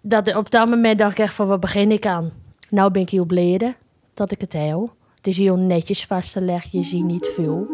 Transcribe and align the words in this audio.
dat, 0.00 0.36
op 0.36 0.50
dat 0.50 0.68
moment 0.68 0.98
dacht 0.98 1.12
ik 1.12 1.18
echt 1.18 1.34
van, 1.34 1.46
wat 1.46 1.60
begin 1.60 1.90
ik 1.90 2.06
aan? 2.06 2.30
Nou 2.68 2.90
ben 2.90 3.02
ik 3.02 3.10
heel 3.10 3.24
blij 3.24 3.76
dat 4.14 4.30
ik 4.30 4.40
het 4.40 4.52
heb. 4.52 4.92
Het 5.16 5.26
is 5.26 5.38
heel 5.38 5.56
netjes 5.56 6.04
vastgelegd, 6.04 6.72
je 6.72 6.82
ziet 6.82 7.04
niet 7.04 7.30
veel. 7.34 7.66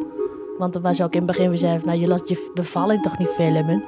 Want 0.59 0.75
er 0.75 0.81
was 0.81 1.03
ook 1.03 1.13
in 1.13 1.19
het 1.19 1.27
begin 1.27 1.51
gezegd, 1.51 1.85
nou 1.85 2.01
je 2.01 2.07
laat 2.07 2.29
je 2.29 2.51
bevalling 2.55 3.03
toch 3.03 3.19
niet 3.19 3.29
filmen? 3.29 3.85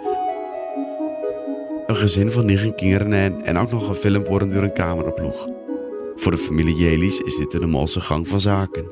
Een 1.86 1.96
gezin 1.96 2.30
van 2.30 2.44
negen 2.44 2.74
kinderen 2.74 3.12
en, 3.12 3.44
en 3.44 3.56
ook 3.56 3.70
nog 3.70 3.86
gefilmd 3.86 4.28
worden 4.28 4.50
door 4.50 4.62
een 4.62 4.72
cameraploeg. 4.72 5.48
Voor 6.16 6.30
de 6.30 6.38
familie 6.38 6.76
Jelis 6.76 7.20
is 7.20 7.36
dit 7.36 7.50
de 7.50 7.58
normaalste 7.58 8.00
gang 8.00 8.28
van 8.28 8.40
zaken. 8.40 8.84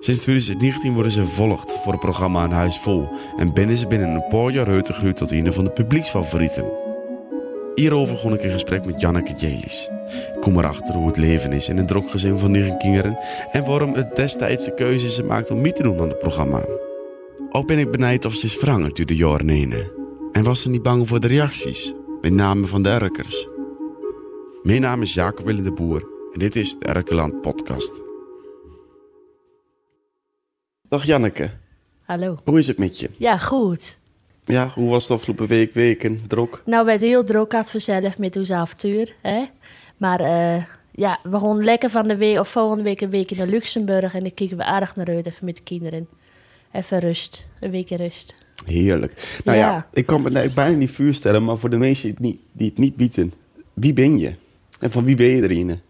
Sinds 0.00 0.22
2019 0.22 0.94
worden 0.94 1.12
ze 1.12 1.26
volgd 1.26 1.72
voor 1.72 1.92
het 1.92 2.00
programma 2.00 2.44
Een 2.44 2.50
Huis 2.50 2.78
Vol 2.78 3.08
en 3.36 3.52
binnen 3.52 3.76
ze 3.76 3.86
binnen 3.86 4.08
een 4.08 4.28
paar 4.28 4.50
jaar 4.50 4.68
uitgegroeid 4.68 5.16
tot 5.16 5.30
een 5.30 5.52
van 5.52 5.64
de 5.64 5.70
publieksfavorieten. 5.70 6.85
Hierover 7.76 8.14
begon 8.14 8.32
ik 8.34 8.42
een 8.42 8.50
gesprek 8.50 8.84
met 8.84 9.00
Janneke 9.00 9.34
Jelis. 9.34 9.88
Ik 10.34 10.40
kom 10.40 10.58
erachter 10.58 10.94
hoe 10.94 11.06
het 11.06 11.16
leven 11.16 11.52
is 11.52 11.68
in 11.68 11.78
een 11.78 11.86
druk 11.86 12.10
gezin 12.10 12.38
van 12.38 12.50
negen 12.50 12.78
kinderen 12.78 13.18
en 13.50 13.64
waarom 13.64 13.94
het 13.94 14.16
destijds 14.16 14.64
de 14.64 14.74
keuze 14.74 15.06
is 15.06 15.14
gemaakt 15.14 15.50
om 15.50 15.60
mee 15.60 15.72
te 15.72 15.82
doen 15.82 16.00
aan 16.00 16.08
het 16.08 16.18
programma. 16.18 16.64
Ook 17.50 17.66
ben 17.66 17.78
ik 17.78 17.90
benijd 17.90 18.24
of 18.24 18.34
ze 18.34 18.46
is 18.46 18.56
veranderd 18.56 18.96
door 18.96 19.06
de 19.06 19.16
jaren 19.16 19.48
heen. 19.48 19.74
En 20.32 20.42
was 20.44 20.60
ze 20.60 20.68
niet 20.68 20.82
bang 20.82 21.08
voor 21.08 21.20
de 21.20 21.26
reacties, 21.26 21.94
met 22.20 22.32
name 22.32 22.66
van 22.66 22.82
de 22.82 22.88
Erkers. 22.88 23.48
Mijn 24.62 24.80
naam 24.80 25.02
is 25.02 25.14
Jacob 25.14 25.44
Willem 25.46 25.64
de 25.64 25.72
Boer 25.72 26.08
en 26.32 26.38
dit 26.38 26.56
is 26.56 26.78
de 26.78 26.84
Erkeland 26.84 27.40
Podcast. 27.40 28.02
Dag 30.88 31.04
Janneke, 31.04 31.50
Hallo. 32.04 32.38
hoe 32.44 32.58
is 32.58 32.66
het 32.66 32.78
met 32.78 33.00
je? 33.00 33.10
Ja, 33.18 33.38
goed. 33.38 33.98
Ja, 34.46 34.68
hoe 34.74 34.88
was 34.90 35.02
het 35.02 35.12
afgelopen 35.12 35.46
week, 35.46 35.74
weken, 35.74 36.20
druk? 36.26 36.62
Nou 36.64 36.84
werd 36.84 37.00
heel 37.00 37.24
druk 37.24 37.52
had 37.52 37.70
vanzelf 37.70 38.18
met 38.18 38.36
ons 38.36 38.50
avontuur. 38.52 39.14
Hè? 39.22 39.44
Maar 39.96 40.20
eh, 40.20 40.62
ja, 40.92 41.18
we 41.22 41.38
gaan 41.38 41.64
lekker 41.64 41.90
van 41.90 42.08
de 42.08 42.16
week 42.16 42.38
of 42.38 42.48
volgende 42.48 42.82
week 42.82 43.00
een 43.00 43.10
week 43.10 43.36
naar 43.36 43.46
Luxemburg. 43.46 44.14
En 44.14 44.20
dan 44.20 44.34
kijken 44.34 44.56
we 44.56 44.64
aardig 44.64 44.96
naar 44.96 45.06
uit, 45.06 45.26
even 45.26 45.44
met 45.44 45.56
de 45.56 45.62
kinderen. 45.62 46.08
Even 46.72 46.98
rust, 46.98 47.46
een 47.60 47.70
week 47.70 47.88
rust. 47.90 48.34
Heerlijk. 48.64 49.40
Nou 49.44 49.58
ja, 49.58 49.66
Ja. 49.70 49.88
ik 49.92 50.06
kan 50.06 50.22
me 50.22 50.30
nou 50.30 50.50
bijna 50.50 50.76
niet 50.76 50.90
voorstellen, 50.90 51.44
maar 51.44 51.56
voor 51.58 51.70
de 51.70 51.76
mensen 51.76 52.02
die 52.02 52.12
het 52.14 52.20
niet, 52.20 52.38
die 52.52 52.68
het 52.68 52.78
niet 52.78 52.96
bieden, 52.96 53.32
wie 53.74 53.92
ben 53.92 54.18
je? 54.18 54.34
En 54.80 54.90
van 54.90 55.04
wie 55.04 55.16
ben 55.16 55.26
je 55.26 55.42
erin? 55.42 55.80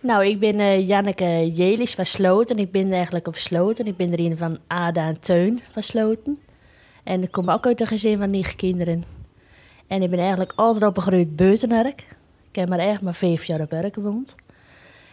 Nou, 0.00 0.24
ik 0.26 0.38
ben 0.38 0.60
eh, 0.60 0.86
Janneke 0.86 1.50
Jelis 1.54 1.94
van 1.94 2.06
Sloten. 2.06 2.56
Ik 2.56 2.70
ben 2.70 2.92
eigenlijk 2.92 3.26
op 3.26 3.36
Sloten. 3.36 3.86
Ik 3.86 3.96
ben 3.96 4.12
er 4.12 4.20
een 4.20 4.36
van 4.36 4.58
Ada 4.66 5.06
en 5.06 5.20
Teun 5.20 5.60
van 5.70 5.82
Sloten. 5.82 6.38
En 7.10 7.22
ik 7.22 7.30
kom 7.30 7.48
ook 7.48 7.66
uit 7.66 7.80
een 7.80 7.86
gezin 7.86 8.18
van 8.18 8.30
negen 8.30 8.56
kinderen. 8.56 9.04
En 9.86 10.02
ik 10.02 10.10
ben 10.10 10.18
eigenlijk 10.18 10.52
altijd 10.56 10.84
opgegroeid 10.84 11.36
buiten. 11.36 11.86
Ik 11.86 12.06
heb 12.52 12.68
maar 12.68 12.78
echt 12.78 13.02
maar 13.02 13.14
vijf 13.14 13.44
jaar 13.44 13.60
op 13.60 13.72
Urk 13.72 13.94
gewoond. 13.94 14.34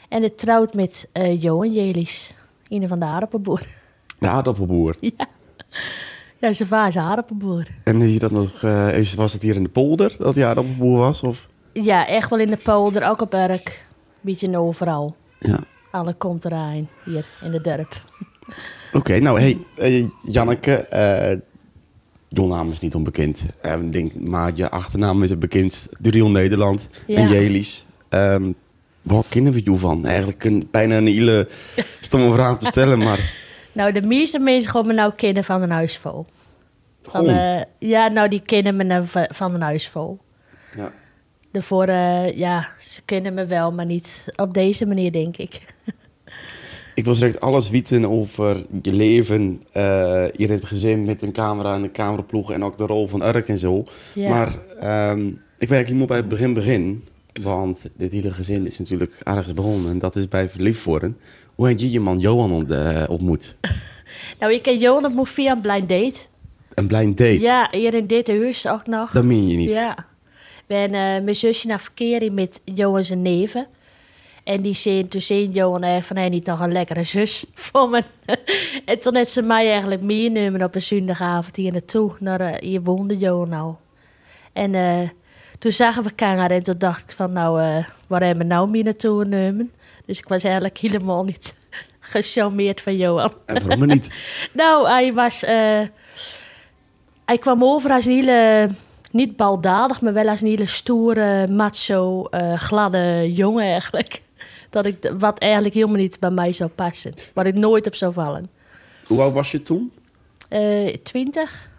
En 0.10 0.24
ik 0.24 0.38
trouwd 0.38 0.74
met 0.74 1.10
eh, 1.12 1.42
Johan 1.42 1.72
Jelis, 1.72 2.34
een 2.68 2.88
van 2.88 3.00
de 3.00 3.06
aardappelboer. 3.06 3.62
De 4.20 4.28
aardappelboer. 4.28 4.96
ja. 5.00 5.28
Ja, 6.40 6.54
zijn 6.54 6.68
vader 6.68 6.88
is 6.88 6.98
aardappelboer. 6.98 7.68
En 7.84 8.02
is 8.02 8.20
dat 8.20 8.32
nog, 8.32 8.64
eh, 8.64 9.04
was 9.16 9.34
het 9.34 9.42
hier 9.42 9.56
in 9.56 9.64
de 9.64 9.70
polder 9.70 10.16
dat 10.18 10.36
hij 10.36 10.46
aardappelboer 10.46 10.98
was? 10.98 11.24
Of? 11.24 11.48
Ja, 11.74 12.08
echt 12.08 12.30
wel 12.30 12.40
in 12.40 12.52
de 12.52 12.58
polder, 12.58 13.08
ook 13.08 13.22
op 13.22 13.34
Urk. 13.34 13.86
Beetje 14.22 14.58
overal. 14.58 15.16
Ja. 15.40 15.60
Alle 15.92 16.14
komt 16.14 16.46
eraan 16.46 16.90
hier 17.06 17.28
in 17.42 17.52
de 17.52 17.62
dorp. 17.62 18.02
Oké, 18.94 19.20
nou 19.20 19.40
hey, 19.40 19.58
eh, 19.76 20.06
Janneke, 20.24 20.88
eh 22.30 22.38
jouw 22.38 22.48
naam 22.48 22.72
is 22.72 22.80
niet 22.80 22.96
onbekend. 22.96 23.46
Eh, 23.62 23.74
ik 23.82 23.92
denk, 23.92 24.16
maar 24.20 24.52
je 24.56 24.70
achternaam 24.70 25.24
is 25.24 25.30
het 25.30 25.40
bekendst 25.40 25.90
door 26.00 26.14
heel 26.14 26.30
Nederland. 26.30 26.88
Ja. 27.08 27.18
En 27.18 27.28
Jelis. 27.28 27.86
Ehm 28.10 28.52
waar 29.02 29.24
kennen 29.30 29.54
we 29.54 29.62
jou 29.64 29.78
van? 29.78 30.06
Eigenlijk 30.06 30.44
een, 30.44 30.68
bijna 30.72 30.98
een 30.98 31.08
hele 31.08 31.48
stomme 32.02 32.32
vraag 32.34 32.58
te 32.58 32.66
stellen, 32.66 32.98
maar 33.00 33.34
Nou, 33.72 33.92
de 33.92 34.02
meeste 34.02 34.40
mensen 34.40 34.72
gaan 34.72 34.88
me 34.88 34.94
nou 34.94 35.14
kennen 35.16 35.44
van 35.44 35.62
een 35.62 35.70
huisvol. 35.72 36.26
Van, 37.04 37.28
eh, 37.30 37.62
ja, 37.80 38.08
nou, 38.08 38.30
die 38.30 38.42
kennen 38.42 38.76
me 38.76 38.84
nou 38.84 39.06
va- 39.08 39.30
van 39.34 39.54
een 39.54 39.62
huisvol. 39.62 40.20
ja. 40.76 40.92
Daarvoor, 41.52 41.84
eh, 41.86 42.38
ja, 42.38 42.68
ze 42.80 43.02
kennen 43.06 43.34
me 43.34 43.46
wel, 43.46 43.72
maar 43.72 43.86
niet 43.86 44.26
op 44.36 44.54
deze 44.54 44.86
manier, 44.86 45.12
denk 45.12 45.38
ik. 45.38 45.60
Ik 46.98 47.06
wil 47.06 47.14
direct 47.14 47.40
alles 47.42 47.70
weten 47.70 48.06
over 48.06 48.66
je 48.82 48.94
leven 48.94 49.64
eh, 49.72 49.84
hier 50.36 50.50
in 50.50 50.56
het 50.56 50.66
gezin 50.66 51.06
met 51.06 51.22
een 51.22 51.32
camera 51.32 51.76
en 51.76 51.84
een 51.84 51.92
cameraploeg 51.92 52.52
en 52.52 52.64
ook 52.64 52.78
de 52.78 52.86
rol 52.86 53.08
van 53.08 53.24
Urk 53.24 53.48
en 53.48 53.60
zo. 53.60 53.84
Ja. 54.14 54.30
Maar 54.30 54.56
ehm, 54.80 55.32
ik 55.58 55.70
werk 55.70 55.88
hier 55.88 56.06
bij 56.06 56.18
het 56.18 56.28
begin 56.30 56.54
begin, 56.54 57.04
want 57.42 57.84
dit 57.98 58.12
hele 58.12 58.32
gezin 58.32 58.66
is 58.66 58.80
natuurlijk 58.80 59.20
ergens 59.24 59.54
begonnen 59.54 59.92
en 59.92 60.00
dat 60.00 60.16
is 60.16 60.28
bij 60.28 60.50
Verliefd 60.50 60.84
worden. 60.84 61.18
Hoe 61.56 61.68
heb 61.68 61.80
je 61.80 61.92
je 61.92 62.00
man 62.00 62.20
Johan 62.20 62.52
ont- 62.52 63.08
ontmoet? 63.10 63.56
Nou, 64.40 64.54
ik 64.54 64.62
ken 64.64 64.78
Johan 64.78 65.20
op 65.20 65.28
via 65.28 65.52
een 65.52 65.62
blind 65.62 65.90
date. 65.90 66.20
Een 66.74 66.88
blind 66.88 67.18
date? 67.18 67.40
Ja, 67.40 67.68
hier 67.72 67.94
in 67.94 68.08
dit 68.08 68.28
huis 68.28 68.68
ook 68.68 68.88
nog. 68.88 69.12
Dat 69.12 69.24
meen 69.24 69.48
je 69.48 69.58
niet. 69.58 69.72
Ja. 69.72 69.96
Ben 70.68 70.86
eh, 70.88 71.24
mijn 71.24 71.36
zusje 71.36 71.68
naar 71.68 71.80
verkering 71.80 72.34
met 72.34 72.62
Johan 72.64 73.04
zijn 73.04 73.22
neven. 73.22 73.68
En 74.48 74.62
die 74.62 74.74
zei, 74.74 75.08
toen 75.08 75.22
zei 75.22 75.50
Johan 75.50 76.04
van, 76.04 76.18
hij 76.18 76.30
niet 76.30 76.46
nog 76.46 76.60
een 76.60 76.72
lekkere 76.72 77.04
zus 77.04 77.46
voor 77.54 77.90
me. 77.90 78.02
en 78.86 79.00
toen 79.00 79.16
heeft 79.16 79.32
ze 79.32 79.42
mij 79.42 79.72
eigenlijk 79.72 80.02
meenemen 80.02 80.64
op 80.64 80.76
een 80.76 80.82
zondagavond 80.82 81.56
hier 81.56 81.72
naartoe. 81.72 82.12
Naar, 82.20 82.40
eh, 82.40 82.62
hier 82.62 82.82
woonde 82.82 83.18
Johan 83.18 83.50
nou. 83.50 83.76
En 84.54 84.76
eh, 84.76 85.10
toen 85.60 85.72
zagen 85.72 86.04
we 86.04 86.10
elkaar 86.10 86.52
en 86.52 86.64
toen 86.64 86.78
dacht 86.78 87.04
ik 87.04 87.12
van, 87.12 87.34
nou, 87.34 87.62
eh, 87.62 87.86
waar 88.08 88.22
hebben 88.22 88.48
we 88.48 88.54
nou 88.54 88.70
mee 88.70 88.84
naartoe 88.84 89.24
genomen? 89.24 89.72
Dus 90.06 90.18
ik 90.18 90.28
was 90.28 90.44
eigenlijk 90.44 90.78
helemaal 90.78 91.24
niet 91.24 91.58
gecharmeerd 92.00 92.82
van 92.82 92.98
Johan. 92.98 93.34
En 93.46 93.68
waarom 93.68 93.88
niet? 93.88 94.10
Nou, 94.54 94.88
hij 94.88 95.14
was. 95.14 95.42
hij 97.26 97.38
kwam 97.40 97.64
over 97.64 97.92
als 97.92 98.06
een 98.06 98.12
hele. 98.12 98.70
Niet 99.12 99.36
baldadig, 99.36 100.02
maar 100.02 100.14
wel 100.14 100.28
als 100.28 100.42
een 100.42 100.48
hele 100.48 100.68
stoere, 100.68 101.48
macho, 101.48 102.28
gladde 102.56 103.34
jongen 103.34 103.64
eigenlijk. 103.64 104.26
Dat 104.70 104.86
ik, 104.86 105.14
wat 105.18 105.40
eigenlijk 105.40 105.74
helemaal 105.74 105.96
niet 105.96 106.20
bij 106.20 106.30
mij 106.30 106.54
zou 106.54 106.70
passen. 106.70 107.14
Waar 107.34 107.46
ik 107.48 107.56
nooit 107.56 107.88
op 107.88 107.96
zou 107.96 108.14
vallen. 108.14 108.50
Hoe 109.06 109.22
oud 109.22 109.34
was 109.34 109.52
je 109.52 109.62
toen? 109.62 109.92
Eh, 110.50 110.96
Twintig? 111.04 111.70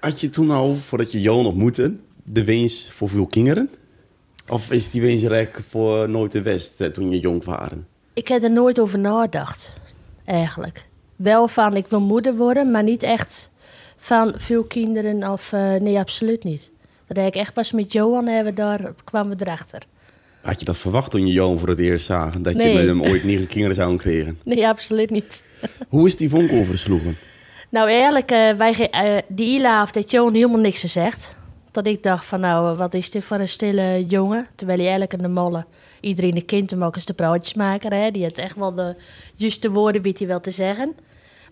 Had 0.00 0.20
je 0.20 0.28
toen 0.28 0.50
al, 0.50 0.74
voordat 0.74 1.12
je 1.12 1.20
Johan 1.20 1.46
ontmoette, 1.46 1.94
de 2.24 2.44
wens 2.44 2.90
voor 2.90 3.08
veel 3.08 3.26
kinderen? 3.26 3.70
Of 4.48 4.70
is 4.70 4.90
die 4.90 5.00
wens 5.00 5.22
eigenlijk 5.22 5.60
voor 5.68 6.08
nooit 6.08 6.32
de 6.32 6.42
West 6.42 6.80
eh, 6.80 6.88
toen 6.88 7.10
je 7.10 7.18
jong 7.20 7.44
waren? 7.44 7.86
ik 8.12 8.28
heb 8.28 8.42
er 8.42 8.50
nooit 8.50 8.80
over 8.80 8.98
nagedacht, 8.98 9.72
eigenlijk. 10.24 10.86
Wel 11.16 11.48
van, 11.48 11.76
ik 11.76 11.86
wil 11.86 12.00
moeder 12.00 12.36
worden, 12.36 12.70
maar 12.70 12.82
niet 12.82 13.02
echt 13.02 13.50
van 13.96 14.34
veel 14.36 14.62
kinderen 14.64 15.30
of... 15.32 15.52
eh, 15.52 15.74
nee, 15.74 15.98
absoluut 15.98 16.44
niet. 16.44 16.72
Dat 17.06 17.16
heb 17.16 17.26
ik 17.26 17.34
echt 17.34 17.52
pas 17.52 17.72
met 17.72 17.92
Johan 17.92 18.26
hebben, 18.26 18.54
daar 18.54 18.92
kwamen 19.04 19.36
we 19.38 19.44
erachter. 19.46 19.82
Had 20.46 20.58
je 20.58 20.64
dat 20.64 20.76
verwacht 20.76 21.10
toen 21.10 21.26
je 21.26 21.32
Johan 21.32 21.58
voor 21.58 21.68
het 21.68 21.78
eerst 21.78 22.06
zag? 22.06 22.40
Dat 22.40 22.52
je 22.52 22.58
Nee. 22.58 22.74
met 22.74 22.86
hem 22.86 23.02
ooit 23.02 23.24
negen 23.24 23.46
kinderen 23.46 23.76
zou 23.76 23.96
krijgen? 23.96 24.38
Nee, 24.44 24.68
absoluut 24.68 25.10
niet. 25.10 25.42
Hoe 25.88 26.06
is 26.06 26.16
die 26.16 26.28
vonk 26.28 26.52
oversloegen? 26.52 27.16
Nou, 27.70 27.88
eigenlijk, 27.90 28.30
eh, 28.30 28.52
wij, 28.52 28.90
eh, 28.90 29.16
die 29.28 29.66
avond 29.66 29.94
heeft 29.94 30.10
Johan 30.10 30.34
helemaal 30.34 30.60
niks 30.60 30.80
gezegd. 30.80 31.36
Dat 31.70 31.86
ik 31.86 32.02
dacht 32.02 32.24
van, 32.24 32.40
nou, 32.40 32.76
wat 32.76 32.94
is 32.94 33.10
dit 33.10 33.24
voor 33.24 33.38
een 33.38 33.48
stille 33.48 34.04
jongen? 34.08 34.46
Terwijl 34.54 34.78
hij 34.78 34.88
eigenlijk 34.88 35.16
in 35.22 35.28
de 35.28 35.40
molle 35.40 35.64
iedereen 36.00 36.34
de 36.34 36.42
kind 36.42 36.70
hem 36.70 36.84
ook 36.84 36.96
eens 36.96 37.04
de 37.04 37.14
broodjesmaker. 37.14 37.92
Hè? 37.92 38.10
Die 38.10 38.22
had 38.22 38.38
echt 38.38 38.56
wel 38.56 38.74
de 38.74 38.94
juiste 39.34 39.70
woorden 39.70 40.02
weet 40.02 40.18
hij 40.18 40.28
wel 40.28 40.40
te 40.40 40.50
zeggen. 40.50 40.94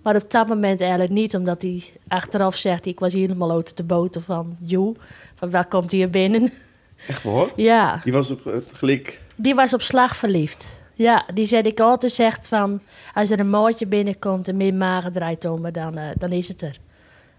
Maar 0.03 0.17
op 0.17 0.31
dat 0.31 0.49
moment 0.49 0.81
eigenlijk 0.81 1.11
niet, 1.11 1.35
omdat 1.37 1.63
hij 1.63 1.83
achteraf 2.09 2.57
zegt... 2.57 2.87
ik 2.87 3.01
was 3.01 3.13
helemaal 3.13 3.53
uit 3.53 3.77
de 3.77 3.83
boter 3.83 4.21
van, 4.21 4.57
joh, 4.61 4.97
van 5.35 5.51
waar 5.51 5.67
komt 5.69 5.91
hij 5.91 6.01
hier 6.01 6.11
binnen? 6.11 6.53
Echt 7.09 7.23
waar? 7.23 7.49
ja, 7.57 8.01
Die 8.05 8.13
was 8.13 8.31
op 8.31 8.45
het 8.45 8.71
gelijk... 8.73 9.21
die 9.37 9.55
was 9.55 9.75
op 9.75 9.83
slag 9.83 10.17
verliefd. 10.17 10.67
Ja, 10.95 11.25
die 11.35 11.47
zei 11.47 11.63
ik 11.63 11.81
altijd 11.81 12.13
zegt 12.13 12.49
van... 12.49 12.81
als 13.15 13.31
er 13.31 13.41
een 13.41 13.51
maatje 13.51 13.87
binnenkomt 13.87 14.49
en 14.49 14.57
meer 14.57 14.75
magen 14.75 15.13
draait 15.13 15.45
om, 15.45 15.73
dan, 15.73 15.97
eh, 15.97 16.09
dan 16.19 16.33
is 16.33 16.49
het 16.49 16.63
er. 16.63 16.77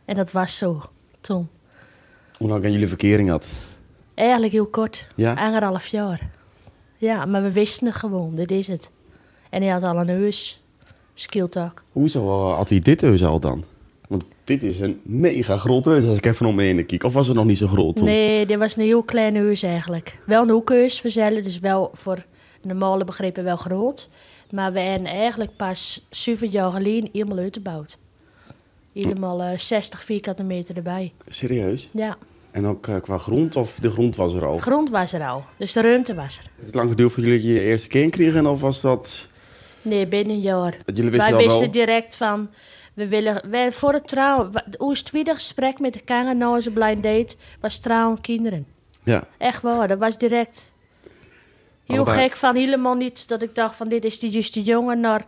En 0.05 0.15
dat 0.15 0.31
was 0.31 0.57
zo 0.57 0.81
toen. 1.21 1.49
Hoe 2.37 2.49
lang 2.49 2.65
aan 2.65 2.71
jullie 2.71 2.87
verkering 2.87 3.29
had? 3.29 3.51
Eigenlijk 4.13 4.51
heel 4.53 4.65
kort. 4.67 5.07
Ja? 5.15 5.33
Anderhalf 5.33 5.87
jaar. 5.87 6.29
Ja, 6.97 7.25
maar 7.25 7.41
we 7.43 7.51
wisten 7.51 7.87
het 7.87 7.95
gewoon. 7.95 8.35
Dit 8.35 8.51
is 8.51 8.67
het. 8.67 8.91
En 9.49 9.61
hij 9.61 9.71
had 9.71 9.83
al 9.83 9.97
een 9.99 10.07
heus. 10.07 10.61
Skilltak. 11.13 11.83
Hoezo 11.91 12.51
had 12.53 12.69
hij 12.69 12.79
dit 12.79 13.01
huis 13.01 13.23
al 13.23 13.39
dan? 13.39 13.63
Dit 14.45 14.63
is 14.63 14.79
een 14.79 14.99
mega 15.03 15.57
groot 15.57 15.85
huis 15.85 16.05
als 16.05 16.17
ik 16.17 16.25
even 16.25 16.45
om 16.45 16.55
me 16.55 16.63
heen 16.63 16.85
kijk. 16.85 17.03
Of 17.03 17.13
was 17.13 17.27
het 17.27 17.35
nog 17.35 17.45
niet 17.45 17.57
zo 17.57 17.67
groot 17.67 17.95
toen? 17.95 18.05
Nee, 18.05 18.45
dit 18.45 18.57
was 18.57 18.75
een 18.75 18.83
heel 18.83 19.03
klein 19.03 19.35
huis 19.35 19.63
eigenlijk. 19.63 20.19
Wel 20.25 20.41
een 20.41 20.49
hoekhuis 20.49 20.99
verzellen, 20.99 21.43
dus 21.43 21.59
wel 21.59 21.91
voor 21.93 22.25
normale 22.61 23.03
begrippen 23.03 23.43
wel 23.43 23.55
groot. 23.55 24.09
Maar 24.51 24.73
we 24.73 24.79
hebben 24.79 25.07
eigenlijk 25.07 25.55
pas 25.55 26.05
7 26.09 26.49
jaar 26.49 26.71
geleden 26.71 27.09
helemaal 27.13 27.37
uitgebouwd. 27.37 27.97
Helemaal 28.93 29.41
eh 29.41 29.57
60 29.57 30.03
vierkante 30.03 30.43
meter 30.43 30.75
erbij. 30.75 31.13
Serieus? 31.27 31.89
Ja. 31.93 32.17
En 32.51 32.65
ook 32.65 32.87
eh, 32.87 33.01
qua 33.01 33.17
grond, 33.17 33.55
of 33.55 33.79
de 33.79 33.89
grond 33.89 34.15
was 34.15 34.33
er 34.33 34.45
al? 34.45 34.57
Grond 34.57 34.89
was 34.89 35.13
er 35.13 35.27
al, 35.27 35.43
dus 35.57 35.73
de 35.73 35.81
ruimte 35.81 36.13
was 36.15 36.37
er. 36.37 36.43
Heeft 36.55 36.65
het 36.65 36.75
lang 36.75 36.89
geduurd 36.89 37.11
voor 37.11 37.23
jullie 37.23 37.53
je 37.53 37.59
eerste 37.59 37.87
kind 37.87 38.11
kregen? 38.11 38.45
Of 38.45 38.61
was 38.61 38.81
dat... 38.81 39.29
Nee, 39.81 40.07
binnen 40.07 40.35
een 40.35 40.41
jaar. 40.41 40.77
dat 40.85 40.97
jullie 40.97 41.11
wisten 41.11 41.33
Wij 41.33 41.43
wisten 41.43 41.61
wel... 41.61 41.71
direct 41.71 42.15
van, 42.15 42.49
we 42.95 43.07
willen, 43.07 43.73
voor 43.73 43.93
het 43.93 44.07
trouwen, 44.07 44.51
ons 44.77 45.01
tweede 45.01 45.33
gesprek 45.33 45.79
met 45.79 45.93
de 45.93 46.01
kanger 46.01 46.35
na 46.35 46.49
onze 46.51 46.71
blind 46.71 47.03
date 47.03 47.35
was 47.59 47.79
trouwen 47.79 48.21
kinderen. 48.21 48.67
Ja. 49.03 49.27
Echt 49.37 49.61
waar, 49.61 49.87
dat 49.87 49.99
was 49.99 50.17
direct. 50.17 50.73
Heel 51.85 51.95
Allebei. 52.05 52.27
gek 52.27 52.35
van 52.35 52.55
helemaal 52.55 52.93
niet 52.95 53.27
dat 53.27 53.41
ik 53.41 53.55
dacht 53.55 53.75
van 53.75 53.87
dit 53.87 54.05
is 54.05 54.19
de 54.19 54.29
juiste 54.29 54.61
jongen, 54.63 54.99
naar 54.99 55.25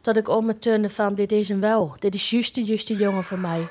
dat 0.00 0.16
ik 0.16 0.28
om 0.28 0.46
me 0.46 0.58
turnen 0.58 0.90
van 0.90 1.14
dit 1.14 1.32
is 1.32 1.48
hem 1.48 1.60
wel. 1.60 1.94
Dit 1.98 2.14
is 2.14 2.30
juist 2.30 2.54
de 2.54 2.64
juiste 2.64 2.94
jongen 2.96 3.24
voor 3.24 3.38
mij. 3.38 3.68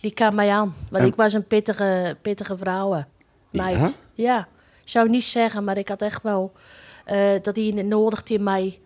Die 0.00 0.12
kan 0.14 0.34
mij 0.34 0.50
aan, 0.50 0.74
want 0.90 1.02
En- 1.02 1.08
ik 1.08 1.14
was 1.14 1.32
een 1.32 1.46
pittige, 1.46 2.16
pittige 2.22 2.56
vrouw. 2.56 3.04
Meid. 3.50 4.00
Ja? 4.14 4.48
zou 4.84 5.08
niet 5.08 5.24
zeggen, 5.24 5.64
maar 5.64 5.78
ik 5.78 5.88
had 5.88 6.02
echt 6.02 6.22
wel 6.22 6.52
eh, 7.04 7.30
dat 7.42 7.56
hij 7.56 7.70
nodig 7.70 8.22
die 8.22 8.38
mij 8.38 8.78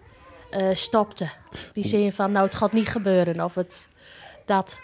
eh, 0.54 0.74
stopte. 0.74 1.28
Die 1.72 1.86
zei 1.86 2.12
van 2.12 2.32
nou 2.32 2.44
het 2.44 2.54
gaat 2.54 2.72
niet 2.72 2.88
gebeuren 2.88 3.44
of 3.44 3.54
het 3.54 3.88
dat. 4.44 4.80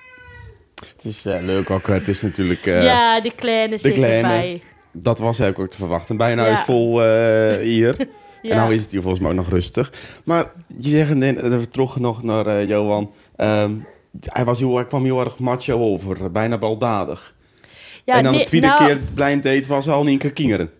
Het 0.74 1.04
is 1.04 1.24
eh, 1.24 1.42
leuk 1.42 1.70
ook. 1.70 1.86
Het 1.86 2.08
is 2.08 2.22
natuurlijk... 2.22 2.66
eh, 2.66 2.84
ja, 2.84 3.20
die 3.20 3.34
kleine 3.34 3.78
zit 3.78 3.98
erbij. 3.98 4.62
Dat 4.92 5.18
was 5.18 5.38
eigenlijk 5.38 5.58
ook 5.58 5.76
te 5.76 5.76
verwachten. 5.76 6.16
Bijna 6.16 6.46
Ja. 6.46 6.52
is 6.52 6.60
vol 6.60 7.00
hier. 7.60 7.94
Ja. 7.98 8.06
En 8.42 8.56
nou 8.56 8.74
is 8.74 8.82
het 8.82 8.90
hier 8.90 9.00
volgens 9.00 9.22
mij 9.22 9.30
ook 9.30 9.36
nog 9.36 9.48
rustig. 9.48 9.92
Maar 10.24 10.52
je 10.78 10.90
zegt 10.90 11.14
net, 11.14 11.42
even 11.42 11.70
terug 11.70 11.98
nog 11.98 12.22
naar 12.22 12.64
Johan. 12.64 13.12
Ehm, 13.36 13.74
hij, 14.20 14.44
was 14.44 14.58
heel, 14.58 14.74
hij 14.74 14.86
kwam 14.86 15.04
heel 15.04 15.20
erg 15.24 15.38
macho 15.38 15.78
over. 15.78 16.32
Bijna 16.32 16.58
baldadig. 16.58 17.34
Ja, 18.04 18.14
en 18.14 18.22
dan 18.22 18.32
nee, 18.32 18.42
de 18.42 18.48
tweede 18.48 18.66
nou, 18.66 18.84
keer 18.84 18.98
blind 19.14 19.42
date 19.42 19.68
was 19.68 19.88
al 19.88 20.02
niet 20.02 20.12
een 20.12 20.18
keer 20.18 20.32
kingeren. 20.32 20.70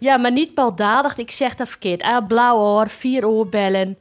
Ja, 0.00 0.16
maar 0.16 0.32
niet 0.32 0.54
baldadig. 0.54 1.16
Ik 1.16 1.30
zeg 1.30 1.54
dat 1.54 1.68
verkeerd. 1.68 2.02
Ah, 2.02 2.26
blauw 2.26 2.56
oor, 2.58 2.88
vier 2.88 3.26
oorbellen. 3.26 3.96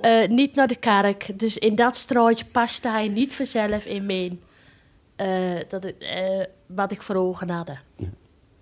Eh, 0.00 0.28
niet 0.28 0.54
naar 0.54 0.66
de 0.66 0.76
kerk. 0.76 1.38
Dus 1.38 1.58
in 1.58 1.74
dat 1.74 1.96
straatje 1.96 2.44
paste 2.44 2.88
hij 2.88 3.08
niet 3.08 3.34
vanzelf 3.34 3.84
in 3.84 4.06
mijn... 4.06 4.40
eh, 5.16 5.28
dat 5.68 5.84
eh, 5.84 6.44
wat 6.66 6.92
ik 6.92 7.02
voor 7.02 7.14
ogen 7.16 7.50
had. 7.50 7.70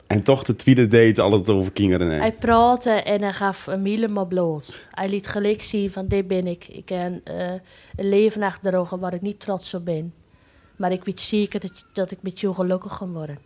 En 0.07 0.23
toch 0.23 0.43
de 0.43 0.55
tweede 0.55 0.87
date 0.87 1.23
altijd 1.23 1.51
over 1.51 1.73
kingeren. 1.73 2.11
hè. 2.11 2.19
Hij 2.19 2.33
praatte 2.33 2.91
en 2.91 3.23
hij 3.23 3.33
gaf 3.33 3.67
hem 3.67 3.85
helemaal 3.85 4.27
bloot. 4.27 4.81
Hij 4.91 5.09
liet 5.09 5.27
gelijk 5.27 5.63
zien 5.63 5.91
van 5.91 6.07
dit 6.09 6.27
ben 6.29 6.47
ik. 6.47 6.69
Ik 6.69 6.89
heb 6.89 7.21
een 7.97 8.09
leven 8.09 8.43
achter 8.43 8.71
de 8.71 8.77
rug 8.77 8.91
waar 8.91 9.15
ik 9.15 9.21
niet 9.21 9.41
trots 9.41 9.75
op 9.75 9.85
ben. 9.85 10.15
Maar 10.77 10.93
ik 10.93 11.05
weet 11.05 11.21
zeker 11.21 11.61
dat, 11.61 11.85
dat 11.93 12.11
ik 12.13 12.19
met 12.23 12.41
jou 12.41 12.55
gelukkig 12.55 12.93
ga 12.97 13.07
worden. 13.07 13.39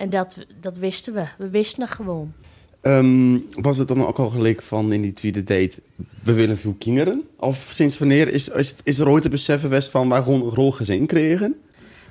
En 0.00 0.10
dat, 0.10 0.36
dat 0.60 0.78
wisten 0.78 1.14
we. 1.14 1.24
We 1.38 1.48
wisten 1.48 1.82
het 1.82 1.90
gewoon. 1.90 2.32
Ehm, 2.80 3.38
was 3.50 3.78
het 3.78 3.88
dan 3.88 4.06
ook 4.06 4.18
al 4.18 4.28
gelijk 4.28 4.62
van 4.62 4.92
in 4.92 5.02
die 5.02 5.12
tweede 5.12 5.42
date, 5.42 5.82
we 6.22 6.32
willen 6.32 6.58
veel 6.58 6.74
kinderen? 6.78 7.22
Of 7.36 7.68
sinds 7.70 7.98
wanneer 7.98 8.28
is, 8.28 8.48
is, 8.48 8.76
is 8.84 8.98
er 8.98 9.08
ooit 9.08 9.22
te 9.22 9.28
beseffen 9.28 9.70
west 9.70 9.90
van 9.90 10.08
wij 10.08 10.22
gewoon 10.22 10.42
een 10.42 10.54
rol 10.54 10.72
gezin 10.72 11.06
kregen? 11.06 11.60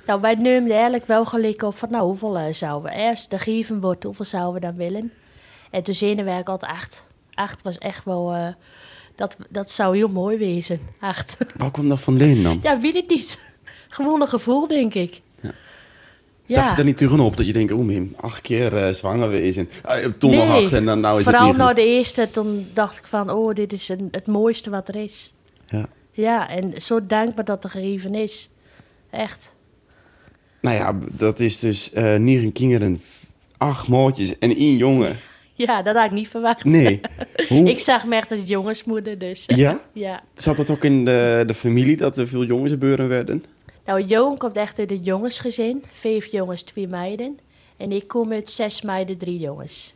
Nou, 0.06 0.20
wij 0.20 0.34
neemden 0.34 0.72
eigenlijk 0.72 1.06
wel 1.06 1.24
gelijk 1.24 1.62
op 1.62 1.74
van 1.74 1.90
nou, 1.90 2.04
hoeveel 2.04 2.38
eh, 2.38 2.52
zouden 2.52 2.90
we 2.90 2.98
eerst 2.98 3.30
de 3.30 3.38
geven 3.38 3.80
wordt, 3.80 4.04
hoeveel 4.04 4.24
zouden 4.24 4.54
we 4.60 4.66
dan 4.66 4.76
willen? 4.76 5.12
En 5.70 5.82
toen 5.82 5.94
zeiden 5.94 6.24
wij 6.24 6.44
altijd 6.44 6.72
acht. 6.72 7.06
Acht 7.34 7.62
was 7.62 7.78
echt 7.78 8.04
wel, 8.04 8.32
eh, 8.32 8.46
dat, 9.16 9.36
dat 9.48 9.70
zou 9.70 9.96
heel 9.96 10.08
mooi 10.08 10.38
wezen, 10.38 10.80
acht. 11.00 11.36
Waar 11.56 11.70
kwam 11.70 11.88
dat 11.88 12.00
vandaan 12.00 12.42
dan? 12.42 12.58
ja, 12.62 12.80
weet 12.80 12.94
ik 12.94 13.10
niet. 13.10 13.40
Gewoon 13.88 14.20
een 14.20 14.26
gevoel, 14.26 14.66
denk 14.66 14.94
ik. 14.94 15.20
Zag 16.54 16.70
je 16.70 16.78
er 16.78 16.84
niet 16.84 16.96
tegenop 16.96 17.36
dat 17.36 17.46
je 17.46 17.52
denkt, 17.52 17.72
oh 17.72 17.84
Mim, 17.84 18.14
acht 18.16 18.40
keer 18.40 18.76
eh, 18.76 18.92
zwanger 18.92 19.28
wezen. 19.28 19.68
Uh, 19.86 19.94
toen 20.18 20.34
nog 20.34 20.48
Nee, 20.48 20.64
acht 20.64 20.72
en 20.72 20.84
dan 20.84 21.00
nou 21.00 21.18
is 21.18 21.24
Vooral 21.24 21.42
het 21.42 21.50
niet 21.50 21.60
na 21.60 21.72
de 21.72 21.84
eerste, 21.84 22.30
toen 22.30 22.66
dacht 22.72 22.98
ik 22.98 23.06
van, 23.06 23.30
oh, 23.30 23.54
dit 23.54 23.72
is 23.72 23.88
een, 23.88 24.08
het 24.10 24.26
mooiste 24.26 24.70
wat 24.70 24.88
er 24.88 24.96
is. 24.96 25.32
Ja. 25.66 25.88
Ja, 26.12 26.48
en 26.48 26.72
zo 26.82 27.06
dankbaar 27.06 27.44
dat 27.44 27.64
er 27.64 27.70
gegeven 27.70 28.14
is. 28.14 28.50
Echt. 29.10 29.54
Nou 30.60 30.76
ja, 30.76 30.98
dat 31.12 31.40
is 31.40 31.58
dus 31.58 31.92
eh 31.92 32.14
negen 32.14 32.52
kinderen, 32.52 33.02
acht 33.56 33.88
maatjes 33.88 34.38
en 34.38 34.56
één 34.56 34.76
jongen. 34.76 35.18
Ja, 35.66 35.82
dat 35.82 35.96
had 35.96 36.04
ik 36.04 36.10
niet 36.10 36.28
verwacht. 36.28 36.64
Nee. 36.64 37.00
Hoe? 37.48 37.68
Ik 37.70 37.78
zag 37.78 38.06
me 38.06 38.16
echt 38.16 38.30
als 38.30 38.40
jongensmoeder, 38.44 39.18
dus. 39.18 39.44
Ja? 39.46 39.80
ja. 39.92 40.22
Zat 40.34 40.56
dat 40.56 40.70
ook 40.70 40.84
in 40.84 41.04
de, 41.04 41.42
de 41.46 41.54
familie 41.54 41.96
dat 41.96 42.18
er 42.18 42.28
veel 42.28 42.44
jongens 42.44 42.70
gebeuren 42.72 43.08
werden? 43.08 43.44
Nou, 43.90 44.02
Johan 44.04 44.36
komt 44.36 44.56
echt 44.56 44.78
uit 44.78 44.90
een 44.90 45.02
jongensgezin. 45.02 45.84
Vijf 45.90 46.26
jongens, 46.26 46.62
twee 46.62 46.88
meiden. 46.88 47.38
En 47.76 47.92
ik 47.92 48.08
kom 48.08 48.32
uit 48.32 48.50
zes 48.50 48.82
meiden, 48.82 49.18
drie 49.18 49.38
jongens. 49.38 49.94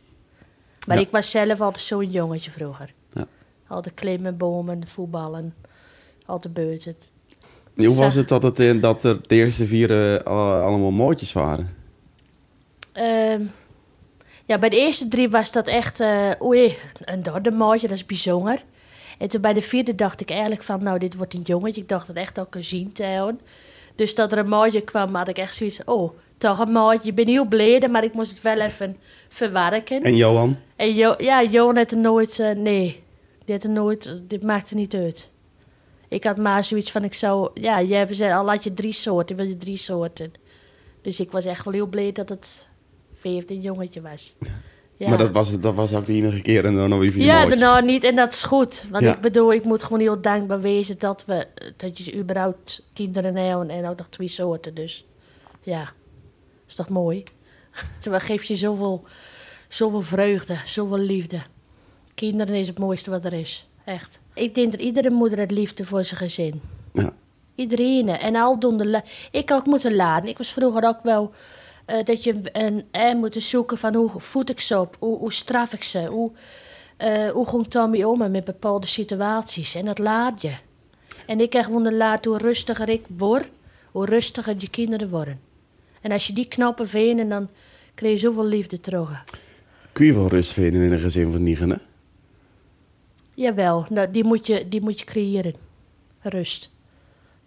Maar 0.87 0.95
Ja. 0.97 1.03
ik 1.03 1.11
was 1.11 1.31
zelf 1.31 1.61
altijd 1.61 1.83
zo'n 1.83 2.09
jongetje 2.11 2.51
vroeger. 2.51 2.93
Ja. 3.13 3.27
Altijd 3.67 3.95
klimmen, 3.95 4.37
bomen, 4.37 4.87
voetballen. 4.87 5.53
Altijd 6.25 6.53
buiten. 6.53 6.95
Hoe 7.75 7.95
was 7.95 8.15
het 8.15 8.27
dat, 8.27 8.43
het, 8.43 8.59
eh, 8.59 8.81
dat 8.81 9.03
er 9.03 9.27
de 9.27 9.35
eerste 9.35 9.65
vier 9.67 10.15
eh, 10.15 10.23
al- 10.25 10.53
allemaal 10.61 10.91
maatjes 10.91 11.33
waren? 11.33 11.75
Ehm, 12.93 13.41
ja, 14.45 14.59
bij 14.59 14.69
de 14.69 14.77
eerste 14.77 15.07
drie 15.07 15.29
was 15.29 15.51
dat 15.51 15.67
echt... 15.67 15.99
eh 15.99 16.31
oei, 16.41 16.77
een 16.99 17.23
derde 17.23 17.51
maatje, 17.51 17.87
dat 17.87 17.97
is 17.97 18.05
bijzonder. 18.05 18.63
En 19.17 19.27
toen 19.27 19.41
bij 19.41 19.53
de 19.53 19.61
vierde 19.61 19.95
dacht 19.95 20.21
ik 20.21 20.29
eigenlijk 20.29 20.63
van... 20.63 20.83
Nou, 20.83 20.99
dit 20.99 21.15
wordt 21.15 21.33
een 21.33 21.41
jongetje. 21.41 21.81
Ik 21.81 21.89
dacht 21.89 22.07
het 22.07 22.17
echt 22.17 22.39
ook 22.39 22.55
een 22.55 22.63
zien 22.63 22.91
te 22.93 23.03
houden. 23.05 23.39
Dus 23.95 24.15
dat 24.15 24.31
er 24.31 24.37
een 24.37 24.49
maatje 24.49 24.81
kwam, 24.81 25.15
had 25.15 25.27
ik 25.27 25.37
echt 25.37 25.55
zoiets... 25.55 25.83
Oh, 25.85 26.11
toch 26.37 26.59
een 26.59 26.71
maatje. 26.71 27.09
Ik 27.09 27.15
ben 27.15 27.27
heel 27.27 27.45
blij, 27.45 27.87
maar 27.91 28.03
ik 28.03 28.13
moest 28.13 28.31
het 28.31 28.41
wel 28.41 28.59
even 28.59 28.97
verwerken. 29.29 30.03
En 30.03 30.15
Johan? 30.15 30.57
En 30.75 30.93
jo 30.93 31.15
ja, 31.17 31.43
Johan 31.43 31.77
had 31.77 31.91
er 31.91 31.97
nooit... 31.97 32.39
eh, 32.39 32.51
nee, 32.51 33.03
dit, 33.45 33.63
er 33.63 33.69
nooit, 33.69 34.19
dit 34.21 34.43
maakte 34.43 34.75
niet 34.75 34.93
uit. 34.93 35.31
Ik 36.07 36.23
had 36.23 36.37
maar 36.37 36.63
zoiets 36.63 36.91
van, 36.91 37.03
ik 37.03 37.13
zou... 37.13 37.49
Ja, 37.53 37.81
jij 37.81 38.07
gezegd, 38.07 38.33
al 38.33 38.49
had 38.49 38.63
je 38.63 38.73
drie 38.73 38.93
soorten, 38.93 39.35
wil 39.35 39.45
je 39.45 39.57
drie 39.57 39.77
soorten. 39.77 40.31
Dus 41.01 41.19
ik 41.19 41.31
was 41.31 41.45
echt 41.45 41.65
wel 41.65 41.73
heel 41.73 41.87
blij 41.87 42.11
dat 42.11 42.29
het 42.29 42.67
vijfde 43.13 43.59
jongetje 43.59 44.01
was. 44.01 44.35
Ja. 44.39 44.47
Maar 44.99 45.17
dat 45.17 45.31
was, 45.31 45.59
dat 45.59 45.75
was 45.75 45.93
ook 45.93 46.05
de 46.05 46.13
enige 46.13 46.41
keer 46.41 46.65
en 46.65 46.75
dan 46.75 46.89
nog 46.89 47.11
vier 47.11 47.23
Ja, 47.25 47.45
daarna 47.45 47.79
niet. 47.79 48.03
En 48.03 48.15
dat 48.15 48.31
is 48.31 48.43
goed. 48.43 48.85
Want 48.91 49.03
Ja. 49.03 49.15
ik 49.15 49.21
bedoel, 49.21 49.53
ik 49.53 49.63
moet 49.63 49.83
gewoon 49.83 49.99
heel 49.99 50.21
dankbaar 50.21 50.61
wezen 50.61 50.99
dat 50.99 51.25
we... 51.25 51.47
Dat 51.77 51.97
je 51.97 52.15
überhaupt 52.15 52.85
kinderen 52.93 53.35
hebben 53.35 53.69
en 53.69 53.87
ook 53.87 53.97
nog 53.97 54.07
twee 54.07 54.27
soorten. 54.27 54.73
Dus 54.73 55.05
ja, 55.61 55.91
is 56.67 56.75
toch 56.75 56.89
mooi? 56.89 57.23
Dat 58.03 58.21
geeft 58.23 58.47
je 58.47 58.55
zoveel, 58.55 59.03
zoveel 59.67 60.01
vreugde, 60.01 60.57
zoveel 60.65 60.97
liefde. 60.97 61.41
Kinderen 62.13 62.55
is 62.55 62.67
het 62.67 62.79
mooiste 62.79 63.09
wat 63.09 63.25
er 63.25 63.33
is. 63.33 63.67
Echt. 63.85 64.21
Ik 64.33 64.55
denk 64.55 64.71
dat 64.71 64.81
iedere 64.81 65.09
moeder 65.11 65.39
het 65.39 65.51
liefde 65.51 65.85
voor 65.85 66.03
zijn 66.03 66.19
gezin. 66.19 66.61
Ja. 66.93 67.13
Iedereen. 67.55 68.07
En 68.09 68.35
al 68.35 68.59
doen 68.59 68.77
de 68.77 69.01
Ik 69.31 69.51
ook 69.51 69.65
moeten 69.65 69.95
laden. 69.95 70.29
Ik 70.29 70.37
was 70.37 70.53
vroeger 70.53 70.83
ook 70.83 71.03
wel 71.03 71.31
eh, 71.85 72.03
dat 72.03 72.23
je 72.23 72.35
een 72.51 72.83
eh, 72.91 73.15
moeten 73.15 73.41
zoeken 73.41 73.77
van 73.77 73.95
hoe 73.95 74.09
voed 74.17 74.49
ik 74.49 74.59
ze 74.59 74.79
op, 74.79 74.95
hoe, 74.99 75.17
hoe 75.17 75.33
straf 75.33 75.73
ik 75.73 75.83
ze, 75.83 76.05
hoe, 76.05 76.31
eh, 76.97 77.29
hoe 77.29 77.47
ging 77.49 77.67
Tommy 77.67 78.03
om 78.03 78.31
met 78.31 78.45
bepaalde 78.45 78.87
situaties. 78.87 79.75
En 79.75 79.85
dat 79.85 79.99
laat 79.99 80.41
je. 80.41 80.53
En 81.25 81.39
ik 81.39 81.53
heb 81.53 81.63
gewoon 81.63 81.83
de 81.83 81.93
laat 81.93 82.25
hoe 82.25 82.37
rustiger 82.37 82.89
ik 82.89 83.05
word, 83.17 83.49
hoe 83.91 84.05
rustiger 84.05 84.55
je 84.57 84.69
kinderen 84.69 85.09
worden. 85.09 85.39
En 86.01 86.11
als 86.11 86.27
je 86.27 86.33
die 86.33 86.47
knappen 86.47 86.87
vindt, 86.87 87.29
dan 87.29 87.49
krijg 87.93 88.13
je 88.13 88.19
zoveel 88.19 88.45
liefde 88.45 88.79
terug. 88.79 89.23
Kun 89.91 90.05
je 90.05 90.13
wel 90.13 90.27
rust 90.27 90.53
vinden 90.53 90.81
in 90.81 90.91
een 90.91 90.99
gezin 90.99 91.31
van 91.31 91.43
negen, 91.43 91.69
hè? 91.69 91.77
Jawel, 93.33 93.85
nou, 93.89 94.11
die, 94.11 94.23
moet 94.23 94.47
je, 94.47 94.69
die 94.69 94.81
moet 94.81 94.99
je 94.99 95.05
creëren. 95.05 95.53
Rust. 96.21 96.69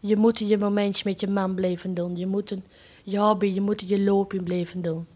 Je 0.00 0.16
moet 0.16 0.38
je 0.38 0.59
momentjes 0.59 1.02
met 1.02 1.21
je 1.21 1.26
man 1.26 1.54
blijven 1.54 1.95
doen. 1.95 2.16
Je 2.16 2.26
moet 2.26 2.50
een, 2.50 2.62
hobby, 3.17 3.47
je 3.47 3.61
moet 3.61 3.85
je 3.88 4.00
loopje 4.00 4.43
blijven 4.43 4.81
doen. 4.83 5.07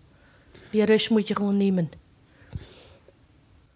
Die 0.71 0.85
rust 0.85 1.11
moet 1.11 1.29
je 1.29 1.37
gewoon 1.37 1.57
nemen. 1.57 1.91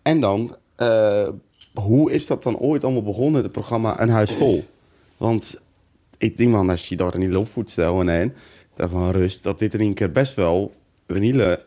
En 0.02 0.20
dan, 0.20 0.56
eh, 0.76 1.28
hoe 1.74 2.12
is 2.12 2.26
dat 2.26 2.42
dan 2.42 2.58
ooit 2.58 2.84
allemaal 2.84 3.02
begonnen, 3.02 3.42
het 3.42 3.52
programma 3.52 4.00
Een 4.00 4.08
Huis 4.08 4.30
Vol? 4.30 4.64
Want 5.16 5.60
ik 6.18 6.36
denk 6.36 6.50
man, 6.50 6.70
als 6.70 6.88
je 6.88 6.96
daar 6.96 7.14
in 7.14 7.20
die 7.20 7.28
loopvoet 7.28 7.70
stelt 7.70 8.00
en 8.00 8.08
heen, 8.08 8.32
daarvan 8.74 9.10
rust, 9.10 9.42
dat 9.42 9.58
dit 9.58 9.74
in 9.74 9.80
één 9.80 9.94
keer 9.94 10.12
best 10.12 10.34
wel 10.34 10.74
een 11.06 11.22
hele 11.22 11.64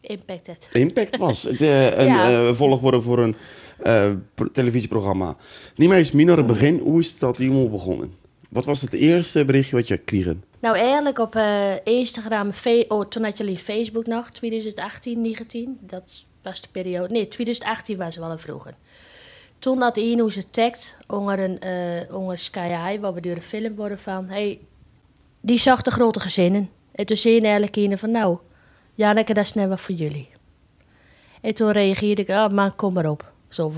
Impact 0.00 0.46
het. 0.46 0.68
impact 0.72 1.16
was. 1.16 1.42
Het, 1.50 1.60
eh, 1.60 1.98
een 1.98 2.06
Ja. 2.06 2.46
eh, 2.48 2.54
volgorde 2.54 3.00
voor 3.00 3.18
een 3.18 3.36
eh, 3.82 4.12
pro- 4.34 4.50
televisieprogramma. 4.50 5.36
Niet 5.76 5.88
meer 5.88 5.98
eens 5.98 6.12
minder 6.12 6.36
het 6.36 6.46
begin, 6.46 6.78
hoe 6.78 7.00
is 7.00 7.18
dat 7.18 7.36
helemaal 7.38 7.70
begonnen? 7.70 8.12
Wat 8.56 8.64
was 8.64 8.80
het 8.80 8.92
eerste 8.92 9.44
berichtje 9.44 9.76
wat 9.76 9.88
je 9.88 9.96
kreeg? 9.96 10.34
Nou, 10.60 10.76
eigenlijk 10.76 11.18
op 11.18 11.34
eh, 11.34 11.84
Instagram, 11.84 12.50
oh, 12.88 13.04
toen 13.06 13.24
had 13.24 13.38
jullie 13.38 13.58
Facebook 13.58 14.06
nog, 14.06 14.30
2018, 14.30 15.20
19. 15.20 15.78
Dat 15.80 16.24
was 16.42 16.60
de 16.60 16.68
periode. 16.72 17.12
Nee, 17.12 17.28
2018 17.28 17.96
was 17.96 18.16
wel 18.16 18.30
een 18.30 18.38
vroeger. 18.38 18.74
Toen 19.58 19.80
had 19.80 19.96
Ino 19.96 20.28
ze 20.28 20.50
tagt 20.50 20.96
onder 21.06 21.38
een 21.38 21.60
eh 21.60 22.14
onder 22.14 22.38
Sky 22.38 22.68
High, 22.68 23.00
waar 23.00 23.14
we 23.14 23.20
door 23.20 23.34
een 23.34 23.42
film 23.42 23.74
worden 23.74 23.98
van. 23.98 24.28
Hey, 24.28 24.58
die 25.40 25.58
zag 25.58 25.82
de 25.82 25.90
grote 25.90 26.20
gezinnen. 26.20 26.70
En 26.92 27.06
toen 27.06 27.16
zei 27.16 27.40
eigenlijk 27.40 27.76
Ine 27.76 27.98
van 27.98 28.10
nou, 28.10 28.38
Janneke, 28.94 29.34
dat 29.34 29.44
is 29.44 29.52
net 29.52 29.68
wat 29.68 29.80
voor 29.80 29.94
jullie. 29.94 30.28
En 31.40 31.54
toen 31.54 31.70
reageerde 31.70 32.22
ik, 32.22 32.30
ah, 32.30 32.52
maar 32.52 32.72
kom 32.72 32.92
maar 32.92 33.10
op. 33.10 33.32
Zo, 33.48 33.72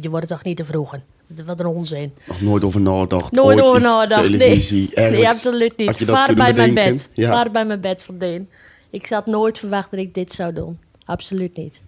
je 0.00 0.10
wordt 0.10 0.28
toch 0.28 0.44
niet 0.44 0.56
te 0.56 0.64
vroegen. 0.64 1.11
Wat 1.46 1.60
een 1.60 1.66
onzin. 1.66 2.12
Nog 2.26 2.40
nooit 2.40 2.64
over 2.64 2.80
nagedacht. 2.80 3.32
Nooit 3.32 3.60
Ooit 3.60 3.68
over 3.68 3.82
nagedacht. 3.82 4.24
Televisie, 4.24 4.90
Nee, 4.94 5.28
absoluut 5.28 5.76
niet. 5.76 5.98
je 5.98 6.04
dat 6.04 6.16
Vaar 6.16 6.26
kunnen 6.26 6.44
bij 6.44 6.72
mijn 6.72 6.74
bed. 6.74 7.10
Ja. 7.12 7.30
Vaar 7.30 7.50
bij 7.50 7.64
mijn 7.64 7.80
bed 7.80 8.02
vandaan. 8.02 8.48
Ik 8.90 9.06
had 9.08 9.26
nooit 9.26 9.58
verwacht 9.58 9.90
dat 9.90 10.00
ik 10.00 10.14
dit 10.14 10.32
zou 10.32 10.52
doen. 10.52 10.78
Absoluut 11.04 11.56
niet. 11.56 11.82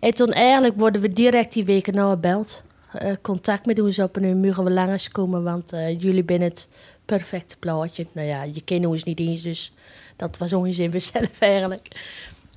En 0.00 0.14
toen 0.14 0.32
eigenlijk 0.32 0.78
worden 0.78 1.00
we 1.00 1.12
direct 1.12 1.52
die 1.52 1.64
weken 1.64 1.94
nou 1.94 2.10
gebeld. 2.10 2.62
Eh, 2.92 3.12
contact 3.22 3.66
met 3.66 3.80
ons 3.80 3.98
op 3.98 4.16
en 4.16 4.22
nu 4.22 4.34
mogen 4.34 4.64
we 4.64 4.70
langs 4.70 5.10
komen, 5.10 5.42
want 5.42 5.72
eh, 5.72 6.00
jullie 6.00 6.24
zijn 6.26 6.42
het 6.42 6.68
perfecte 7.04 7.56
plaatje. 7.58 8.06
Nou 8.12 8.26
ja, 8.26 8.42
je 8.42 8.60
kent 8.60 8.86
ons 8.86 9.04
niet 9.04 9.18
eens, 9.20 9.42
dus 9.42 9.72
dat 10.16 10.38
was 10.38 10.52
onzin 10.52 10.90
voor 10.90 11.00
zelf 11.12 11.38
eigenlijk. 11.38 11.88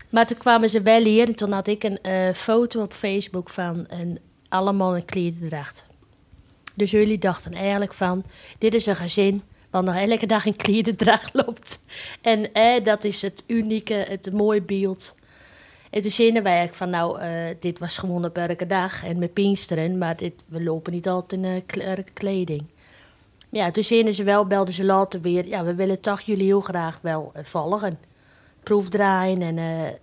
Maar 0.09 0.25
toen 0.25 0.37
kwamen 0.37 0.69
ze 0.69 0.81
wel 0.81 1.03
hier 1.03 1.27
en 1.27 1.35
toen 1.35 1.51
had 1.51 1.67
ik 1.67 1.83
een 1.83 2.01
eh, 2.01 2.33
foto 2.33 2.81
op 2.81 2.93
Facebook 2.93 3.49
van 3.49 3.85
een, 3.87 4.19
allemaal 4.49 4.95
een 4.95 5.05
klededracht. 5.05 5.85
Dus 6.77 6.91
jullie 6.91 7.17
dachten 7.17 7.53
eigenlijk 7.53 7.93
van, 7.93 8.23
dit 8.57 8.73
is 8.73 8.85
een 8.85 8.95
gezin 8.95 9.43
wat 9.69 9.83
nog 9.83 9.95
elke 9.95 10.25
dag 10.25 10.45
in 10.45 10.55
klededracht 10.55 11.33
loopt. 11.45 11.79
En 12.21 12.53
eh, 12.53 12.83
dat 12.83 13.03
is 13.03 13.21
het 13.21 13.43
unieke, 13.47 13.93
het 13.93 14.33
mooie 14.33 14.61
beeld. 14.61 15.15
En 15.89 16.01
toen 16.01 16.11
zeiden 16.11 16.43
wij 16.43 16.57
eigenlijk 16.57 16.77
van, 16.77 16.89
nou, 16.89 17.19
eh, 17.19 17.55
dit 17.59 17.79
was 17.79 17.97
gewoon 17.97 18.25
op 18.25 18.37
elke 18.37 18.65
dag 18.65 19.05
en 19.05 19.19
met 19.19 19.33
Pinksteren, 19.33 19.97
maar 19.97 20.17
dit, 20.17 20.33
we 20.47 20.63
lopen 20.63 20.93
niet 20.93 21.07
altijd 21.07 21.41
in 21.41 21.47
eh, 21.47 21.61
kle- 21.65 22.03
kleding. 22.13 22.63
Ja, 23.49 23.71
toen 23.71 23.83
zeiden 23.83 24.13
ze 24.13 24.23
wel, 24.23 24.45
belden 24.47 24.73
ze 24.73 24.83
later 24.83 25.21
weer, 25.21 25.47
ja, 25.47 25.63
we 25.63 25.75
willen 25.75 26.01
toch 26.01 26.21
jullie 26.21 26.45
heel 26.45 26.59
graag 26.59 26.99
wel 27.01 27.31
volgen. 27.43 27.99
Proefdraaien 28.63 29.41
en 29.41 29.57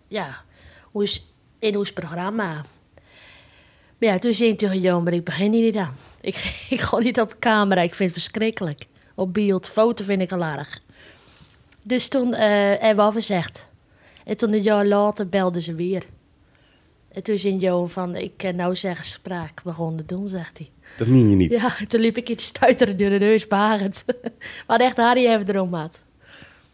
ja, 0.09 0.43
hoe 0.83 1.03
is 1.03 1.27
in 1.59 1.77
ons 1.77 1.93
programma. 1.93 2.65
Maar 3.99 4.09
ja, 4.09 4.19
toen 4.19 4.35
zei 4.35 4.51
ik 4.51 4.59
tegen 4.59 4.81
Johan, 4.81 5.03
maar 5.03 5.13
ik 5.13 5.25
begin 5.25 5.53
hier 5.53 5.63
niet 5.63 5.77
aan. 5.77 5.95
Ik, 6.25 6.55
ik 6.71 6.81
ga 6.81 6.99
niet 6.99 7.21
op 7.21 7.37
camera, 7.39 7.81
ik 7.81 7.95
vind 7.95 8.15
het 8.15 8.23
verschrikkelijk. 8.23 8.85
Op 9.15 9.35
beeld, 9.35 9.69
foto 9.69 10.05
vind 10.05 10.23
ik 10.23 10.33
al 10.33 10.43
erg. 10.43 10.81
Dus 11.83 12.09
toen 12.09 12.35
eh 12.35 12.49
hebben 12.79 12.97
we 12.97 13.03
afgezegd. 13.03 13.69
En 14.25 14.37
toen 14.37 14.53
een 14.53 14.63
jaar 14.63 14.87
later 14.87 15.29
belden 15.29 15.63
ze 15.63 15.75
weer. 15.75 16.03
En 17.13 17.23
toen 17.23 17.39
zei 17.39 17.57
Johan 17.57 17.91
van, 17.91 18.15
ik 18.15 18.33
kan 18.37 18.57
nou 18.57 18.77
zeggen 18.77 19.05
spraak, 19.05 19.61
het 19.97 20.09
doen, 20.09 20.29
zegt 20.29 20.59
hij. 20.59 20.71
Dat 20.97 21.07
meen 21.07 21.31
je 21.31 21.37
niet. 21.37 21.53
Ja, 21.53 21.77
toen 21.89 22.01
liep 22.01 22.17
ik 22.17 22.29
iets 22.29 22.45
stuiteren 22.45 22.97
door 22.97 23.11
de 23.11 23.19
neus, 23.19 23.47
barend. 23.47 24.05
Wat 24.67 24.81
echt 24.81 24.97
Harry 24.97 25.27
hebben 25.27 25.55
erom 25.55 25.75
had. 25.75 26.05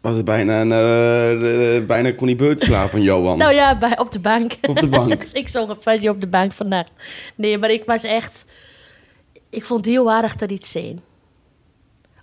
Was 0.01 0.15
het 0.15 0.25
bijna 0.25 0.61
een... 0.61 0.71
eh, 0.71 1.43
de- 1.43 1.83
bijna 1.87 2.11
buiten 2.35 2.65
slapen 2.65 2.89
van 2.89 3.01
Johan. 3.01 3.37
Nou 3.43 3.53
ja, 3.53 3.77
bij, 3.77 3.99
op 3.99 4.11
de 4.11 4.19
bank. 4.19 4.53
Op 4.61 4.79
de 4.79 4.87
bank. 4.87 5.19
Dus 5.19 5.31
ik 5.31 5.47
zong 5.47 5.69
een 5.69 5.75
futje 5.75 6.09
op 6.09 6.21
de 6.21 6.27
bank 6.27 6.51
vannacht. 6.51 6.91
Nee, 7.35 7.57
maar 7.57 7.71
ik 7.71 7.83
was 7.85 8.03
echt... 8.03 8.45
Ik 9.51 9.65
vond 9.65 9.85
het 9.85 9.93
heel 9.93 10.11
aardig 10.11 10.35
dat 10.35 10.51
iets 10.51 10.71
zien. 10.71 10.99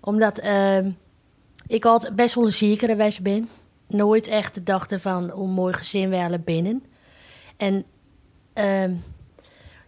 Omdat 0.00 0.38
ehm, 0.38 0.90
ik 1.66 1.84
altijd 1.84 2.16
best 2.16 2.34
wel 2.34 2.44
een 2.44 2.52
ziekere 2.52 2.96
wijs 2.96 3.20
ben. 3.20 3.48
Nooit 3.86 4.28
echt 4.28 4.66
dacht 4.66 4.94
van 5.00 5.30
hoe 5.30 5.48
mooi 5.48 5.72
gezin 5.72 6.10
we 6.10 6.40
binnen. 6.44 6.82
En 7.56 7.84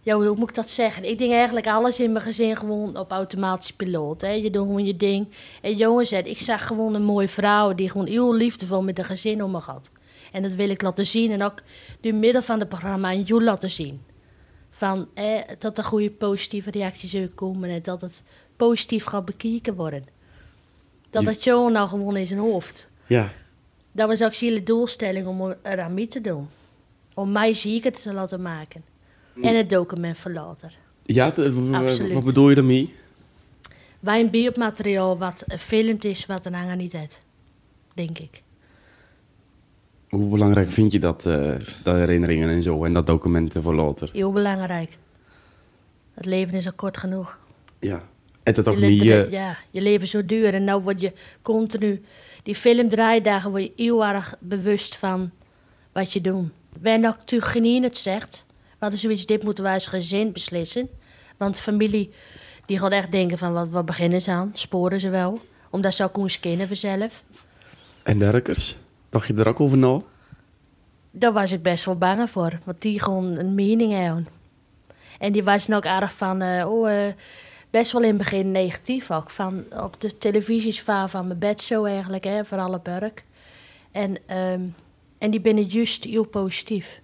ja, 0.03 0.15
hoe 0.15 0.35
moet 0.35 0.49
ik 0.49 0.55
dat 0.55 0.69
zeggen? 0.69 1.03
Ik 1.03 1.17
denk 1.17 1.31
eigenlijk 1.31 1.67
alles 1.67 1.99
in 1.99 2.11
mijn 2.11 2.23
gezin 2.23 2.55
gewoon 2.55 2.97
op 2.97 3.11
automatisch 3.11 3.73
piloot. 3.73 4.21
Hè? 4.21 4.29
Je 4.29 4.49
doet 4.49 4.65
gewoon 4.65 4.85
je 4.85 4.95
ding. 4.95 5.27
En 5.61 5.75
jongens, 5.75 6.11
ik 6.11 6.41
zag 6.41 6.67
gewoon 6.67 6.93
een 6.93 7.03
mooie 7.03 7.27
vrouw 7.29 7.73
die 7.73 7.89
gewoon 7.89 8.07
heel 8.07 8.33
liefdevol 8.33 8.83
met 8.83 8.97
een 8.97 9.05
gezin 9.05 9.43
om 9.43 9.51
me 9.51 9.57
had. 9.57 9.91
En 10.31 10.41
dat 10.41 10.53
wil 10.53 10.69
ik 10.69 10.81
laten 10.81 11.07
zien 11.07 11.31
en 11.31 11.43
ook 11.43 11.61
door 11.99 12.13
middel 12.13 12.41
van 12.41 12.59
het 12.59 12.69
programma 12.69 13.07
aan 13.07 13.21
jou 13.21 13.43
laten 13.43 13.71
zien. 13.71 14.01
Van, 14.81 15.07
eh, 15.13 15.39
dat 15.59 15.77
er 15.77 15.83
goede 15.83 16.11
positieve 16.11 16.71
reacties 16.71 17.09
zullen 17.09 17.33
komen 17.33 17.69
en 17.69 17.81
dat 17.81 18.01
het 18.01 18.23
positief 18.55 19.03
gaat 19.03 19.25
bekeken 19.25 19.75
worden. 19.75 20.05
Dat 21.09 21.23
dat 21.23 21.43
Johan 21.43 21.71
nou 21.71 21.87
gewoon 21.87 22.17
in 22.17 22.27
zijn 22.27 22.39
hoofd. 22.39 22.89
Ja. 23.05 23.31
Dat 23.91 24.07
was 24.07 24.23
ook 24.23 24.33
zijn 24.33 24.63
doelstelling 24.63 25.27
om 25.27 25.55
er 25.61 25.81
aan 25.81 25.93
mee 25.93 26.07
te 26.07 26.21
doen. 26.21 26.47
Om 27.13 27.31
mij 27.31 27.53
zieker 27.53 27.91
te 27.91 28.13
laten 28.13 28.41
maken. 28.41 28.83
En 29.41 29.57
het 29.57 29.69
document 29.69 30.17
van 30.17 30.33
later. 30.33 30.77
Ja, 31.05 31.25
Absoluut. 31.71 32.13
wat 32.13 32.23
bedoel 32.23 32.49
je 32.49 32.55
daarmee? 32.55 32.95
Wij 33.99 34.19
een 34.19 34.29
beeldmateriaal 34.29 35.17
wat 35.17 35.43
gefilmd 35.47 36.03
is, 36.03 36.25
wat 36.25 36.45
een 36.45 36.53
hanger 36.53 36.75
niet 36.75 36.93
heeft. 36.93 37.21
Denk 37.93 38.19
ik. 38.19 38.41
Hoe 40.11 40.29
belangrijk 40.29 40.71
vind 40.71 40.91
je 40.91 40.99
dat, 40.99 41.25
eh 41.25 41.53
dat 41.83 41.95
herinneringen 41.95 42.49
en 42.49 42.63
zo 42.63 42.83
en 42.83 42.93
dat 42.93 43.07
documenten 43.07 43.63
voor 43.63 43.75
later? 43.75 44.09
Heel 44.13 44.31
belangrijk. 44.31 44.97
Het 46.13 46.25
leven 46.25 46.53
is 46.53 46.65
al 46.65 46.73
kort 46.73 46.97
genoeg. 46.97 47.39
Ja. 47.79 48.03
En 48.43 48.53
dat 48.53 48.67
ook 48.67 48.77
je, 48.77 48.85
niet... 48.85 49.31
ja, 49.31 49.57
je 49.69 49.81
leven 49.81 50.01
is 50.01 50.09
zo 50.09 50.25
duur 50.25 50.53
en 50.53 50.63
nou 50.63 50.81
word 50.81 51.01
je 51.01 51.13
continu... 51.41 52.01
Die 52.43 52.55
filmdraaidagen 52.55 53.49
word 53.49 53.63
je 53.63 53.71
heel 53.75 54.05
erg 54.05 54.35
bewust 54.39 54.95
van 54.95 55.31
wat 55.91 56.13
je 56.13 56.21
doet. 56.21 56.49
Wij 56.81 56.97
natuurlijk 56.97 57.51
geen 57.51 57.83
het 57.83 57.97
zegt. 57.97 58.45
We 58.47 58.77
hadden 58.79 58.99
zoiets, 58.99 59.25
dit 59.25 59.43
moeten 59.43 59.63
wij 59.63 59.73
als 59.73 59.87
gezin 59.87 60.31
beslissen. 60.31 60.89
Want 61.37 61.57
familie, 61.57 62.09
die 62.65 62.79
gaat 62.79 62.91
echt 62.91 63.11
denken 63.11 63.37
van, 63.37 63.53
wat, 63.53 63.69
wat 63.69 63.85
beginnen 63.85 64.21
ze 64.21 64.31
aan? 64.31 64.51
Sporen 64.53 64.99
ze 64.99 65.09
wel? 65.09 65.39
Omdat 65.69 65.93
ze 65.93 66.03
ook 66.03 66.17
ons 66.17 66.39
kennen 66.39 66.67
vanzelf. 66.67 67.23
En 68.03 68.19
derkers? 68.19 68.77
Dacht 69.11 69.27
je 69.27 69.33
er 69.33 69.47
ook 69.47 69.59
over 69.59 69.77
na? 69.77 70.01
Daar 71.11 71.33
was 71.33 71.51
ik 71.51 71.61
best 71.61 71.85
wel 71.85 71.97
bang 71.97 72.29
voor. 72.29 72.59
Want 72.63 72.81
die 72.81 72.99
gewoon 72.99 73.37
een 73.37 73.55
mening 73.55 73.93
hebben. 73.93 74.27
En 75.19 75.31
die 75.31 75.43
was 75.43 75.71
ook 75.71 75.85
erg 75.85 76.13
van... 76.13 76.41
eh, 76.41 76.71
oh, 76.71 76.91
eh, 76.91 77.13
best 77.69 77.91
wel 77.91 78.01
in 78.01 78.07
het 78.07 78.17
begin 78.17 78.51
negatief 78.51 79.11
ook. 79.11 79.29
Van, 79.29 79.63
op 79.83 80.01
de 80.01 80.17
televisies 80.17 80.81
van, 80.81 81.09
van 81.09 81.27
mijn 81.27 81.39
bedshow 81.39 81.85
eigenlijk, 81.85 82.23
hè, 82.23 82.45
van 82.45 82.59
alle 82.59 82.79
perk. 82.79 83.23
En, 83.91 84.17
ehm, 84.25 84.61
en 85.17 85.31
die 85.31 85.41
binnen 85.41 85.63
juist 85.63 86.03
heel 86.03 86.25
positief. 86.25 87.01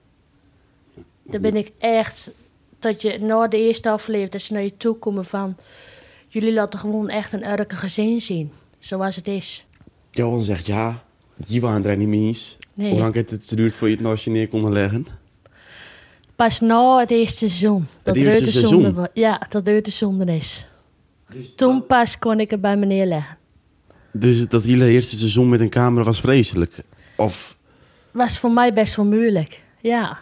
Daar 1.23 1.41
ben 1.41 1.55
ik 1.55 1.71
echt... 1.77 2.31
Dat 2.79 3.01
je 3.01 3.19
na 3.19 3.47
de 3.47 3.57
eerste 3.57 3.89
aflevering, 3.89 4.31
dat 4.31 4.41
ze 4.41 4.53
naar 4.53 4.63
je 4.63 4.77
toe 4.77 4.95
komen 4.95 5.25
van... 5.25 5.57
Jullie 6.27 6.53
laten 6.53 6.79
gewoon 6.79 7.09
echt 7.09 7.33
een 7.33 7.43
erke 7.43 7.75
gezin 7.75 8.21
zien. 8.21 8.51
Zoals 8.79 9.15
het 9.15 9.27
is. 9.27 9.65
Johan 10.11 10.43
zegt 10.43 10.65
ja. 10.65 11.03
Je 11.45 11.59
waren 11.59 11.85
er 11.85 11.97
niet 11.97 12.07
mee 12.07 12.19
eens. 12.19 12.57
Nee. 12.73 12.89
Hoe 12.89 12.99
lang 12.99 13.13
heeft 13.13 13.29
het 13.29 13.45
geduurd 13.45 13.73
voor 13.73 13.87
je 13.87 13.93
het 13.95 14.03
naast 14.03 14.23
je 14.23 14.29
neer 14.29 14.47
kon 14.47 14.71
leggen? 14.73 15.07
Pas 16.35 16.59
na 16.59 16.97
het 16.97 17.11
eerste 17.11 17.37
seizoen. 17.37 17.87
Dat 18.03 18.15
eerste 18.15 18.31
Reut 18.31 18.43
de 18.43 18.51
seizoen? 18.51 18.83
zonde 18.83 19.09
Ja, 19.13 19.41
dat 19.49 19.65
de 19.65 19.81
zonde 19.83 20.35
is. 20.35 20.65
Toen 21.55 21.85
pas 21.85 22.19
kon 22.19 22.39
ik 22.39 22.51
het 22.51 22.61
bij 22.61 22.77
me 22.77 22.85
neerleggen. 22.85 23.37
Dus 24.11 24.47
dat 24.47 24.63
hele 24.63 24.87
eerste 24.87 25.17
seizoen 25.17 25.49
met 25.49 25.59
een 25.59 25.69
camera 25.69 26.03
was 26.03 26.19
vreselijk? 26.19 26.79
Of... 27.15 27.57
Was 28.11 28.39
voor 28.39 28.51
mij 28.51 28.73
best 28.73 28.95
wel 28.95 29.05
moeilijk. 29.05 29.61
Ja. 29.81 30.19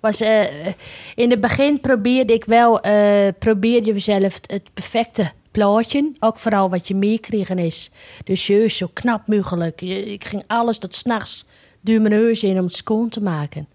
Was, 0.00 0.20
eh, 0.20 0.66
eh, 0.66 0.72
in 1.14 1.30
het 1.30 1.40
begin 1.40 1.80
probeerde 1.80 2.32
ik 2.32 2.44
wel, 2.44 2.80
eh 2.80 3.28
probeerde 3.38 3.92
je 3.92 3.98
zelf 3.98 4.34
het, 4.34 4.50
het 4.50 4.70
perfecte 4.74 5.32
plaatje. 5.56 6.12
Ook 6.18 6.38
vooral 6.38 6.70
wat 6.70 6.88
je 6.88 6.94
meekregen 6.94 7.58
is. 7.58 7.90
Dus 8.24 8.46
juist 8.46 8.76
zo 8.76 8.88
knap 8.92 9.26
mogelijk. 9.26 9.80
Ik 9.80 10.24
ging 10.24 10.44
alles 10.46 10.78
tot 10.78 10.94
s'nachts 10.94 11.46
duur 11.80 12.00
mijn 12.00 12.14
neus 12.14 12.42
in 12.42 12.58
om 12.58 12.64
het 12.64 12.74
schoon 12.74 13.08
te 13.08 13.22
maken. 13.22 13.66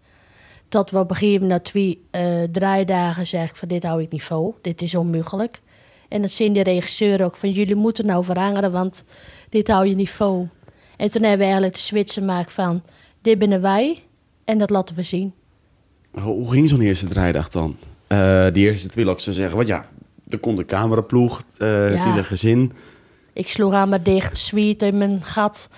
Tot 0.69 0.91
we 0.91 0.99
op 0.99 1.09
een 1.09 1.15
gegeven 1.15 1.41
moment 1.41 1.63
na 1.63 1.69
twee 1.69 2.01
eh 2.11 2.43
draaidagen 2.51 3.27
zeg 3.27 3.49
ik 3.49 3.55
van 3.55 3.67
dit 3.67 3.83
hou 3.83 4.01
ik 4.01 4.11
niet 4.11 4.23
vol. 4.23 4.55
Dit 4.61 4.81
is 4.81 4.95
onmogelijk. 4.95 5.61
En 6.07 6.21
dat 6.21 6.31
zien 6.31 6.53
de 6.53 6.63
regisseur 6.63 7.23
ook 7.23 7.35
van 7.35 7.51
jullie 7.51 7.75
moeten 7.75 8.05
nou 8.05 8.23
veranderen, 8.23 8.71
want 8.71 9.03
dit 9.49 9.67
hou 9.67 9.87
je 9.87 9.95
niet 9.95 10.11
vol. 10.11 10.47
En 10.97 11.11
toen 11.11 11.21
hebben 11.21 11.39
we 11.39 11.43
eigenlijk 11.43 11.73
de 11.73 11.79
switch 11.79 12.13
gemaakt 12.13 12.53
van 12.53 12.81
dit 13.21 13.39
binnen 13.39 13.61
wij 13.61 14.03
en 14.45 14.57
dat 14.57 14.69
laten 14.69 14.95
we 14.95 15.03
zien. 15.03 15.33
Hoe 16.11 16.51
ging 16.51 16.69
zo'n 16.69 16.81
eerste 16.81 17.07
draaidag 17.07 17.49
dan? 17.49 17.75
Eh 18.07 18.47
die 18.51 18.69
eerste 18.69 18.87
twee, 18.87 19.05
laat 19.05 19.15
ik 19.15 19.21
zo 19.21 19.31
zeggen. 19.31 19.55
Want 19.55 19.67
ja, 19.67 19.89
er 20.33 20.39
komt 20.39 20.59
een 20.59 20.65
cameraploeg, 20.65 21.41
eh 21.57 21.67
het 21.83 21.93
Ja. 21.93 22.09
hele 22.11 22.23
gezin. 22.23 22.71
Ik 23.33 23.49
sloeg 23.49 23.73
aan 23.73 23.89
me 23.89 24.01
dicht, 24.01 24.37
zwiet 24.37 24.81
in 24.81 24.97
mijn 24.97 25.23
gat, 25.23 25.69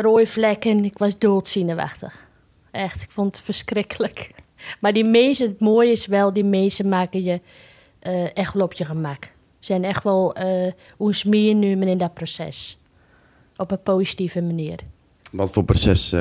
rode 0.00 0.26
vlekken. 0.26 0.84
Ik 0.84 0.98
was 0.98 1.18
doodzenuwachtig. 1.18 2.26
Echt, 2.70 3.02
ik 3.02 3.10
vond 3.10 3.36
het 3.36 3.44
verschrikkelijk. 3.44 4.30
Maar 4.80 4.92
die 4.92 5.04
het 5.46 5.60
mooie 5.60 5.90
is 5.90 6.06
wel, 6.06 6.32
die 6.32 6.44
mensen 6.44 6.88
maken 6.88 7.22
je 7.22 7.40
eh, 7.98 8.36
echt 8.36 8.54
wel 8.54 8.64
op 8.64 8.72
je 8.72 8.84
gemak. 8.84 9.30
Zijn 9.58 9.84
echt 9.84 10.02
wel 10.04 10.34
eh 10.34 10.72
hoe 10.96 11.08
meer 11.24 11.54
nu 11.54 11.76
in 11.88 11.98
dat 11.98 12.14
proces. 12.14 12.78
Op 13.56 13.70
een 13.70 13.82
positieve 13.82 14.42
manier. 14.42 14.78
Wat 15.32 15.50
voor 15.50 15.64
proces 15.64 16.12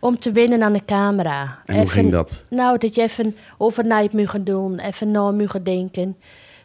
Om 0.00 0.18
te 0.18 0.32
winnen 0.32 0.62
aan 0.62 0.72
de 0.72 0.84
camera. 0.84 1.58
en 1.64 1.74
hoe 1.74 1.82
Even- 1.82 1.94
ging 1.94 2.12
dat? 2.12 2.44
Nou, 2.50 2.78
dat 2.78 2.94
je 2.94 3.02
even 3.02 3.36
overnight 3.58 4.12
moet 4.12 4.30
gaan 4.30 4.44
doen, 4.44 4.78
even 4.78 5.10
na 5.10 5.30
moet 5.30 5.50
gaan 5.50 5.62
denken. 5.62 6.16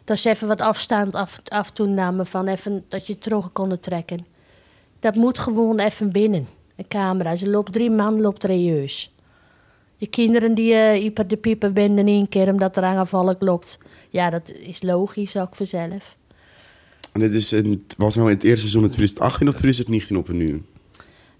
Dat 0.04 0.18
ze 0.18 0.30
even 0.30 0.48
wat 0.48 0.60
afstand 0.60 1.14
af, 1.14 1.40
af 1.48 1.72
van 2.22 2.46
even 2.46 2.84
dat 2.88 3.06
je 3.06 3.18
terug 3.18 3.52
konden 3.52 3.80
trekken. 3.80 4.26
Dat 5.00 5.14
moet 5.14 5.38
gewoon 5.38 5.78
even 5.78 6.12
binnen. 6.12 6.46
Een 6.76 6.88
camera. 6.88 7.36
Ze 7.36 7.50
loopt 7.50 7.72
drie 7.72 7.90
man, 7.90 8.20
loopt 8.20 8.42
serieus. 8.42 9.12
Je 9.96 10.06
kinderen 10.06 10.54
die 10.54 10.72
uh, 10.72 10.90
hyper 10.92 11.28
de 11.28 11.36
pieper 11.36 11.72
binnen 11.72 12.06
één 12.06 12.28
keer 12.28 12.52
omdat 12.52 12.76
er 12.76 12.82
aangevallen 12.82 13.36
loopt. 13.38 13.78
Ja, 14.10 14.30
dat 14.30 14.52
is 14.52 14.82
logisch 14.82 15.36
ook 15.36 15.54
vanzelf. 15.56 16.16
En 17.12 17.20
dit 17.20 17.34
is 17.34 17.50
een, 17.50 17.86
was 17.96 18.14
nou 18.14 18.28
in 18.28 18.34
het 18.34 18.44
eerste 18.44 18.60
seizoen 18.60 18.82
in 18.82 18.90
2018 18.90 19.48
of 19.48 19.54
2019 19.54 20.16
op 20.16 20.28
nu? 20.28 20.62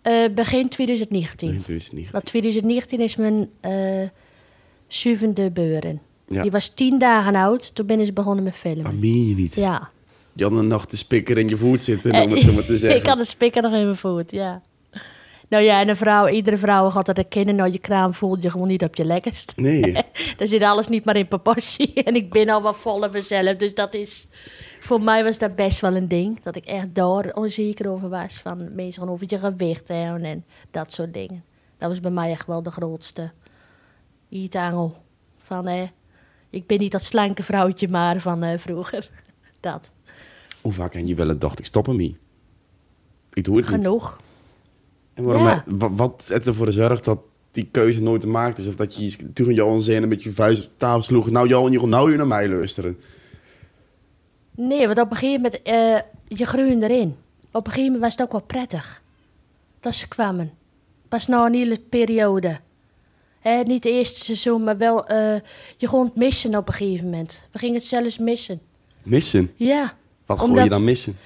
Uh, 0.07 0.35
begin 0.35 0.69
2019. 0.69 1.49
Begin 1.49 1.63
2019. 1.63 2.13
Want 2.13 2.25
2019 2.25 3.01
is 3.01 3.17
mijn 3.17 3.51
uh, 3.65 4.09
zevende 4.87 5.51
beuren. 5.51 6.01
Ja. 6.29 6.43
Die 6.43 6.51
was 6.51 6.69
tien 6.69 6.99
dagen 6.99 7.35
oud, 7.35 7.75
toen 7.75 7.87
ben 7.87 8.07
ze 8.07 8.13
begonnen 8.13 8.45
met 8.45 8.57
filmen. 8.57 8.85
Dat 8.85 8.93
meen 8.93 9.29
je 9.29 9.35
niet? 9.35 9.55
Ja. 9.55 9.91
Je 10.33 10.43
had 10.43 10.53
een 10.53 10.67
nacht 10.67 10.91
de 10.91 10.97
spikker 10.97 11.39
in 11.39 11.47
je 11.49 11.57
voet 11.57 11.85
zitten, 11.85 12.23
om 12.23 12.31
het 12.31 12.43
zo 12.43 12.53
maar 12.53 12.65
te 12.65 12.79
zeggen. 12.79 13.01
ik 13.01 13.07
had 13.07 13.19
de 13.19 13.25
spikker 13.25 13.63
nog 13.63 13.73
in 13.73 13.85
mijn 13.85 13.97
voet, 13.97 14.31
ja. 14.31 14.61
Nou 15.51 15.65
ja, 15.65 15.81
en 15.81 15.89
een 15.89 15.97
vrouw, 15.97 16.29
iedere 16.29 16.57
vrouw 16.57 16.89
had 16.89 17.07
dat 17.07 17.17
herkennen. 17.17 17.55
Nou, 17.55 17.71
je 17.73 17.79
kraam 17.79 18.15
voelt 18.15 18.43
je 18.43 18.51
gewoon 18.51 18.69
niet 18.69 18.83
op 18.83 18.95
je 18.95 19.05
lekkerst. 19.05 19.53
Nee. 19.57 19.93
Daar 20.37 20.47
zit 20.49 20.63
alles 20.63 20.89
niet 20.89 21.05
maar 21.05 21.17
in 21.17 21.29
proportie. 21.29 21.93
En 22.05 22.15
ik 22.15 22.31
ben 22.31 22.49
al 22.49 22.63
wat 22.63 22.77
voller 22.77 23.11
mezelf. 23.11 23.57
Dus 23.57 23.75
dat 23.75 23.95
is... 23.95 24.27
Voor 24.81 25.03
mij 25.03 25.25
was 25.25 25.39
dat 25.39 25.57
best 25.57 25.81
wel 25.81 25.97
een 25.97 26.09
ding. 26.09 26.43
Dat 26.43 26.57
ik 26.57 26.65
echt 26.65 26.95
daar 26.95 27.33
onzeker 27.35 27.91
over 27.91 28.09
was. 28.09 28.35
Van 28.35 28.75
mensen 28.75 29.09
over 29.09 29.27
je 29.29 29.39
gewicht 29.39 29.89
hè, 29.89 30.19
en 30.19 30.45
dat 30.71 30.93
soort 30.93 31.15
dingen. 31.15 31.45
Dat 31.77 31.89
was 31.89 32.01
bij 32.01 32.11
mij 32.11 32.31
echt 32.31 32.47
wel 32.47 32.63
de 32.63 32.71
grootste 32.71 33.31
iets-angel. 34.29 34.97
Van, 35.39 35.67
eh, 35.67 35.83
ik 36.51 36.67
ben 36.67 36.79
niet 36.79 36.93
dat 36.93 37.03
slanke 37.03 37.43
vrouwtje 37.45 37.89
maar 37.89 38.21
van 38.21 38.43
eh, 38.43 38.59
vroeger. 38.59 39.11
dat. 39.61 39.93
Hoe 40.61 40.73
vaak 40.73 40.95
heb 40.95 41.07
je 41.07 41.15
wel 41.15 41.39
dacht, 41.39 41.59
ik 41.59 41.67
stop 41.67 41.89
ermee? 41.89 42.19
Ik 43.33 43.45
doe 43.45 43.57
het 43.57 43.67
Genoeg. 43.67 43.83
niet. 43.83 43.87
Genoeg. 43.87 44.21
En 45.21 45.27
waarom, 45.27 45.47
ja. 45.47 45.65
wat, 45.67 45.91
wat 45.95 46.29
heeft 46.29 46.47
ervoor 46.47 46.67
gezorgd 46.67 47.05
dat 47.05 47.19
die 47.51 47.69
keuze 47.71 48.03
nooit 48.03 48.23
gemaakt 48.23 48.59
is? 48.59 48.67
Of 48.67 48.77
dat 48.77 48.97
je 48.97 49.33
toen 49.33 49.55
Johan 49.55 49.81
zei 49.81 49.97
en 49.97 50.03
een 50.03 50.09
beetje 50.09 50.33
vuist 50.33 50.65
op 50.65 50.71
tafel 50.77 51.03
sloeg. 51.03 51.31
Nou 51.31 51.49
Johan, 51.49 51.73
je 51.73 51.87
nou 51.87 52.11
je 52.11 52.17
naar 52.17 52.27
mij 52.27 52.49
luisteren. 52.49 52.99
Nee, 54.55 54.87
want 54.87 54.99
op 54.99 55.11
een 55.11 55.17
gegeven 55.17 55.43
moment, 55.43 55.69
uh, 55.69 56.39
je 56.39 56.45
groeide 56.45 56.89
erin. 56.89 57.17
Op 57.53 57.67
een 57.67 57.73
gegeven 57.73 57.93
moment 57.93 58.03
was 58.03 58.13
het 58.13 58.23
ook 58.23 58.33
wel 58.33 58.43
prettig. 58.43 59.03
Dat 59.81 59.95
ze 59.95 60.09
kwamen. 60.09 60.53
Pas 61.09 61.27
na 61.27 61.47
een 61.47 61.55
hele 61.55 61.81
periode. 61.89 62.61
Niet 63.65 63.85
het 63.85 63.93
eerste 63.93 64.25
seizoen, 64.25 64.65
maar 64.65 64.77
wel, 64.77 65.11
uh, 65.11 65.35
je 65.77 65.89
gewoon 65.89 66.05
het 66.07 66.17
missen 66.17 66.57
op 66.57 66.69
een 66.69 66.75
gegeven 66.75 67.05
moment. 67.05 67.49
We 67.53 67.59
gingen 67.59 67.75
het 67.75 67.85
zelfs 67.85 68.19
missen. 68.19 68.61
Missen? 69.03 69.53
Ja. 69.57 69.97
Wat 70.27 70.43
Omdat, 70.43 70.65
je 70.65 70.71
dan 70.71 70.85
missen? 70.85 71.17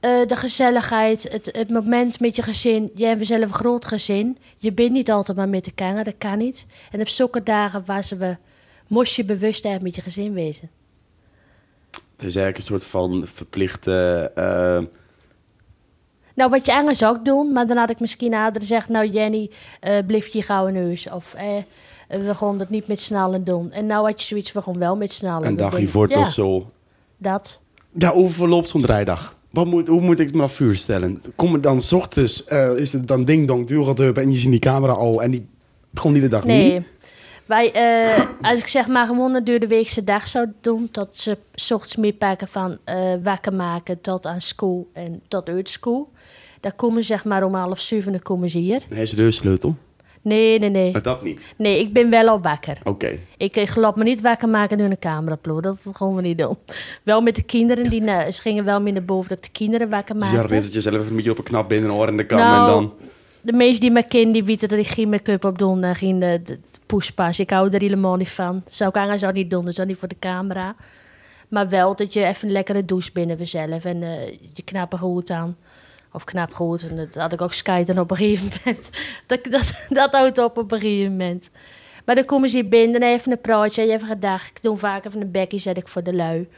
Uh, 0.00 0.26
de 0.26 0.36
gezelligheid, 0.36 1.28
het, 1.32 1.48
het 1.52 1.70
moment 1.70 2.20
met 2.20 2.36
je 2.36 2.42
gezin. 2.42 2.90
Jij 2.94 3.08
hebt 3.08 3.26
zelf 3.26 3.42
een 3.42 3.52
groot 3.52 3.84
gezin. 3.84 4.38
Je 4.56 4.72
bent 4.72 4.90
niet 4.90 5.10
altijd 5.10 5.36
maar 5.36 5.48
met 5.48 5.64
de 5.64 5.72
kanger, 5.72 6.04
dat 6.04 6.14
kan 6.18 6.38
niet. 6.38 6.66
En 6.90 7.00
op 7.00 7.08
zulke 7.08 7.42
dagen 7.42 7.82
was 7.86 8.10
we, 8.10 8.36
moest 8.86 9.16
je 9.16 9.24
bewust 9.24 9.64
eigenlijk 9.64 9.82
met 9.82 10.04
je 10.04 10.10
gezin 10.10 10.32
wezen. 10.32 10.70
Dus 12.16 12.34
eigenlijk 12.34 12.56
een 12.56 12.62
soort 12.62 12.84
van 12.84 13.26
verplichte. 13.26 14.32
Uh... 14.38 14.96
Nou, 16.34 16.50
wat 16.50 16.66
je 16.66 16.74
anders 16.74 16.98
zou 16.98 17.18
doen, 17.22 17.52
maar 17.52 17.66
dan 17.66 17.76
had 17.76 17.90
ik 17.90 18.00
misschien 18.00 18.30
nader 18.30 18.60
gezegd: 18.60 18.88
Nou, 18.88 19.08
Jenny, 19.08 19.50
uh, 19.82 19.98
blijf 20.06 20.26
je 20.26 20.42
gauw 20.42 20.68
neus. 20.68 21.10
Of 21.10 21.34
eh, 21.34 21.56
we 22.08 22.34
gaan 22.34 22.58
het 22.58 22.68
niet 22.68 22.88
met 22.88 23.00
snallen 23.00 23.44
doen. 23.44 23.72
En 23.72 23.86
nou 23.86 24.06
had 24.06 24.20
je 24.20 24.26
zoiets, 24.26 24.52
we 24.52 24.62
gaan 24.62 24.78
wel 24.78 24.96
met 24.96 25.12
snallen 25.12 25.48
Een 25.48 25.56
dagje 25.56 25.88
voor 25.88 26.10
ja. 26.10 26.24
zo. 26.24 26.70
Dat. 27.16 27.60
Ja, 27.92 28.12
hoe 28.12 28.28
verloopt 28.28 28.68
zo'n 28.68 28.82
draaidag? 28.82 29.38
Wat 29.50 29.66
moet, 29.66 29.88
hoe 29.88 30.00
moet 30.00 30.18
ik 30.18 30.32
me 30.32 30.38
dan 30.38 30.50
vuur 30.50 30.76
stellen? 30.76 31.22
Kom 31.36 31.54
er 31.54 31.60
dan 31.60 31.80
s 31.80 31.92
ochtends, 31.92 32.44
uh, 32.52 32.76
is 32.76 32.92
het 32.92 33.08
dan 33.08 33.24
ding 33.24 33.46
dong, 33.46 33.66
duur 33.66 33.84
gaat 33.84 34.00
en 34.00 34.32
je 34.32 34.38
ziet 34.38 34.50
die 34.50 34.60
camera 34.60 34.92
al 34.92 35.22
en 35.22 35.30
die 35.30 35.44
gewoon 35.94 36.12
die 36.12 36.22
de 36.22 36.28
dag 36.28 36.44
nee. 36.44 36.72
niet? 36.72 36.86
Wij, 37.46 37.72
uh, 38.16 38.24
als 38.40 38.58
ik 38.58 38.66
zeg 38.66 38.86
maar 38.86 39.06
gewoon 39.06 39.34
een 39.34 39.44
de 39.44 39.66
weekse 39.66 40.04
dag 40.04 40.28
zou 40.28 40.46
doen, 40.60 40.90
tot 40.90 41.08
ze 41.12 41.38
s 41.54 41.70
ochtends 41.70 41.96
meepakken 41.96 42.48
van 42.48 42.78
uh, 42.86 43.14
wakker 43.22 43.54
maken 43.54 44.00
tot 44.00 44.26
aan 44.26 44.40
school 44.40 44.88
en 44.92 45.20
tot 45.28 45.48
uit 45.48 45.68
school. 45.68 46.10
Dan 46.60 46.76
komen 46.76 47.00
ze 47.00 47.06
zeg 47.06 47.24
maar 47.24 47.44
om 47.44 47.54
half 47.54 47.80
zeven, 47.80 48.12
dan 48.12 48.22
komen 48.22 48.48
ze 48.48 48.58
hier. 48.58 48.82
Nee, 48.88 49.02
is 49.02 49.10
de 49.10 49.16
deursleutel? 49.16 49.76
Nee, 50.22 50.58
nee, 50.58 50.70
nee. 50.70 50.92
Maar 50.92 51.02
dat 51.02 51.22
niet? 51.22 51.48
Nee, 51.56 51.80
ik 51.80 51.92
ben 51.92 52.10
wel 52.10 52.28
al 52.28 52.40
wakker. 52.40 52.76
Oké. 52.78 52.88
Okay. 52.88 53.20
Ik, 53.36 53.56
ik 53.56 53.68
geloof 53.68 53.94
me 53.94 54.04
niet 54.04 54.20
wakker 54.20 54.48
maken 54.48 54.78
door 54.78 54.86
een 54.86 54.98
cameraploeg. 54.98 55.60
Dat 55.60 55.78
gaan 55.92 56.14
we 56.14 56.22
niet 56.22 56.38
doen. 56.38 56.56
Wel 57.02 57.20
met 57.20 57.36
de 57.36 57.42
kinderen, 57.42 57.90
die 57.90 58.02
nou, 58.02 58.30
ze 58.30 58.40
gingen 58.40 58.64
wel 58.64 58.80
meer 58.80 58.92
naar 58.92 59.04
boven 59.04 59.28
dat 59.28 59.42
de 59.42 59.50
kinderen 59.52 59.88
wakker. 59.88 60.18
Dus 60.18 60.30
je 60.30 60.36
dat 60.36 60.72
je 60.72 60.80
zelf 60.80 61.08
een 61.08 61.16
beetje 61.16 61.30
op 61.30 61.38
een 61.38 61.44
knap 61.44 61.68
binnen 61.68 61.92
oor 61.92 62.08
in 62.08 62.16
de 62.16 62.26
kam 62.26 62.38
nou, 62.38 62.66
en 62.66 62.72
dan... 62.72 62.92
De 63.42 63.52
meesten 63.52 63.80
die 63.80 63.90
me 63.90 64.06
kennen, 64.06 64.32
die 64.32 64.44
weten 64.44 64.68
dat 64.68 64.78
ik 64.78 64.86
geen 64.86 65.08
make-up 65.08 65.44
op 65.44 65.58
doe 65.58 65.80
en 65.80 65.94
geen 65.94 66.18
de, 66.18 66.40
de, 66.44 66.52
de 66.52 66.78
poespas. 66.86 67.40
Ik 67.40 67.50
hou 67.50 67.70
er 67.70 67.80
helemaal 67.80 68.16
niet 68.16 68.28
van. 68.28 68.62
Zou 68.68 68.90
ik 68.90 68.96
aan 68.96 69.18
zou 69.18 69.32
niet 69.32 69.50
doen, 69.50 69.64
dus 69.64 69.76
niet 69.76 69.96
voor 69.96 70.08
de 70.08 70.18
camera. 70.18 70.74
Maar 71.48 71.68
wel 71.68 71.96
dat 71.96 72.12
je 72.12 72.24
even 72.24 72.46
een 72.46 72.52
lekkere 72.52 72.84
douche 72.84 73.10
binnen 73.12 73.36
jezelf 73.36 73.84
en 73.84 74.02
uh, 74.02 74.26
je 74.52 74.62
knappe 74.64 74.98
goed 74.98 75.30
aan. 75.30 75.56
Of 76.12 76.24
knap 76.24 76.52
goed. 76.52 76.88
En 76.88 76.96
dat 76.96 77.14
had 77.14 77.32
ik 77.32 77.40
ook 77.40 77.52
skiten 77.52 77.98
op 77.98 78.10
een 78.10 78.16
gegeven 78.16 78.50
moment. 78.64 78.90
Dat, 79.26 79.44
dat, 79.44 79.74
dat 79.88 80.12
houdt 80.12 80.38
op 80.38 80.58
op 80.58 80.72
een 80.72 80.80
gegeven 80.80 81.10
moment. 81.10 81.50
Maar 82.04 82.14
dan 82.14 82.24
komen 82.24 82.48
ze 82.48 82.56
hier 82.56 82.68
binnen, 82.68 83.02
even 83.02 83.32
een 83.32 83.40
praatje, 83.40 83.92
even 83.92 84.06
gedag. 84.06 84.48
Ik 84.48 84.62
doe 84.62 84.76
vaak 84.76 85.04
even 85.04 85.20
een 85.20 85.30
bekje, 85.30 85.58
zet 85.58 85.76
ik 85.76 85.88
voor 85.88 86.02
de 86.02 86.14
lui. 86.14 86.48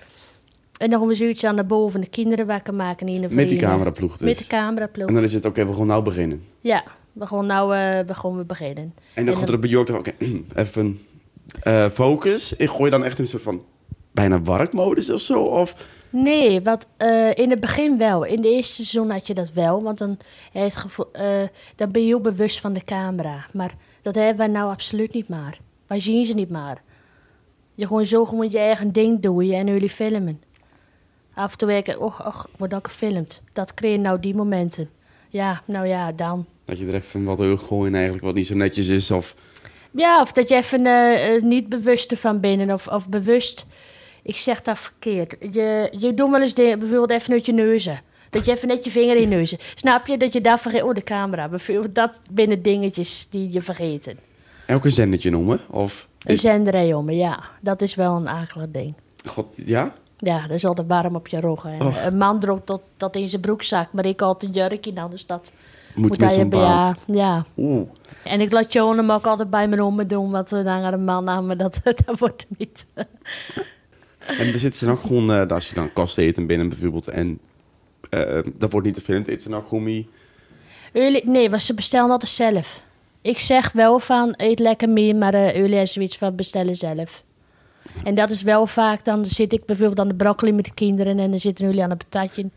En 0.76 0.90
dan 0.90 0.98
gaan 0.98 1.08
we 1.08 1.14
zoiets 1.14 1.44
aan 1.44 1.54
naar 1.54 1.66
boven, 1.66 2.00
de 2.00 2.08
kinderen 2.08 2.46
wakker 2.46 2.74
maken. 2.74 3.08
In 3.08 3.20
de 3.20 3.28
Met 3.30 3.48
die 3.48 3.58
cameraploeg 3.58 4.16
dus? 4.16 4.28
Met 4.28 4.38
de 4.38 4.46
cameraploeg. 4.46 5.08
En 5.08 5.14
dan 5.14 5.22
is 5.22 5.32
het, 5.32 5.44
oké, 5.44 5.60
okay, 5.60 5.72
we 5.72 5.78
gaan 5.78 5.86
nou 5.86 6.02
beginnen? 6.02 6.44
Ja, 6.60 6.84
we 7.12 7.26
gaan 7.26 7.46
nou 7.46 7.76
uh, 7.76 7.98
we 8.06 8.14
gaan 8.14 8.36
we 8.36 8.44
beginnen. 8.44 8.84
En 8.84 8.92
dan, 8.94 9.14
en 9.14 9.24
dan 9.24 9.36
gaat 9.36 9.48
er 9.48 9.58
bij 9.58 9.76
oké, 9.76 9.92
okay, 9.92 10.14
even 10.54 11.06
uh, 11.64 11.88
focus. 11.88 12.56
Ik 12.56 12.68
gooi 12.68 12.90
dan 12.90 13.04
echt 13.04 13.16
in 13.16 13.24
een 13.24 13.30
soort 13.30 13.42
van 13.42 13.64
bijna 14.12 14.42
warkmodus 14.42 15.10
of 15.10 15.20
zo? 15.20 15.42
Of... 15.42 15.86
Nee, 16.12 16.60
wat, 16.60 16.88
uh, 16.98 17.34
in 17.34 17.50
het 17.50 17.60
begin 17.60 17.98
wel. 17.98 18.24
In 18.24 18.40
de 18.40 18.48
eerste 18.48 18.74
seizoen 18.74 19.10
had 19.10 19.26
je 19.26 19.34
dat 19.34 19.52
wel. 19.52 19.82
Want 19.82 19.98
dan, 19.98 20.18
het 20.52 20.76
gevoel, 20.76 21.06
uh, 21.16 21.42
dan 21.76 21.90
ben 21.90 22.02
je 22.02 22.06
heel 22.06 22.20
bewust 22.20 22.60
van 22.60 22.72
de 22.72 22.84
camera. 22.84 23.46
Maar 23.52 23.74
dat 24.02 24.14
hebben 24.14 24.36
wij 24.36 24.46
nou 24.46 24.70
absoluut 24.70 25.12
niet 25.12 25.28
maar. 25.28 25.58
Wij 25.86 26.00
zien 26.00 26.24
ze 26.24 26.34
niet 26.34 26.50
maar. 26.50 26.82
Je 27.74 27.86
gewoon 27.86 28.06
zo 28.06 28.24
gewoon 28.24 28.50
je 28.50 28.58
eigen 28.58 28.92
ding 28.92 29.20
doen 29.20 29.50
en 29.50 29.66
jullie 29.66 29.90
filmen. 29.90 30.42
Af 31.34 31.52
en 31.52 31.58
toe 31.58 31.68
werken, 31.68 32.00
och, 32.00 32.26
och, 32.26 32.48
wordt 32.56 32.74
ook 32.74 32.86
gefilmd. 32.86 33.42
Dat 33.52 33.74
creëert 33.74 34.00
nou 34.00 34.20
die 34.20 34.34
momenten. 34.34 34.90
Ja, 35.28 35.62
nou 35.66 35.86
ja, 35.86 36.12
dan. 36.12 36.46
Dat 36.64 36.78
je 36.78 36.86
er 36.86 36.94
even 36.94 37.24
wat 37.24 37.38
wil 37.38 37.56
gooien 37.56 37.94
eigenlijk 37.94 38.24
wat 38.24 38.34
niet 38.34 38.46
zo 38.46 38.54
netjes 38.54 38.88
is 38.88 39.10
of... 39.10 39.34
Ja, 39.90 40.20
of 40.20 40.32
dat 40.32 40.48
je 40.48 40.54
even 40.54 40.86
uh, 40.86 41.42
niet 41.42 41.68
bewust 41.68 42.10
ervan 42.10 42.40
bent 42.40 42.72
of, 42.72 42.88
of 42.88 43.08
bewust 43.08 43.66
ik 44.22 44.36
zeg 44.36 44.60
dat 44.60 44.78
verkeerd. 44.78 45.36
Je, 45.40 45.92
je 45.98 46.14
doet 46.14 46.30
wel 46.30 46.40
eens 46.40 46.54
dingen, 46.54 46.78
bijvoorbeeld 46.78 47.10
even 47.10 47.32
uit 47.32 47.46
je 47.46 47.52
neuzen. 47.52 48.00
Dat 48.30 48.46
je 48.46 48.52
even 48.52 48.68
net 48.68 48.84
je 48.84 48.90
vinger 48.90 49.14
in 49.16 49.20
je 49.20 49.26
neuzen. 49.26 49.58
Snap 49.74 50.06
je? 50.06 50.16
Dat 50.16 50.32
je 50.32 50.40
daar 50.40 50.58
vergeet. 50.58 50.82
Oh, 50.82 50.94
de 50.94 51.02
camera. 51.02 51.48
Bijvoorbeeld 51.48 51.94
dat 51.94 52.20
binnen 52.30 52.62
dingetjes 52.62 53.26
die 53.30 53.52
je 53.52 53.62
vergeten. 53.62 54.18
Elke 54.66 54.90
zendertje 54.90 55.30
noemen? 55.30 55.60
Of 55.70 56.08
een 56.26 56.38
zenderij 56.38 56.86
jongen, 56.86 57.16
ja. 57.16 57.40
Dat 57.60 57.82
is 57.82 57.94
wel 57.94 58.16
een 58.16 58.28
akelig 58.28 58.66
ding. 58.70 58.94
God, 59.24 59.46
ja? 59.54 59.92
Ja, 60.18 60.40
dat 60.40 60.50
is 60.50 60.64
altijd 60.64 60.86
warm 60.86 61.16
op 61.16 61.28
je 61.28 61.40
roggen. 61.40 62.06
Een 62.06 62.16
man 62.16 62.40
droog 62.40 62.64
dat, 62.64 62.80
dat 62.96 63.16
in 63.16 63.28
zijn 63.28 63.40
broekzak, 63.40 63.92
maar 63.92 64.06
ik 64.06 64.20
had 64.20 64.42
een 64.42 64.50
jurkje 64.50 64.92
dan, 64.92 65.10
dus 65.10 65.26
dat 65.26 65.52
moet, 65.94 66.08
moet 66.08 66.20
hij 66.20 66.38
hebben. 66.38 66.58
Ja, 66.58 66.94
ja. 67.06 67.44
Oeh. 67.56 67.88
En 68.24 68.40
ik 68.40 68.52
laat 68.52 68.72
Johan 68.72 68.96
hem 68.96 69.10
ook 69.10 69.26
altijd 69.26 69.50
bij 69.50 69.68
me 69.68 69.84
om 69.84 70.06
doen, 70.06 70.30
wat 70.30 70.48
dan 70.48 70.66
aan 70.66 70.92
een 70.92 71.04
man 71.04 71.28
aan, 71.28 71.46
maar 71.46 71.56
dat, 71.56 71.80
dat 72.04 72.18
wordt 72.18 72.46
niet. 72.56 72.86
En 74.26 74.58
zitten 74.58 74.74
ze 74.74 74.90
ook 74.90 75.00
gewoon, 75.00 75.30
uh, 75.30 75.46
als 75.46 75.68
je 75.68 75.74
dan 75.74 75.92
kast 75.92 76.18
eten 76.18 76.46
binnen 76.46 76.68
bijvoorbeeld, 76.68 77.08
en 77.08 77.38
uh, 78.10 78.38
dat 78.54 78.72
wordt 78.72 78.86
niet 78.86 78.96
gefilmd, 78.96 79.26
eten 79.26 79.42
ze 79.42 79.48
dan 79.48 79.62
gewoon 79.62 79.82
mee? 79.82 80.08
Nee, 81.24 81.50
want 81.50 81.62
ze 81.62 81.74
bestellen 81.74 82.10
altijd 82.10 82.30
zelf. 82.30 82.82
Ik 83.20 83.38
zeg 83.38 83.72
wel 83.72 83.98
van, 83.98 84.34
eet 84.36 84.58
lekker 84.58 84.88
mee, 84.88 85.14
maar 85.14 85.34
jullie 85.34 85.70
hebben 85.70 85.88
zoiets 85.88 86.18
van 86.18 86.36
bestellen 86.36 86.76
zelf. 86.76 87.24
En 88.04 88.14
dat 88.14 88.30
is 88.30 88.42
wel 88.42 88.66
vaak, 88.66 89.04
dan 89.04 89.24
zit 89.24 89.52
ik 89.52 89.64
bijvoorbeeld 89.66 90.00
aan 90.00 90.08
de 90.08 90.14
broccoli 90.14 90.52
met 90.52 90.64
de 90.64 90.74
kinderen 90.74 91.18
en 91.18 91.30
dan 91.30 91.38
zitten 91.38 91.66
jullie 91.66 91.82
aan 91.82 91.90
een 91.90 91.96
patatje. 91.96 92.50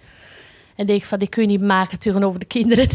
En 0.75 0.85
denk 0.85 0.99
ik 0.99 1.05
van, 1.05 1.19
die 1.19 1.29
kun 1.29 1.41
je 1.41 1.47
niet 1.47 1.61
maken 1.61 1.99
tegenover 1.99 2.39
de 2.39 2.45
kinderen. 2.45 2.89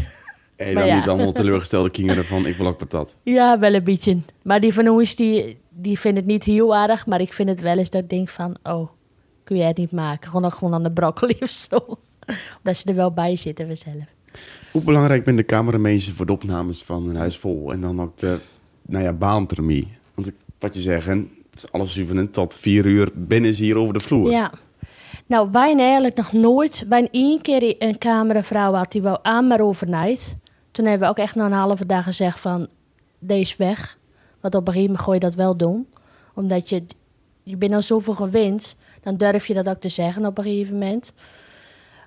En 0.57 0.75
dan 0.75 0.87
ja. 0.87 0.95
niet 0.97 1.09
allemaal 1.09 1.33
teleurgestelde 1.33 1.91
kinderen 1.91 2.25
van, 2.25 2.47
ik 2.47 2.57
wil 2.57 2.67
ook 2.67 2.79
patat. 2.79 3.15
Ja, 3.23 3.59
wel 3.59 3.75
een 3.75 3.85
beetje. 3.85 4.19
Maar 4.43 4.61
die 4.61 4.75
van 4.75 4.89
ons, 4.89 5.17
die, 5.17 5.59
die 5.83 5.99
vindt 5.99 6.19
het 6.19 6.27
niet 6.27 6.45
heel 6.45 6.77
aardig, 6.77 7.07
maar 7.07 7.21
ik 7.21 7.33
vind 7.33 7.49
het 7.49 7.61
wel 7.61 7.79
eens 7.79 7.91
dat 7.91 8.03
ik 8.03 8.11
denk 8.11 8.29
van, 8.29 8.57
oh, 8.63 8.89
kun 9.45 9.57
jij 9.57 9.67
het 9.67 9.77
niet 9.77 9.93
maken? 9.93 10.31
Gewoon 10.31 10.53
gewoon 10.53 10.75
aan 10.75 10.83
de 10.83 10.93
broccoli 10.93 11.37
of 11.41 11.51
zo. 11.51 11.77
Omdat 12.59 12.77
ze 12.77 12.89
er 12.89 12.95
wel 12.95 13.13
bij 13.13 13.37
zitten, 13.37 13.67
we 13.67 13.75
zelf. 13.75 14.05
Hoe 14.73 14.85
belangrijk 14.85 15.25
ben 15.25 15.37
de 15.37 15.45
camerameester 15.45 16.15
voor 16.15 16.27
de 16.27 16.33
opnames 16.33 16.83
van 16.83 17.09
een 17.09 17.17
huis 17.17 17.37
vol 17.37 17.73
en 17.73 17.81
dan 17.81 18.01
ook 18.01 18.19
de, 18.19 18.39
nou 18.83 19.05
ja, 19.05 19.13
baantermie? 19.13 19.89
Want 20.15 20.33
wat 20.59 20.75
je 20.75 20.81
zegt, 20.81 21.09
alles 21.71 21.93
zeven 21.93 22.31
tot 22.31 22.55
vier 22.55 22.87
uur 22.87 23.11
binnen 23.15 23.51
is 23.51 23.59
hier 23.59 23.77
over 23.77 23.95
de 23.95 24.01
vloer. 24.01 24.31
Ja. 24.31 24.53
Nou, 25.27 25.51
wij 25.51 25.77
eigenlijk 25.77 26.17
nog 26.17 26.33
nooit, 26.33 26.87
wij 26.89 27.09
één 27.11 27.41
keer 27.41 27.75
een 27.79 27.99
cameravrouw 27.99 28.73
had 28.73 28.93
die 28.93 29.03
wou 29.03 29.19
aan 29.23 29.47
maar 29.47 29.61
overnight. 29.61 30.37
Toen 30.71 30.85
hebben 30.85 31.07
we 31.07 31.13
ook 31.13 31.19
echt 31.19 31.35
na 31.35 31.47
een 31.47 31.53
halve 31.53 31.87
dag 31.87 32.05
gezegd 32.05 32.41
van, 32.41 32.69
deze 33.19 33.55
weg. 33.59 33.99
Want 34.41 34.55
op 34.55 34.67
een 34.67 34.73
gegeven 34.73 34.87
moment 34.87 35.05
gooi 35.05 35.19
je 35.19 35.25
dat 35.25 35.35
wel 35.35 35.57
doen. 35.57 35.89
Omdat 36.35 36.69
je, 36.69 36.85
je 37.43 37.57
bent 37.57 37.75
al 37.75 37.83
zoveel 37.83 38.15
gewend, 38.15 38.77
dan 39.01 39.17
durf 39.17 39.47
je 39.47 39.55
dat 39.55 39.69
ook 39.69 39.81
te 39.81 39.89
zeggen 39.89 40.27
op 40.27 40.39
een 40.39 40.45
gegeven 40.45 40.79
moment. 40.79 41.15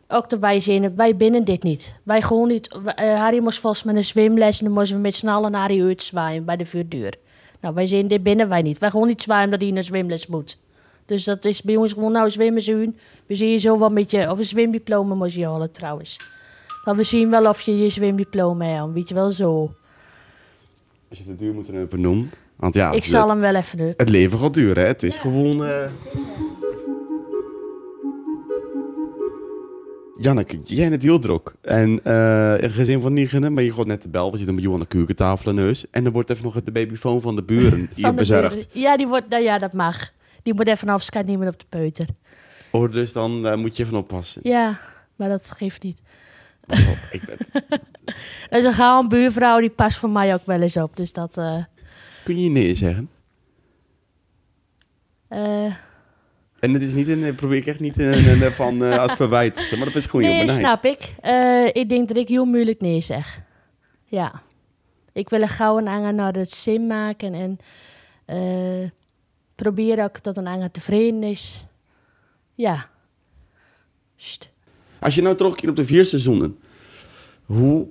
Ook 0.08 0.30
de 0.30 0.60
zinnen, 0.60 0.96
wij 0.96 1.16
binnen 1.16 1.44
dit 1.44 1.64
niet. 1.64 1.96
Wij 2.04 2.22
gewoon 2.22 2.48
niet. 2.48 2.68
eh, 2.96 3.20
Harry 3.20 3.40
moest 3.40 3.60
volgens 3.60 3.84
met 3.84 3.96
een 3.96 4.04
zwemles 4.04 4.60
en 4.60 4.66
dan 4.66 4.74
moesten 4.74 4.96
we 4.96 5.02
met 5.02 5.16
z'n 5.16 5.28
allen 5.28 5.52
naar 5.52 5.82
uit 5.82 6.04
zwaaien 6.04 6.46
bij 6.46 6.58
de 6.58 6.66
vuurdeur. 6.66 7.14
Nou, 7.60 7.76
wij 7.76 7.86
zien 7.86 8.08
dit 8.08 8.24
binnen 8.24 8.50
wij 8.50 8.62
niet. 8.62 8.78
Wij 8.78 8.90
gewoon 8.90 9.08
niet 9.08 9.22
zwaaien 9.22 9.46
omdat 9.46 9.62
hij 9.62 9.70
een 9.70 9.84
zwemles 9.84 10.28
moet. 10.28 10.58
Dus 11.06 11.24
dat 11.24 11.46
is 11.46 11.62
bij 11.62 11.76
ons 11.76 11.94
gewoon, 11.94 12.12
nou 12.12 12.30
zwemmen 12.30 12.62
ze. 12.62 12.94
We 13.26 13.36
zien 13.36 13.50
je 13.50 13.58
zo 13.58 13.80
wel 13.80 13.90
met 13.90 14.12
je, 14.12 14.32
of 14.32 14.38
een 14.38 14.44
zwemdiploma 14.44 15.16
moet 15.16 15.34
je 15.34 15.46
halen 15.46 15.72
trouwens. 15.72 16.18
Maar 16.84 16.96
we 16.96 17.04
zien 17.04 17.30
wel 17.30 17.48
of 17.50 17.62
je 17.62 17.78
je 17.78 17.90
zwemdiploma 17.90 18.66
hebt, 18.66 18.94
weet 18.94 19.10
je 19.10 19.16
wel 19.16 19.32
zo. 19.32 19.74
Als 21.14 21.22
je 21.24 21.30
het 21.30 21.40
duur 21.40 21.54
moet 21.54 21.70
even 21.70 22.02
noemen. 22.02 22.32
Want 22.56 22.74
ja, 22.74 22.88
Ik 22.92 22.96
het, 23.02 23.10
zal 23.12 23.30
hem 23.30 23.40
wel 23.40 23.56
even 23.56 23.78
doen. 23.78 23.94
het 23.98 24.10
leven 24.10 24.40
gaat 24.40 24.54
duren. 24.54 24.82
Hè? 24.84 24.88
Het 24.90 25.04
is 25.04 25.16
gewoon... 25.16 25.64
eh, 25.66 25.90
Janneke, 30.18 30.60
jij 30.64 30.90
bent 30.90 31.04
heel 31.04 31.20
druk. 31.20 31.56
En 31.62 32.00
eh 32.04 32.62
een 32.62 32.70
gezin 32.70 33.02
van 33.02 33.14
negen, 33.14 33.54
maar 33.54 33.64
je 33.64 33.74
gaat 33.74 33.86
net 33.86 34.02
de 34.02 34.10
bel. 34.10 34.32
We 34.32 34.38
zitten 34.38 34.56
met 34.56 34.64
jou 34.64 34.76
aan 34.76 34.82
de 34.82 34.88
keukentafel 34.88 35.50
en 35.50 35.56
neus. 35.56 35.90
En 35.90 36.06
er 36.06 36.12
wordt 36.12 36.30
even 36.30 36.44
nog 36.44 36.62
de 36.64 36.72
babyfoon 36.72 37.22
van 37.22 37.36
de 37.36 37.44
buren 37.44 37.90
hier 37.96 38.14
bezorgd. 38.14 38.54
buren. 38.56 38.82
Ja, 38.82 38.98
die 38.98 39.08
wordt, 39.08 39.30
nou 39.30 39.44
ja, 39.44 39.58
dat 39.60 39.74
mag. 39.74 40.12
Die 40.44 40.54
moet 40.54 40.68
even 40.68 40.90
afscheid 40.90 41.26
nemen 41.26 41.48
op 41.48 41.60
de 41.60 41.66
peuter. 41.70 42.08
Oh, 42.72 42.92
dus 42.92 43.14
dan 43.14 43.48
eh, 43.48 43.56
moet 43.58 43.78
je 43.78 43.84
even 43.84 43.98
oppassen. 43.98 44.42
Ja, 44.44 44.80
maar 45.16 45.30
dat 45.30 45.52
geeft 45.52 45.84
niet. 45.84 46.00
Ik 47.12 47.22
ben... 47.26 47.38
Er 48.50 48.58
is 48.58 48.66
een 48.66 49.08
buurvrouw, 49.10 49.60
die 49.60 49.70
past 49.70 49.98
voor 49.98 50.10
mij 50.10 50.34
ook 50.34 50.46
wel 50.46 50.62
eens 50.62 50.78
op. 50.78 50.96
Dus 50.98 51.14
dat... 51.14 51.38
eh, 51.38 51.64
Kun 52.24 52.40
je 52.40 52.50
nee 52.50 52.76
zeggen? 52.76 53.10
eh, 55.28 55.66
En 56.60 56.74
het 56.74 56.82
is 56.82 56.92
niet 56.94 57.08
een, 57.08 57.36
probeer 57.36 57.58
ik 57.58 57.66
echt 57.66 57.80
niet 57.80 58.00
een, 58.00 58.28
een, 58.28 58.42
een 58.42 58.52
van 58.52 58.84
eh, 58.84 59.00
als 59.00 59.14
verwijt. 59.14 59.70
te 59.70 59.78
Maar 59.78 59.86
dat 59.86 59.96
is 59.96 60.06
gewoon 60.06 60.26
heel 60.26 60.34
nee, 60.44 60.48
snap 60.48 60.86
ik. 60.86 61.14
Eh, 61.22 61.66
ik 61.66 61.90
denk 61.90 62.08
dat 62.08 62.18
ik 62.18 62.28
heel 62.28 62.46
moeilijk 62.46 62.82
nee 62.82 63.02
zeg. 63.02 63.42
Ja. 64.06 64.42
Ik 65.14 65.30
wil 65.30 65.42
een 65.42 65.48
gouden 65.48 65.88
anger 65.88 66.14
naar 66.14 66.34
het 66.34 66.50
zin 66.50 66.88
maken. 66.88 67.34
En 67.34 67.58
eh 68.26 68.90
probeer 69.56 70.04
ook 70.04 70.24
dat 70.24 70.38
een 70.38 70.48
anger 70.48 70.72
tevreden 70.72 71.24
is. 71.24 71.66
Ja. 72.56 72.90
Sst. 74.16 74.52
Als 75.04 75.16
je 75.16 75.22
nou 75.22 75.36
terugkeert 75.36 75.70
op 75.70 75.76
de 75.76 75.84
vier 75.84 76.06
seizoenen, 76.06 76.58
hoe 77.46 77.88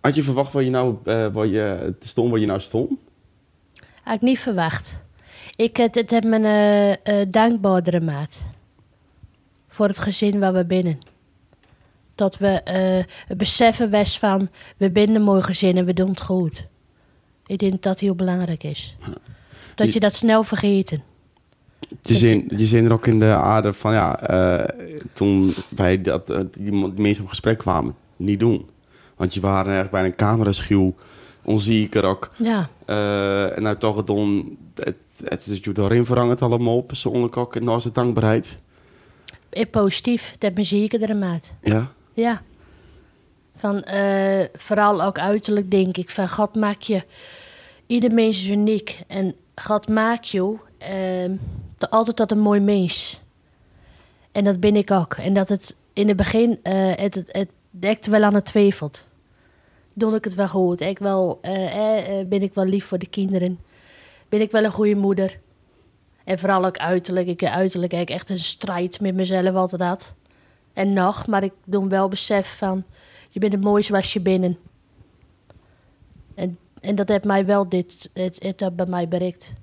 had 0.00 0.14
je 0.14 0.22
verwacht 0.22 0.52
waar 0.52 0.62
je 0.62 0.70
nou 0.70 0.96
eh, 1.04 1.26
waar 1.32 1.46
je 1.46 1.94
stond, 1.98 2.30
waar 2.30 2.40
je 2.40 2.46
nou 2.46 2.60
stond? 2.60 2.90
Had 4.02 4.14
ik 4.14 4.20
niet 4.20 4.38
verwacht. 4.38 5.04
Ik 5.56 5.76
het, 5.76 5.94
het 5.94 6.10
heb 6.10 6.24
me 6.24 6.38
eh, 6.38 7.20
eh, 7.20 7.28
dankbaardere 7.30 8.00
maat. 8.00 8.42
Voor 9.68 9.86
het 9.86 9.98
gezin 9.98 10.38
waar 10.38 10.52
we 10.52 10.64
binnen. 10.64 10.98
Dat 12.14 12.38
we 12.38 12.60
het 13.26 13.38
beseffen 13.38 13.90
was 13.90 14.18
van... 14.18 14.50
we 14.76 14.90
binnen 14.90 15.16
een 15.16 15.22
mooi 15.22 15.42
gezin 15.42 15.76
en 15.76 15.84
we 15.84 15.92
doen 15.92 16.08
het 16.08 16.20
goed. 16.20 16.66
Ik 17.46 17.58
denk 17.58 17.72
dat 17.72 17.82
dat 17.82 18.00
heel 18.00 18.14
belangrijk 18.14 18.62
is. 18.62 18.96
Dat 19.74 19.92
je 19.92 20.00
dat 20.00 20.14
snel 20.14 20.42
vergeten. 20.42 21.02
Je 22.02 22.16
zin, 22.16 22.50
je 22.56 22.66
zin 22.66 22.84
er 22.84 22.92
ook 22.92 23.06
in 23.06 23.18
de 23.18 23.34
aarde 23.34 23.72
van 23.72 23.92
ja, 23.92 24.20
eh, 24.20 24.68
toen 25.12 25.52
wij 25.68 26.00
dat, 26.00 26.30
eh, 26.30 26.40
die, 26.50 26.70
die 26.70 27.02
mensen 27.02 27.22
op 27.22 27.28
gesprek 27.28 27.58
kwamen, 27.58 27.94
niet 28.16 28.40
doen. 28.40 28.68
Want 29.16 29.34
je 29.34 29.40
waren 29.40 29.78
echt 29.78 29.90
bij 29.90 30.04
een 30.04 30.16
cameraschuw, 30.16 30.94
onzeker 31.42 32.04
ook. 32.04 32.30
Ja, 32.36 32.68
Eh, 32.84 33.56
en 33.56 33.62
nou 33.62 33.76
toch 33.76 33.96
het 33.96 34.06
het, 34.74 35.22
het 35.24 35.46
is 35.46 35.58
je 35.62 35.72
daarin 35.72 36.04
veranderd 36.04 36.42
allemaal, 36.42 36.80
persoonlijk 36.80 37.36
ook, 37.36 37.56
en 37.56 37.64
naast 37.64 37.84
de 37.84 37.92
dankbaarheid. 37.92 38.58
positief. 39.70 40.32
Dat 40.38 40.54
me 40.54 40.64
zeker 40.64 41.16
maat. 41.16 41.56
Ja, 41.62 41.92
Ja. 42.14 42.42
Van, 43.56 43.84
vooral 44.52 45.02
ook 45.02 45.18
uiterlijk 45.18 45.70
denk 45.70 45.96
ik 45.96 46.10
van 46.10 46.28
God 46.28 46.54
maakt 46.54 46.86
je... 46.86 47.02
Ieder 47.86 48.12
mens 48.14 48.42
is 48.42 48.48
uniek. 48.48 49.02
En 49.06 49.34
God 49.54 49.88
maakt 49.88 50.28
je 50.28 50.56
ehm, 50.78 51.36
altijd 51.88 52.16
tot 52.16 52.30
een 52.30 52.38
mooi 52.38 52.60
mens. 52.60 53.20
En 54.32 54.44
dat 54.44 54.60
ben 54.60 54.76
ik 54.76 54.90
ook. 54.90 55.14
En 55.14 55.32
dat 55.32 55.48
het 55.48 55.76
in 55.92 56.08
het 56.08 56.16
begin, 56.16 56.58
eh, 56.62 56.94
het, 56.94 57.14
het, 57.14 57.28
het 57.32 57.50
dekt 57.70 58.06
wel 58.06 58.22
aan 58.22 58.34
het 58.34 58.44
twijfelt. 58.44 59.08
Doe 59.94 60.14
ik 60.14 60.24
het 60.24 60.34
wel 60.34 60.48
goed? 60.48 60.80
Ik 60.80 60.98
wel, 60.98 61.38
eh, 61.40 62.26
ben 62.26 62.42
ik 62.42 62.54
wel 62.54 62.64
lief 62.64 62.84
voor 62.84 62.98
de 62.98 63.08
kinderen? 63.08 63.58
Ben 64.28 64.40
ik 64.40 64.50
wel 64.50 64.64
een 64.64 64.70
goede 64.70 64.94
moeder? 64.94 65.40
En 66.24 66.38
vooral 66.38 66.64
ook 66.64 66.76
uiterlijk. 66.76 67.26
Ik 67.26 67.44
uiterlijk 67.44 67.92
heb 67.92 68.00
ik 68.00 68.10
echt 68.10 68.30
een 68.30 68.38
strijd 68.38 69.00
met 69.00 69.14
mezelf 69.14 69.54
altijd 69.54 69.82
had. 69.82 70.14
En 70.72 70.92
nog, 70.92 71.26
maar 71.26 71.42
ik 71.42 71.52
doe 71.64 71.88
wel 71.88 72.08
besef 72.08 72.56
van... 72.56 72.84
je 73.28 73.40
bent 73.40 73.52
het 73.52 73.62
mooiste 73.62 73.92
was 73.92 74.12
je 74.12 74.20
binnen. 74.20 74.58
En, 76.34 76.58
en 76.80 76.94
dat 76.94 77.08
heeft 77.08 77.24
mij 77.24 77.46
wel 77.46 77.68
dit, 77.68 78.10
het, 78.12 78.42
het 78.42 78.76
bij 78.76 78.86
mij 78.86 79.08
bereikt. 79.08 79.54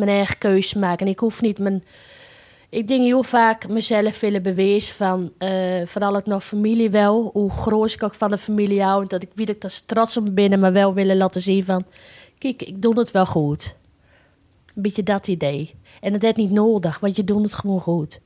Mijn 0.00 0.16
eigen 0.16 0.38
keuze 0.38 0.78
maken. 0.78 1.06
En 1.06 1.12
ik 1.12 1.18
hoef 1.18 1.40
niet 1.40 1.58
mijn... 1.58 1.84
Ik 2.68 2.88
denk 2.88 3.02
heel 3.02 3.22
vaak 3.22 3.68
mezelf 3.68 4.20
willen 4.20 4.42
bewezen 4.42 4.94
van... 4.94 5.32
eh, 5.38 5.50
vooral 5.86 6.16
ook 6.16 6.26
nog 6.26 6.44
familie 6.44 6.90
wel. 6.90 7.30
Hoe 7.32 7.50
groot 7.50 7.92
ik 7.92 8.02
ook 8.02 8.14
van 8.14 8.30
de 8.30 8.38
familie 8.38 8.82
hou. 8.82 9.02
En 9.02 9.08
dat 9.08 9.22
ik 9.22 9.30
weet 9.34 9.60
dat 9.60 9.72
ze 9.72 9.84
trots 9.86 10.16
op 10.16 10.24
me 10.24 10.30
binnen... 10.30 10.60
maar 10.60 10.72
wel 10.72 10.94
willen 10.94 11.16
laten 11.16 11.42
zien 11.42 11.64
van... 11.64 11.84
Kijk, 12.38 12.62
ik 12.62 12.82
doe 12.82 12.98
het 12.98 13.10
wel 13.10 13.26
goed. 13.26 13.76
Een 14.74 14.82
beetje 14.82 15.02
dat 15.02 15.28
idee. 15.28 15.74
En 16.00 16.12
dat 16.12 16.22
is 16.22 16.34
niet 16.34 16.50
nodig, 16.50 16.98
want 16.98 17.16
je 17.16 17.24
doet 17.24 17.44
het 17.44 17.54
gewoon 17.54 17.80
goed. 17.80 18.20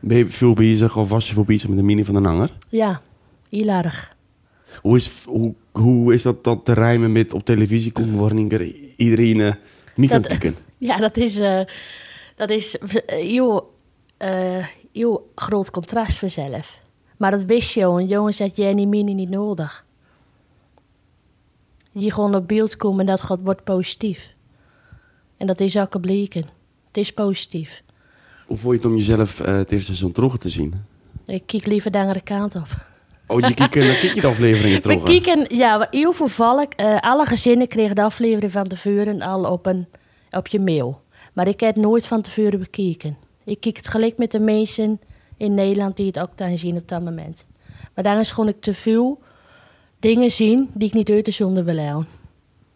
ben 0.00 0.16
je 0.18 0.28
veel 0.28 0.54
bezig 0.54 0.96
of 0.96 1.08
was 1.08 1.28
je 1.28 1.34
veel 1.34 1.44
bezig 1.44 1.68
met 1.68 1.78
de 1.78 1.84
mini 1.84 2.04
van 2.04 2.14
een 2.14 2.24
hanger? 2.24 2.50
Ja, 2.68 3.00
heel 3.50 3.68
erg. 3.68 4.16
Hoe 4.82 4.96
is, 4.96 5.24
hoe, 5.26 5.54
hoe 5.72 6.14
is 6.14 6.22
dat, 6.22 6.44
dat 6.44 6.64
te 6.64 6.72
rijmen 6.72 7.12
met 7.12 7.32
op 7.32 7.44
televisie 7.44 7.92
komen 7.92 8.18
waarin 8.18 8.50
er 8.50 8.74
iedereen 8.96 9.40
eh, 9.40 9.52
niet 9.94 10.10
Dat-? 10.10 10.66
Ja, 10.88 10.96
dat 10.96 11.16
is, 11.16 11.38
eh, 11.38 11.60
dat 12.36 12.50
is 12.50 12.78
eh, 12.78 12.88
heel, 13.06 13.74
eh, 14.16 14.66
heel 14.92 15.30
groot 15.34 15.70
contrast 15.70 16.18
voor 16.18 16.30
zelf. 16.30 16.80
Maar 17.16 17.30
dat 17.30 17.44
wist 17.44 17.74
je, 17.74 17.80
en 17.80 18.06
jongens 18.06 18.36
zegt 18.36 18.56
jij 18.56 18.72
niet 18.72 18.88
mini 18.88 19.14
niet 19.14 19.30
nodig. 19.30 19.86
Je 21.92 22.12
gewoon 22.12 22.34
op 22.34 22.48
beeld 22.48 22.76
komen 22.76 23.00
en 23.00 23.06
dat 23.06 23.22
gaat, 23.22 23.40
wordt 23.42 23.64
positief. 23.64 24.32
En 25.36 25.46
dat 25.46 25.60
is 25.60 25.78
ook 25.78 25.92
gebleken. 25.92 26.44
Het 26.86 26.96
is 26.96 27.12
positief. 27.12 27.82
Hoe 28.46 28.56
vond 28.56 28.72
je 28.72 28.80
het 28.80 28.90
om 28.90 28.96
jezelf 28.96 29.38
het 29.38 29.72
eerste 29.72 29.86
seizoen 29.86 30.12
terug 30.12 30.36
te 30.36 30.48
zien? 30.48 30.74
Ik 31.26 31.42
kijk 31.46 31.66
liever 31.66 31.90
de 31.90 31.98
andere 31.98 32.20
kant 32.20 32.54
op. 32.54 32.86
Oh, 33.26 33.40
je 33.40 33.54
kijkt 33.54 33.74
je 33.74 34.20
de 34.20 34.26
afleveringen 34.26 34.80
terug. 34.82 35.02
We 35.02 35.20
kijken, 35.20 35.56
ja, 35.56 35.88
heel 35.90 36.12
veel 36.12 36.28
valk. 36.28 36.74
alle 37.00 37.24
gezinnen 37.24 37.66
kregen 37.66 37.94
de 37.94 38.02
aflevering 38.02 38.52
van 38.52 38.66
tevoren 38.68 39.22
al 39.22 39.44
op, 39.44 39.66
een, 39.66 39.86
op 40.30 40.46
je 40.46 40.60
mail. 40.60 41.02
Maar 41.32 41.48
ik 41.48 41.60
heb 41.60 41.74
het 41.74 41.84
nooit 41.84 42.06
van 42.06 42.22
tevoren 42.22 42.58
bekeken. 42.58 43.18
Ik 43.44 43.60
kijk 43.60 43.76
het 43.76 43.88
gelijk 43.88 44.18
met 44.18 44.32
de 44.32 44.40
mensen 44.40 45.00
in 45.36 45.54
Nederland 45.54 45.96
die 45.96 46.06
het 46.06 46.18
ook 46.18 46.36
dan 46.36 46.58
zien 46.58 46.76
op 46.76 46.88
dat 46.88 47.02
moment. 47.02 47.46
Maar 47.94 48.04
dan 48.04 48.18
is 48.18 48.30
gewoon 48.30 48.50
ik 48.50 48.60
te 48.60 48.74
veel 48.74 49.22
dingen 49.98 50.30
zien 50.30 50.70
die 50.74 50.88
ik 50.88 50.94
niet 50.94 51.10
uit 51.10 51.24
de 51.24 51.30
zonde 51.30 51.62
wil 51.62 51.78
houden. 51.78 52.08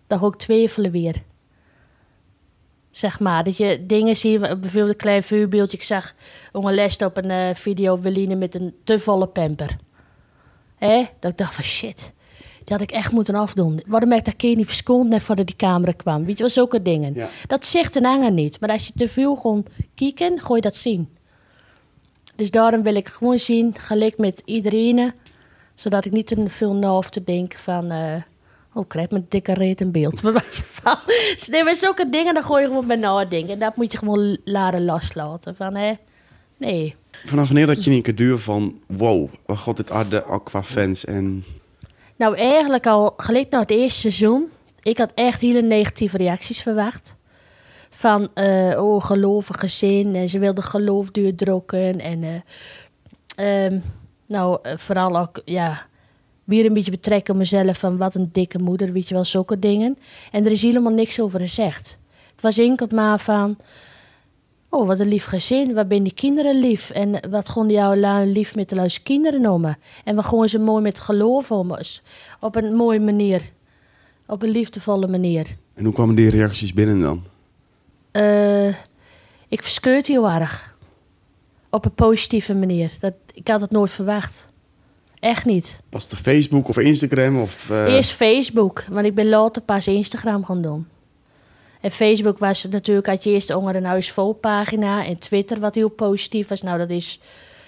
Dan 0.06 0.18
ga 0.18 0.26
ik 0.26 0.34
twijfelen 0.34 0.90
weer. 0.90 1.22
Zeg 2.90 3.20
maar, 3.20 3.44
dat 3.44 3.56
je 3.56 3.86
dingen 3.86 4.16
ziet, 4.16 4.40
bijvoorbeeld 4.40 4.88
een 4.88 4.96
klein 4.96 5.22
vuurbeeldje. 5.22 5.76
Ik 5.76 5.82
zag 5.82 6.14
een 6.52 6.74
les 6.74 6.96
op 6.96 7.16
een 7.16 7.30
eh, 7.30 7.54
video 7.54 8.00
Weline 8.00 8.34
met 8.34 8.54
een 8.54 8.74
te 8.84 8.98
volle 8.98 9.26
pamper. 9.26 9.76
Hè? 10.76 11.04
Dat 11.18 11.30
ik 11.30 11.38
dacht 11.38 11.54
van 11.54 11.64
shit, 11.64 12.12
die 12.64 12.76
had 12.76 12.80
ik 12.80 12.90
echt 12.90 13.12
moeten 13.12 13.34
afdoen. 13.34 13.80
Waarom 13.86 14.10
heb 14.10 14.18
ik 14.18 14.24
dat 14.24 14.36
keer 14.36 14.56
niet 14.56 14.66
verskoond 14.66 15.08
net 15.08 15.22
voordat 15.22 15.46
die 15.46 15.56
camera 15.56 15.92
kwam? 15.92 16.24
Weet 16.24 16.36
je 16.36 16.42
wel, 16.42 16.52
zulke 16.52 16.82
dingen. 16.82 17.14
Ja. 17.14 17.28
Dat 17.46 17.66
zegt 17.66 17.96
een 17.96 18.06
anger 18.06 18.32
niet. 18.32 18.60
Maar 18.60 18.70
als 18.70 18.86
je 18.86 18.92
te 18.96 19.08
veel 19.08 19.34
gewoon 19.34 19.66
kijken, 19.94 20.40
gooi 20.40 20.60
je 20.62 20.68
dat 20.68 20.76
zien. 20.76 21.08
Dus 22.36 22.50
daarom 22.50 22.82
wil 22.82 22.94
ik 22.94 23.08
gewoon 23.08 23.38
zien, 23.38 23.74
gelijk 23.78 24.18
met 24.18 24.42
iedereen. 24.44 25.12
Zodat 25.74 26.04
ik 26.04 26.12
niet 26.12 26.26
te 26.26 26.44
veel 26.48 26.74
na 26.74 26.90
hoef 26.94 27.10
te 27.10 27.24
denken 27.24 27.58
van... 27.58 27.90
eh, 27.90 28.22
oh, 28.72 28.82
ik 28.82 28.88
krijg 28.88 29.10
mijn 29.10 29.26
dikke 29.28 29.52
reet 29.52 29.80
in 29.80 29.90
beeld. 29.90 30.20
van. 30.80 30.96
Nee, 31.50 31.64
maar 31.64 31.76
zulke 31.76 32.08
dingen, 32.08 32.34
dan 32.34 32.42
gooi 32.42 32.62
je 32.62 32.68
gewoon 32.68 32.86
bij 32.86 32.96
nadenken. 32.96 33.52
En 33.52 33.58
dat 33.58 33.76
moet 33.76 33.92
je 33.92 33.98
gewoon 33.98 34.38
laten 34.44 34.84
loslaten. 34.84 35.56
Van, 35.56 35.74
hè, 35.74 35.92
nee, 36.56 36.94
Vanaf 37.24 37.46
wanneer 37.46 37.66
dat 37.66 37.84
je 37.84 37.90
niet 37.90 38.08
een 38.08 38.14
duur 38.14 38.38
van... 38.38 38.80
Wow, 38.86 39.28
wat 39.46 39.58
god 39.58 39.76
dit 39.76 39.88
harde 39.88 40.24
aquafans 40.24 41.04
en... 41.04 41.44
Nou, 42.16 42.36
eigenlijk 42.36 42.86
al 42.86 43.14
gelijk 43.16 43.50
na 43.50 43.60
het 43.60 43.70
eerste 43.70 44.00
seizoen. 44.00 44.50
Ik 44.82 44.98
had 44.98 45.12
echt 45.14 45.40
hele 45.40 45.62
negatieve 45.62 46.16
reacties 46.16 46.62
verwacht. 46.62 47.16
Van, 47.88 48.28
eh, 48.34 48.82
oh, 48.82 49.04
gelovige 49.04 49.58
gezin. 49.58 50.14
En 50.14 50.28
ze 50.28 50.38
wilden 50.38 50.64
geloof 50.64 51.10
duurdrukken. 51.10 52.00
En, 52.00 52.22
eh, 53.36 53.64
ehm, 53.64 53.80
nou, 54.26 54.58
eh, 54.62 54.76
vooral 54.76 55.18
ook, 55.18 55.42
ja, 55.44 55.86
weer 56.44 56.64
een 56.64 56.72
beetje 56.72 56.90
betrekken 56.90 57.34
op 57.34 57.40
mezelf 57.40 57.78
van 57.78 57.96
wat 57.96 58.14
een 58.14 58.28
dikke 58.32 58.58
moeder, 58.58 58.92
weet 58.92 59.08
je 59.08 59.14
wel, 59.14 59.24
zulke 59.24 59.58
dingen. 59.58 59.98
En 60.30 60.44
er 60.44 60.50
is 60.50 60.62
helemaal 60.62 60.92
niks 60.92 61.20
over 61.20 61.40
gezegd. 61.40 61.98
Het 62.30 62.40
was 62.40 62.58
enkel 62.58 62.86
maar 62.94 63.18
van, 63.18 63.56
oh 64.72 64.86
wat 64.86 65.00
een 65.00 65.08
lief 65.08 65.24
gezin, 65.24 65.74
wat 65.74 65.88
ben 65.88 66.02
die 66.02 66.14
kinderen 66.14 66.60
lief. 66.60 66.90
En 66.90 67.30
wat 67.30 67.48
gewoon 67.48 67.70
jouw 67.70 67.94
lui 67.94 68.32
lief 68.32 68.54
met 68.54 68.68
de 68.68 68.74
luis 68.74 69.02
kinderen 69.02 69.40
noemen. 69.40 69.78
En 70.04 70.16
we 70.16 70.22
gewoon 70.22 70.48
ze 70.48 70.58
mooi 70.58 70.82
met 70.82 71.00
geloof 71.00 71.50
om. 71.50 71.76
Op 72.40 72.56
een 72.56 72.74
mooie 72.74 73.00
manier. 73.00 73.42
Op 74.26 74.42
een 74.42 74.48
liefdevolle 74.48 75.06
manier. 75.06 75.46
En 75.74 75.84
hoe 75.84 75.94
kwamen 75.94 76.14
die 76.14 76.30
reacties 76.30 76.72
binnen 76.72 77.00
dan? 77.00 77.22
Eh, 78.10 78.68
ik 79.48 79.62
verscheurt 79.62 80.06
heel 80.06 80.30
erg. 80.30 80.76
Op 81.70 81.84
een 81.84 81.94
positieve 81.94 82.54
manier. 82.54 82.92
Dat, 83.00 83.14
ik 83.34 83.48
had 83.48 83.60
het 83.60 83.70
nooit 83.70 83.90
verwacht. 83.90 84.48
Echt 85.18 85.44
niet. 85.44 85.82
Was 85.90 86.10
het 86.10 86.18
Facebook 86.18 86.68
of 86.68 86.78
Instagram? 86.78 87.40
Of, 87.40 87.70
eh, 87.70 87.94
Eerst 87.94 88.12
Facebook, 88.12 88.84
want 88.90 89.06
ik 89.06 89.14
ben 89.14 89.28
later 89.28 89.62
pas 89.62 89.88
Instagram 89.88 90.44
gaan 90.44 90.62
doen. 90.62 90.86
En 91.82 91.90
Facebook 91.90 92.38
was 92.38 92.64
natuurlijk, 92.64 93.06
had 93.06 93.24
je 93.24 93.30
eerst 93.30 93.54
onder 93.54 93.76
een 93.76 93.84
huis 93.84 94.10
vol 94.10 94.32
pagina. 94.32 95.04
En 95.06 95.16
Twitter, 95.16 95.60
wat 95.60 95.74
heel 95.74 95.88
positief 95.88 96.48
was. 96.48 96.62
Nou, 96.62 96.78
dat 96.78 96.90
is 96.90 97.20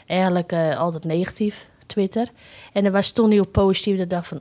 eigenlijk 0.07 0.53
eh, 0.53 0.79
altijd 0.79 1.05
negatief, 1.05 1.69
Twitter. 1.87 2.29
En 2.73 2.85
er 2.85 2.93
was 2.93 3.11
toen 3.11 3.31
heel 3.31 3.47
positief, 3.47 3.95
dat 3.95 4.05
ik 4.05 4.11
dacht 4.11 4.27
van... 4.27 4.41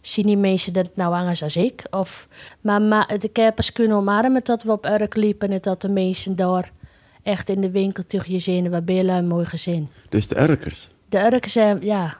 Zien 0.00 0.26
die 0.26 0.36
mensen 0.36 0.72
dat 0.72 0.96
nou 0.96 1.14
anders 1.14 1.42
als 1.42 1.56
ik? 1.56 1.82
Of, 1.90 2.28
maar, 2.60 3.18
heb 3.32 3.54
pas 3.54 3.72
kunnen 3.72 3.96
omarmen 3.96 4.44
dat 4.44 4.62
we 4.62 4.72
op 4.72 4.86
Urk 4.86 5.16
liepen... 5.16 5.50
en 5.50 5.58
dat 5.60 5.80
de 5.80 5.88
mensen 5.88 6.36
daar 6.36 6.70
echt 7.22 7.48
in 7.48 7.60
de 7.60 7.70
winkel 7.70 8.04
tegen 8.06 8.32
je 8.32 8.38
zinnen... 8.38 8.70
wat 8.70 8.84
ben 8.84 8.94
je 8.94 9.02
een 9.02 9.26
mooi 9.26 9.44
gezin. 9.44 9.88
Dus 10.08 10.28
de 10.28 10.34
Erkers. 10.34 10.90
De 11.08 11.18
Urkers, 11.18 11.52
zijn 11.52 11.78
ja, 11.80 12.16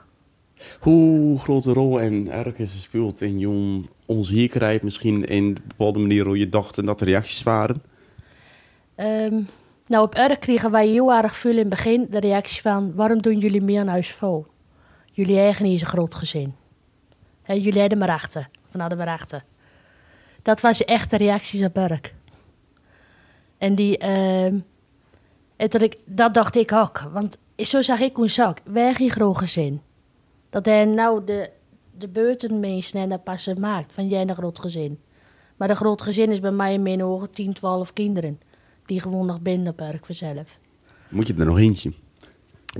Hoe 0.79 1.39
grote 1.39 1.73
rol 1.73 1.99
en 1.99 2.31
Erkers 2.31 2.81
speelt 2.81 3.21
in 3.21 3.39
je 3.39 3.81
onzekerheid 4.05 4.83
misschien 4.83 5.25
in 5.25 5.43
een 5.45 5.57
bepaalde 5.67 5.99
manier 5.99 6.25
hoe 6.25 6.37
je 6.37 6.49
dacht 6.49 6.77
en 6.77 6.85
dat 6.85 7.01
er 7.01 7.07
reacties 7.07 7.43
waren? 7.43 7.81
Ehm, 8.95 9.41
nou, 9.87 10.03
op 10.03 10.17
Urk 10.17 10.39
kregen 10.39 10.71
wij 10.71 10.87
heel 10.87 11.13
erg 11.13 11.35
veel 11.35 11.51
in 11.51 11.57
het 11.57 11.69
begin 11.69 12.07
de 12.09 12.19
reactie 12.19 12.61
van... 12.61 12.95
waarom 12.95 13.21
doen 13.21 13.37
jullie 13.37 13.61
meer 13.61 13.81
een 13.81 13.87
huis 13.87 14.11
vol? 14.11 14.45
Jullie 15.13 15.37
eigen 15.37 15.65
niet 15.65 15.79
zo'n 15.79 15.87
groot 15.87 16.15
gezin. 16.15 16.55
Jullie 17.45 17.79
hadden 17.79 17.97
maar 17.97 18.09
achter. 18.09 18.49
Dan 18.71 18.81
hadden 18.81 18.99
we 18.99 19.05
achter. 19.05 19.43
Dat 20.41 20.61
was 20.61 20.85
echt 20.85 21.09
de 21.09 21.17
reacties 21.17 21.63
op 21.63 21.77
Urk. 21.77 22.13
En 23.57 23.75
die... 23.75 23.97
ehm, 23.97 24.59
dat, 25.57 25.81
ik, 25.81 25.97
dat 26.05 26.33
dacht 26.33 26.55
ik 26.55 26.71
ook. 26.71 26.99
Want 27.11 27.37
zo 27.57 27.81
zag 27.81 27.99
ik 27.99 28.17
een 28.17 28.29
zak. 28.29 28.59
Wij 28.63 28.93
geen 28.93 29.09
groot 29.09 29.37
gezin. 29.37 29.81
Dat 30.57 30.65
hij 30.65 30.85
nou 30.85 31.23
de, 31.23 31.49
de 31.97 32.07
buitenmensen 32.07 32.99
en 32.99 33.09
dat 33.09 33.23
pas 33.23 33.49
maakt 33.59 33.93
van 33.93 34.07
jij 34.07 34.21
een 34.21 34.35
groot 34.35 34.59
gezin. 34.59 34.99
Maar 35.57 35.69
een 35.69 35.75
groot 35.75 36.01
gezin 36.01 36.31
is 36.31 36.39
bij 36.39 36.51
mij 36.51 36.73
in 36.73 36.81
mijn 36.81 37.03
ogen 37.03 37.31
10, 37.31 37.53
12 37.53 37.93
kinderen. 37.93 38.39
Die 38.85 39.01
gewoon 39.01 39.25
nog 39.25 39.41
binnen 39.41 39.71
op 39.71 39.79
Urk 39.81 40.05
vanzelf. 40.05 40.59
Moet 41.09 41.27
je 41.27 41.33
er 41.37 41.45
nog 41.45 41.57
eentje? 41.57 41.91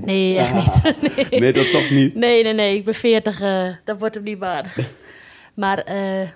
Nee, 0.00 0.36
echt 0.36 0.54
niet. 0.54 0.82
Nee. 1.30 1.40
Nee, 1.40 1.52
dat 1.52 1.70
toch 1.70 1.90
niet. 1.90 2.14
Nee, 2.14 2.42
nee, 2.42 2.52
nee. 2.52 2.76
Ik 2.76 2.84
ben 2.84 2.94
40, 2.94 3.40
eh, 3.40 3.68
dat 3.84 3.98
wordt 3.98 4.14
hem 4.14 4.24
niet 4.24 4.38
waar. 4.38 4.74
Maar 5.54 5.78
eh, 5.78 6.28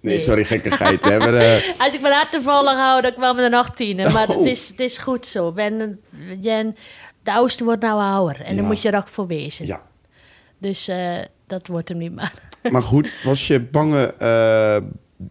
Nee, 0.00 0.18
sorry, 0.18 0.44
gekkigheid. 0.44 1.04
hè, 1.04 1.18
maar, 1.18 1.34
eh, 1.34 1.54
als 1.84 1.94
ik 1.94 2.00
mijn 2.00 2.14
hart 2.14 2.30
te 2.30 2.42
vallen 2.42 2.76
hou, 2.76 3.02
dan 3.02 3.12
kwamen 3.12 3.44
er 3.44 3.50
nog 3.50 3.70
tien. 3.74 3.96
Maar 3.96 4.28
Oh. 4.28 4.36
het, 4.36 4.46
is, 4.46 4.68
het 4.68 4.80
is 4.80 4.98
goed 4.98 5.26
zo. 5.26 5.52
Ben, 5.52 6.00
Jen, 6.40 6.76
de 7.22 7.32
oudste 7.32 7.64
wordt 7.64 7.82
nou 7.82 8.00
ouder. 8.00 8.40
En 8.40 8.50
Ja. 8.50 8.56
daar 8.60 8.64
moet 8.66 8.82
je 8.82 8.90
er 8.90 8.98
ook 8.98 9.08
voor 9.08 9.26
wezen. 9.26 9.66
ja. 9.66 9.82
Dus 10.58 10.88
eh, 10.88 11.18
dat 11.46 11.66
wordt 11.66 11.88
hem 11.88 11.98
niet 11.98 12.14
maar. 12.14 12.48
Maar 12.70 12.82
goed, 12.82 13.14
was 13.24 13.46
je, 13.46 13.60
bange, 13.60 14.14
eh, 14.14 14.76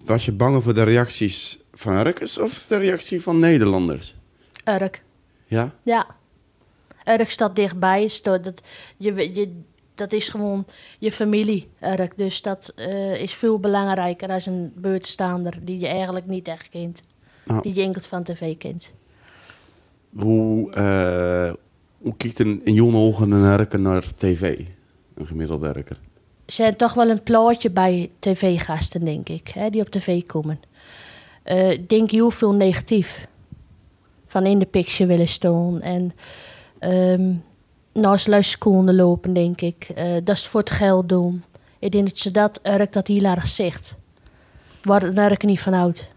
was 0.05 0.25
je 0.25 0.31
bang 0.31 0.63
voor 0.63 0.73
de 0.73 0.83
reacties 0.83 1.59
van 1.73 1.93
Erkers 1.93 2.37
of 2.37 2.63
de 2.67 2.77
reactie 2.77 3.21
van 3.21 3.39
Nederlanders? 3.39 4.15
Urk. 4.65 5.03
Ja? 5.45 5.73
Ja. 5.83 6.07
Urk 7.05 7.29
staat 7.29 7.55
dichtbij. 7.55 8.09
Dat, 8.21 8.61
je, 8.97 9.33
je, 9.33 9.61
dat 9.95 10.13
is 10.13 10.29
gewoon 10.29 10.65
je 10.99 11.11
familie, 11.11 11.69
Urk. 11.81 12.17
Dus 12.17 12.41
dat 12.41 12.71
eh, 12.75 13.21
is 13.21 13.33
veel 13.33 13.59
belangrijker 13.59 14.27
dan 14.27 14.39
een 14.45 14.71
buurtstaander 14.75 15.57
die 15.61 15.79
je 15.79 15.87
eigenlijk 15.87 16.25
niet 16.25 16.47
echt 16.47 16.69
kent. 16.69 17.03
Nou. 17.45 17.61
Die 17.61 17.75
je 17.75 17.81
enkel 17.81 18.01
van 18.01 18.23
tv 18.23 18.57
kent. 18.57 18.93
Hoe, 20.17 20.71
hoe 22.01 22.17
kijkt 22.17 22.39
een, 22.39 22.61
een 22.63 22.73
jonge 22.73 22.97
ogen 22.97 23.31
een 23.31 23.59
Erker 23.59 23.79
naar 23.79 24.13
tv? 24.15 24.59
Een 25.15 25.27
gemiddelde 25.27 25.67
Erker. 25.67 25.99
Er 26.45 26.53
zijn 26.53 26.75
toch 26.75 26.93
wel 26.93 27.09
een 27.09 27.23
plaatje 27.23 27.71
bij 27.71 28.09
tv-gasten, 28.19 29.05
denk 29.05 29.29
ik, 29.29 29.47
hè, 29.47 29.69
die 29.69 29.81
op 29.81 29.89
tv 29.89 30.25
komen. 30.25 30.59
Ik 31.43 31.89
denk 31.89 32.11
heel 32.11 32.31
veel 32.31 32.53
negatief. 32.53 33.27
Van 34.25 34.45
in 34.45 34.59
de 34.59 34.65
picture 34.65 35.09
willen 35.09 35.27
staan 35.27 35.81
en 35.81 36.11
ehm 36.79 37.31
naast 37.93 38.27
luisterskonden 38.27 38.95
lopen, 38.95 39.33
denk 39.33 39.61
ik. 39.61 39.89
Eh, 39.95 40.13
dat 40.23 40.35
is 40.35 40.47
voor 40.47 40.59
het 40.59 40.69
geld 40.69 41.09
doen. 41.09 41.43
Ik 41.79 41.91
denk 41.91 42.07
dat 42.07 42.17
ze 42.17 42.31
dat 42.31 42.59
Urk 42.63 42.93
dat 42.93 43.07
heel 43.07 43.23
erg 43.23 43.47
zegt. 43.47 43.97
Waar 44.81 45.01
het 45.01 45.17
Urk 45.17 45.43
niet 45.43 45.59
van 45.59 45.73
houdt. 45.73 46.07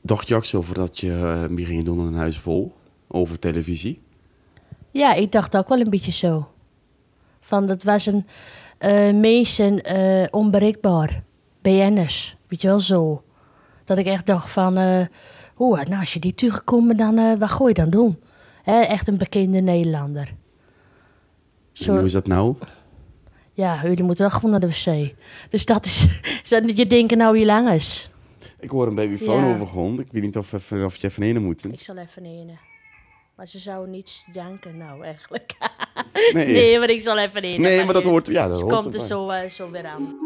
Dacht 0.00 0.28
je 0.28 0.34
ook 0.34 0.44
zo 0.44 0.62
voor 0.62 0.74
dat 0.74 0.98
je 0.98 1.06
uh, 1.06 1.46
meer 1.46 1.66
ging 1.66 1.84
doen 1.84 1.98
een 1.98 2.14
huis 2.14 2.38
vol? 2.38 2.72
Over 3.08 3.38
televisie? 3.38 4.00
Ja, 4.90 5.14
ik 5.14 5.32
dacht 5.32 5.56
ook 5.56 5.68
wel 5.68 5.80
een 5.80 5.90
beetje 5.90 6.12
zo. 6.12 6.48
Van 7.40 7.66
dat 7.66 7.82
was 7.82 8.06
een 8.06 8.26
eh 8.78 9.14
mensen 9.14 9.82
eh, 9.84 10.26
onbereikbaar. 10.30 11.22
BN'ers, 11.62 12.36
weet 12.48 12.62
je 12.62 12.68
wel 12.68 12.80
zo. 12.80 13.22
Dat 13.84 13.98
ik 13.98 14.06
echt 14.06 14.26
dacht 14.26 14.50
van, 14.50 14.76
eh 14.76 15.06
oeh, 15.58 15.82
nou 15.84 16.00
als 16.00 16.12
je 16.12 16.18
die 16.18 16.34
tegenkomt, 16.34 16.98
dan 16.98 17.18
eh, 17.18 17.38
wat 17.38 17.50
gooi 17.50 17.68
je 17.68 17.80
dan 17.80 17.90
doen? 17.90 18.18
Hè, 18.62 18.80
echt 18.80 19.08
een 19.08 19.16
bekende 19.16 19.60
Nederlander. 19.60 20.26
En 20.28 20.36
Zo, 21.84 21.94
hoe 21.96 22.04
is 22.04 22.12
dat 22.12 22.26
nou? 22.26 22.54
ja, 23.52 23.80
jullie 23.82 24.02
moeten 24.04 24.24
wel 24.28 24.34
gewoon 24.34 24.50
naar 24.50 24.60
de 24.60 24.66
wc. 24.68 25.14
Dus 25.48 25.64
dat 25.64 25.84
is, 25.84 26.06
je 26.74 26.86
denkt 26.86 27.16
nou 27.16 27.32
wie 27.32 27.44
lang 27.46 27.70
is. 27.70 28.10
Ik 28.60 28.70
hoor 28.70 28.86
een 28.86 28.94
babyfoon 28.94 29.44
Ja. 29.44 29.50
overgrond. 29.54 30.00
Ik 30.00 30.06
weet 30.10 30.22
niet 30.22 30.36
of, 30.36 30.52
even, 30.52 30.84
of 30.84 30.96
je 30.96 31.06
even 31.06 31.22
heen 31.22 31.42
moet. 31.42 31.64
Ik 31.64 31.80
zal 31.80 31.96
even 31.96 32.22
nemen. 32.22 32.58
Maar 33.38 33.46
ze 33.48 33.58
zou 33.58 33.88
niet 33.88 34.26
janken 34.32 34.76
nou 34.76 35.04
eigenlijk. 35.04 35.54
Nee, 36.32 36.46
Nee, 36.58 36.78
maar 36.78 36.90
ik 36.90 37.00
zal 37.02 37.18
even 37.18 37.42
nemen. 37.42 37.60
Nee, 37.60 37.84
maar 37.84 37.94
dat 37.94 38.04
hoort- 38.04 38.26
ja, 38.26 38.48
dat 38.48 38.58
Ze 38.58 38.64
hoort 38.64 38.76
komt 38.76 38.94
er 38.94 39.00
zo, 39.00 39.28
eh, 39.30 39.48
zo 39.50 39.70
weer 39.70 39.86
aan. 39.86 40.16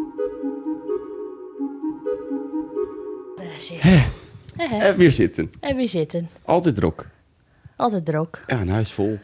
Eh, 3.36 3.58
je. 3.58 4.04
En 4.56 4.96
weer 4.96 5.12
zitten. 5.12 5.50
En 5.60 5.76
we 5.76 5.86
zitten. 5.86 6.28
Altijd 6.44 6.74
druk. 6.74 7.08
Altijd 7.76 8.04
druk. 8.04 8.44
Ja, 8.46 8.60
een 8.60 8.68
huis 8.68 8.92
vol. 8.92 9.18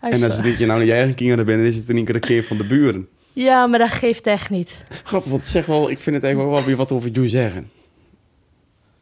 En 0.00 0.22
als 0.22 0.36
je 0.36 0.66
nou 0.66 0.66
naar 0.66 0.84
je 0.84 0.92
eigen 0.92 1.14
kinderen 1.14 1.46
bent, 1.46 1.58
dan 1.58 1.68
is 1.68 1.76
het 1.76 1.88
in 1.88 1.96
één 1.96 2.04
keer 2.04 2.14
een 2.14 2.20
keer 2.20 2.44
van 2.44 2.56
de 2.56 2.66
buren. 2.66 3.08
Ja, 3.32 3.66
maar 3.66 3.78
dat 3.78 3.90
geeft 3.92 4.26
echt 4.26 4.50
niet. 4.50 4.84
Grappig, 5.04 5.30
want 5.30 5.44
zeg 5.44 5.66
wel, 5.66 5.90
ik 5.90 6.00
vind 6.00 6.16
het 6.16 6.24
eigenlijk 6.24 6.54
wel 6.54 6.64
weer 6.64 6.76
wat 6.76 6.92
over 6.92 7.10
jou 7.10 7.28
zeggen. 7.28 7.70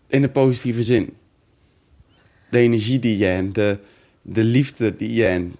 In 0.07 0.23
de 0.23 0.31
positieve 0.31 0.83
zin. 0.83 1.17
De 2.51 2.59
energie 2.59 2.99
die 2.99 3.17
jij 3.17 3.37
en 3.37 3.53
de, 3.53 3.79
de 4.23 4.45
liefde 4.45 4.97
die 4.97 5.13
jij 5.15 5.31
en 5.35 5.55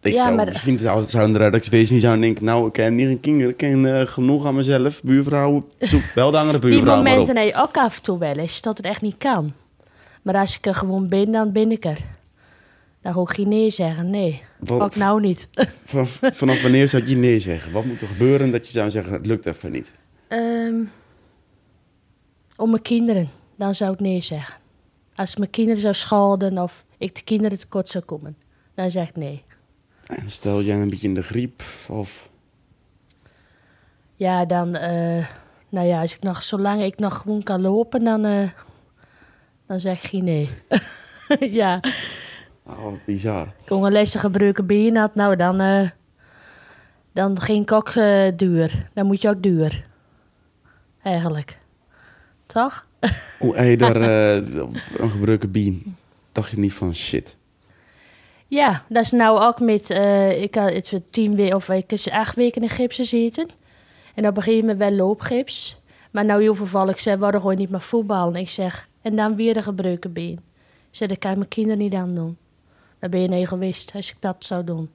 ik 0.00 0.12
Ja, 0.12 0.22
zou, 0.22 0.34
maar- 0.34 0.46
Misschien 0.46 0.78
zou, 0.78 1.02
zou 1.08 1.32
de 1.32 1.38
redactiewezen 1.38 1.92
niet 1.94 2.02
zouden 2.02 2.22
denken... 2.24 2.44
Nou, 2.44 2.68
ik 2.68 2.76
heb 2.76 2.92
niet 2.92 3.08
een 3.08 3.20
kinderen, 3.20 3.50
ik 3.50 3.56
ken 3.56 3.98
eh, 4.00 4.06
genoeg 4.06 4.46
aan 4.46 4.54
mezelf. 4.54 5.02
Buurvrouwen, 5.02 5.64
zoek 5.78 6.02
wel 6.14 6.30
de 6.30 6.38
andere 6.38 6.58
Die 6.58 6.70
buurvrouw 6.70 6.98
op. 6.98 7.04
momenten 7.04 7.36
heb 7.36 7.46
je 7.46 7.54
ook 7.56 7.76
af 7.76 7.96
en 7.96 8.02
toe 8.02 8.18
wel 8.18 8.34
eens 8.36 8.60
dat 8.62 8.76
het 8.76 8.86
echt 8.86 9.02
niet 9.02 9.18
kan. 9.18 9.52
Maar 10.22 10.34
als 10.36 10.56
ik 10.56 10.66
er 10.66 10.74
gewoon 10.74 11.08
ben, 11.08 11.32
dan 11.32 11.52
ben 11.52 11.70
ik 11.70 11.84
er. 11.84 11.98
Dan 13.02 13.22
ik 13.22 13.28
geen 13.34 13.48
nee 13.48 13.70
zeggen. 13.70 14.10
Nee, 14.10 14.42
Wat- 14.58 14.80
ook 14.80 14.96
nou 14.96 15.20
niet. 15.20 15.48
Van, 15.84 16.06
vanaf 16.06 16.62
wanneer 16.62 16.88
zou 16.88 17.06
je 17.08 17.16
nee 17.16 17.38
zeggen? 17.38 17.72
Wat 17.72 17.84
moet 17.84 18.00
er 18.00 18.06
gebeuren 18.06 18.50
dat 18.50 18.66
je 18.66 18.72
zou 18.72 18.90
zeggen, 18.90 19.12
het 19.12 19.26
lukt 19.26 19.46
even 19.46 19.72
niet? 19.72 19.94
Ehm, 20.28 20.74
om 22.56 22.70
mijn 22.70 22.82
kinderen, 22.82 23.28
dan 23.56 23.74
zou 23.74 23.92
ik 23.92 24.00
nee 24.00 24.20
zeggen. 24.20 24.54
Als 25.14 25.36
mijn 25.36 25.50
kinderen 25.50 25.80
zou 25.80 25.94
schalden 25.94 26.58
of 26.58 26.84
ik 26.98 27.14
de 27.14 27.22
kinderen 27.22 27.58
tekort 27.58 27.88
zou 27.88 28.04
komen, 28.04 28.36
dan 28.74 28.90
zeg 28.90 29.08
ik 29.08 29.16
nee. 29.16 29.44
En 30.06 30.30
stel 30.30 30.62
jij 30.62 30.76
een 30.80 30.90
beetje 30.90 31.08
in 31.08 31.14
de 31.14 31.22
griep 31.22 31.62
of... 31.88 32.30
Ja, 34.16 34.44
dan, 34.44 34.74
eh, 34.74 35.26
nou 35.68 35.86
ja, 35.86 36.00
als 36.00 36.14
ik 36.14 36.22
nog, 36.22 36.42
zolang 36.42 36.82
ik 36.82 36.98
nog 36.98 37.18
gewoon 37.18 37.42
kan 37.42 37.60
lopen, 37.60 38.04
dan, 38.04 38.24
eh, 38.24 38.48
dan 39.66 39.80
zeg 39.80 40.02
ik 40.02 40.08
geen 40.08 40.24
nee. 40.24 40.50
ja, 41.60 41.80
Oh, 42.66 42.82
wat 42.82 43.04
bizar. 43.04 43.42
ik 43.46 43.66
kon 43.66 43.84
een 43.84 43.92
lessen 43.92 44.20
gebruiken 44.20 44.66
been 44.66 44.96
had, 44.96 45.14
nou 45.14 45.36
dan, 45.36 45.60
eh, 45.60 45.90
dan 47.12 47.40
ging 47.40 47.62
ik 47.62 47.72
ook 47.72 47.92
duur. 48.36 48.88
Dan 48.94 49.06
moet 49.06 49.22
je 49.22 49.28
ook 49.28 49.42
duur. 49.42 49.84
Eigenlijk. 51.02 51.58
Toch? 52.52 52.86
Hoe 53.38 53.56
heb 53.56 53.68
je 53.68 53.76
daar 53.76 53.96
eh, 54.02 54.34
een 54.98 55.10
gebroken 55.10 55.50
bien? 55.50 55.96
Dacht 56.32 56.50
je 56.50 56.58
niet 56.58 56.72
van 56.72 56.94
shit? 56.94 57.36
Ja, 58.46 58.84
dat 58.88 59.02
is 59.02 59.10
nou 59.10 59.40
ook 59.40 59.60
met... 59.60 59.90
eh, 59.90 60.42
ik 60.42 60.54
had 60.54 60.72
het 60.72 60.88
voor 60.88 61.00
tien 61.10 61.36
weken 61.36 61.56
of 61.56 61.68
ik 61.68 61.92
is 61.92 62.10
acht 62.10 62.36
weken 62.36 62.62
in 62.62 62.68
gips 62.68 62.96
gezeten. 62.96 63.48
En 64.14 64.26
op 64.26 64.36
een 64.36 64.42
gegeven 64.42 64.68
moment 64.68 64.78
wel 64.78 65.06
loopgips. 65.06 65.80
Maar 66.10 66.24
nou 66.24 66.42
heel 66.42 66.54
veel 66.54 66.88
ik 66.88 66.98
zei, 66.98 67.16
hadden 67.18 67.40
gewoon 67.40 67.56
niet 67.56 67.70
meer 67.70 67.80
voetballen. 67.80 68.34
Ik 68.40 68.48
zeg, 68.48 68.88
en 69.02 69.16
dan 69.16 69.36
weer 69.36 69.54
de 69.54 69.62
gebroken 69.62 70.12
been. 70.12 70.40
Ik 70.90 70.98
zeg, 70.98 71.08
dat 71.08 71.18
kan 71.18 71.30
ik 71.30 71.36
mijn 71.36 71.48
kinderen 71.48 71.78
niet 71.78 71.94
aan 71.94 72.14
doen. 72.14 72.36
Dan 72.98 73.10
ben 73.10 73.20
je 73.20 73.26
een 73.26 73.32
egoïst 73.32 73.92
als 73.94 74.10
ik 74.10 74.16
dat 74.18 74.36
zou 74.38 74.64
doen. 74.64 74.90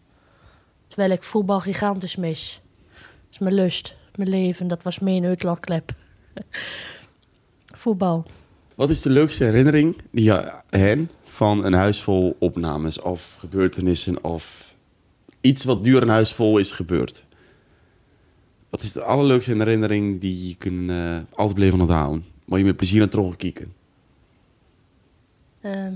Terwijl 0.87 1.11
ik 1.11 1.23
voetbal 1.23 1.59
gigantisch 1.59 2.15
mis. 2.15 2.61
Dat 2.93 3.31
is 3.31 3.39
mijn 3.39 3.55
lust, 3.55 3.95
mijn 4.15 4.29
leven. 4.29 4.67
Dat 4.67 4.83
was 4.83 4.99
mijn 4.99 5.25
uitlaatklep. 5.25 5.91
voetbal. 7.77 8.25
Wat 8.75 8.89
is 8.89 9.01
de 9.01 9.09
leukste 9.09 9.43
herinnering 9.43 10.01
die 10.11 10.23
je 10.23 10.51
hebt 10.69 11.11
van 11.23 11.65
een 11.65 11.73
huis 11.73 12.01
vol 12.01 12.35
opnames 12.39 13.01
of 13.01 13.35
gebeurtenissen 13.39 14.23
of 14.23 14.75
iets 15.41 15.65
wat 15.65 15.83
duur 15.83 16.01
een 16.01 16.09
huis 16.09 16.33
vol 16.33 16.57
is 16.57 16.71
gebeurd? 16.71 17.25
Wat 18.69 18.81
is 18.81 18.91
de 18.91 19.03
allerleukste 19.03 19.57
herinnering 19.57 20.21
die 20.21 20.47
je 20.47 20.55
kunt 20.55 20.89
eh, 20.89 21.17
altijd 21.33 21.55
blijven 21.55 21.81
onthouden? 21.81 22.25
Waar 22.45 22.59
je 22.59 22.65
met 22.65 22.75
plezier 22.75 22.99
naar 22.99 23.09
terug 23.09 23.35
kijken? 23.35 23.73
Ehm, 25.61 25.93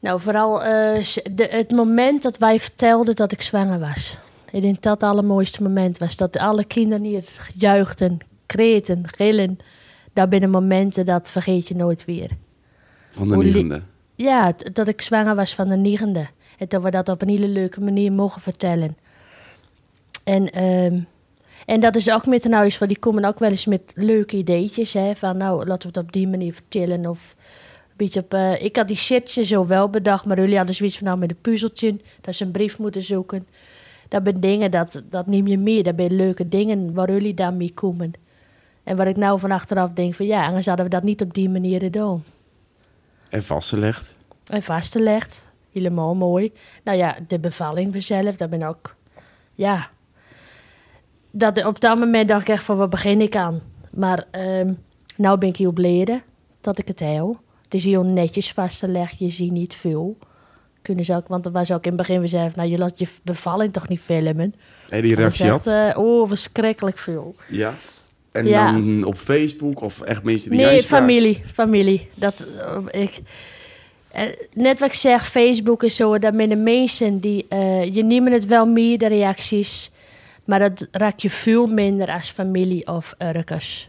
nou, 0.00 0.20
vooral 0.20 0.62
eh, 0.62 1.04
de, 1.32 1.46
het 1.50 1.70
moment 1.70 2.22
dat 2.22 2.38
wij 2.38 2.60
vertelden 2.60 3.16
dat 3.16 3.32
ik 3.32 3.42
zwanger 3.42 3.78
was. 3.78 4.18
Ik 4.52 4.62
denk 4.62 4.74
dat 4.74 4.82
dat 4.82 5.00
het 5.00 5.10
allermooiste 5.10 5.62
moment 5.62 5.98
was. 5.98 6.16
Dat 6.16 6.38
alle 6.38 6.64
kinderen 6.64 7.04
hier 7.04 7.24
juichten, 7.56 8.18
kreten, 8.46 9.02
gillen. 9.06 9.58
Dat 10.12 10.28
binnen 10.28 10.50
momenten, 10.50 11.04
dat 11.04 11.30
vergeet 11.30 11.68
je 11.68 11.74
nooit 11.74 12.04
weer. 12.04 12.30
Van 13.10 13.28
de 13.28 13.36
negende. 13.36 13.82
Ja, 14.14 14.52
dat 14.72 14.88
ik 14.88 15.00
zwanger 15.00 15.34
was 15.34 15.54
van 15.54 15.68
de 15.68 15.76
negende. 15.76 16.28
En 16.58 16.66
dat 16.68 16.82
we 16.82 16.90
dat 16.90 17.08
op 17.08 17.22
een 17.22 17.28
hele 17.28 17.48
leuke 17.48 17.80
manier 17.80 18.12
mogen 18.12 18.40
vertellen. 18.40 18.96
En, 20.24 20.50
ehm, 20.50 21.00
en 21.66 21.80
dat 21.80 21.96
is 21.96 22.10
ook 22.10 22.26
met 22.26 22.44
een 22.44 22.52
huis, 22.52 22.78
want 22.78 22.90
die 22.90 23.00
komen 23.00 23.24
ook 23.24 23.38
wel 23.38 23.50
eens 23.50 23.66
met 23.66 23.92
leuke 23.94 24.36
ideetjes. 24.36 24.92
Hè, 24.92 25.14
van 25.14 25.36
nou, 25.36 25.66
laten 25.66 25.92
we 25.92 25.98
het 25.98 26.06
op 26.06 26.12
die 26.12 26.28
manier 26.28 26.54
vertellen. 26.54 27.06
Of 27.06 27.34
een 27.88 27.96
beetje 27.96 28.20
op... 28.20 28.34
eh, 28.34 28.62
ik 28.62 28.76
had 28.76 28.88
die 28.88 28.96
shitje 28.96 29.44
zo 29.44 29.66
wel 29.66 29.90
bedacht, 29.90 30.24
maar 30.24 30.38
jullie 30.38 30.56
hadden 30.56 30.74
zoiets 30.74 30.98
van 30.98 31.06
nou 31.06 31.18
met 31.18 31.30
een 31.30 31.40
puzzeltje. 31.40 32.00
Dat 32.20 32.34
ze 32.34 32.44
een 32.44 32.50
brief 32.50 32.78
moeten 32.78 33.02
zoeken. 33.02 33.46
Dat 34.08 34.20
zijn 34.24 34.40
dingen, 34.40 34.70
dat, 34.70 35.02
dat 35.10 35.26
neem 35.26 35.46
je 35.46 35.58
mee. 35.58 35.82
Dat 35.82 35.94
zijn 35.96 36.16
leuke 36.16 36.48
dingen 36.48 36.94
waar 36.94 37.10
jullie 37.10 37.34
dan 37.34 37.56
mee 37.56 37.72
komen. 37.74 38.12
En 38.84 38.96
waar 38.96 39.08
ik 39.08 39.16
nou 39.16 39.38
van 39.38 39.50
achteraf 39.50 39.90
denk 39.90 40.14
van 40.14 40.26
ja, 40.26 40.46
anders 40.46 40.66
hadden 40.66 40.84
we 40.84 40.90
dat 40.90 41.02
niet 41.02 41.22
op 41.22 41.34
die 41.34 41.48
manier 41.50 41.80
gedaan. 41.80 42.24
En 43.28 43.42
vastgelegd. 43.42 44.16
En 44.46 44.62
vastgelegd. 44.62 45.46
Helemaal 45.72 46.14
mooi. 46.14 46.52
Nou 46.84 46.98
ja, 46.98 47.16
de 47.28 47.38
bevalling 47.38 48.04
zelf, 48.04 48.36
dat 48.36 48.50
ben 48.50 48.62
ook... 48.62 48.94
Ja. 49.54 49.90
Dat, 51.30 51.64
op 51.64 51.80
dat 51.80 51.98
moment 51.98 52.28
dacht 52.28 52.42
ik 52.42 52.48
echt 52.48 52.64
van, 52.64 52.76
waar 52.76 52.88
begin 52.88 53.20
ik 53.20 53.36
aan? 53.36 53.60
Maar 53.90 54.24
ehm 54.30 54.72
nou 55.16 55.38
ben 55.38 55.48
ik 55.48 55.56
heel 55.56 55.72
blij 55.72 56.22
dat 56.60 56.78
ik 56.78 56.88
het 56.88 57.00
heb. 57.00 57.36
Het 57.62 57.74
is 57.74 57.84
heel 57.84 58.02
netjes 58.02 58.52
vastgelegd, 58.52 59.18
je 59.18 59.30
ziet 59.30 59.50
niet 59.50 59.74
veel. 59.74 60.18
Kunnen 60.82 61.04
ze 61.04 61.14
ook, 61.14 61.28
want 61.28 61.46
er 61.46 61.52
was 61.52 61.72
ook 61.72 61.82
in 61.84 61.88
het 61.88 61.98
begin, 61.98 62.20
we 62.20 62.26
zeiden, 62.26 62.52
nou 62.56 62.70
je 62.70 62.78
laat 62.78 62.98
je 62.98 63.08
bevalling 63.22 63.72
toch 63.72 63.88
niet 63.88 64.00
filmen. 64.00 64.54
En 64.88 65.02
die 65.02 65.14
reactie 65.14 65.50
had? 65.50 65.66
eh, 65.66 65.90
oh, 65.94 66.28
verschrikkelijk 66.28 66.98
veel. 66.98 67.36
Ja. 67.48 67.74
En 68.32 68.46
Ja. 68.46 68.72
dan 68.72 69.04
op 69.04 69.16
Facebook 69.16 69.80
of 69.80 70.00
echt 70.00 70.22
mensen 70.22 70.50
die 70.50 70.60
Nee, 70.60 70.82
familie. 70.82 71.42
Familie. 71.54 72.08
Dat, 72.14 72.46
eh, 72.92 73.02
ik, 73.02 73.18
eh, 74.12 74.22
net 74.54 74.80
wat 74.80 74.88
ik 74.88 74.94
zeg, 74.94 75.30
Facebook 75.30 75.82
is 75.82 75.96
zo, 75.96 76.18
dat 76.18 76.34
met 76.34 76.48
de 76.50 76.56
mensen 76.56 77.18
die, 77.20 77.46
eh, 77.48 77.94
je 77.94 78.04
neemt 78.04 78.28
het 78.30 78.46
wel 78.46 78.66
mee, 78.66 78.98
de 78.98 79.06
reacties, 79.08 79.90
maar 80.44 80.58
dat 80.58 80.88
raak 80.92 81.18
je 81.18 81.30
veel 81.30 81.66
minder 81.66 82.10
als 82.12 82.28
familie 82.30 82.86
of 82.86 83.14
ergens. 83.18 83.88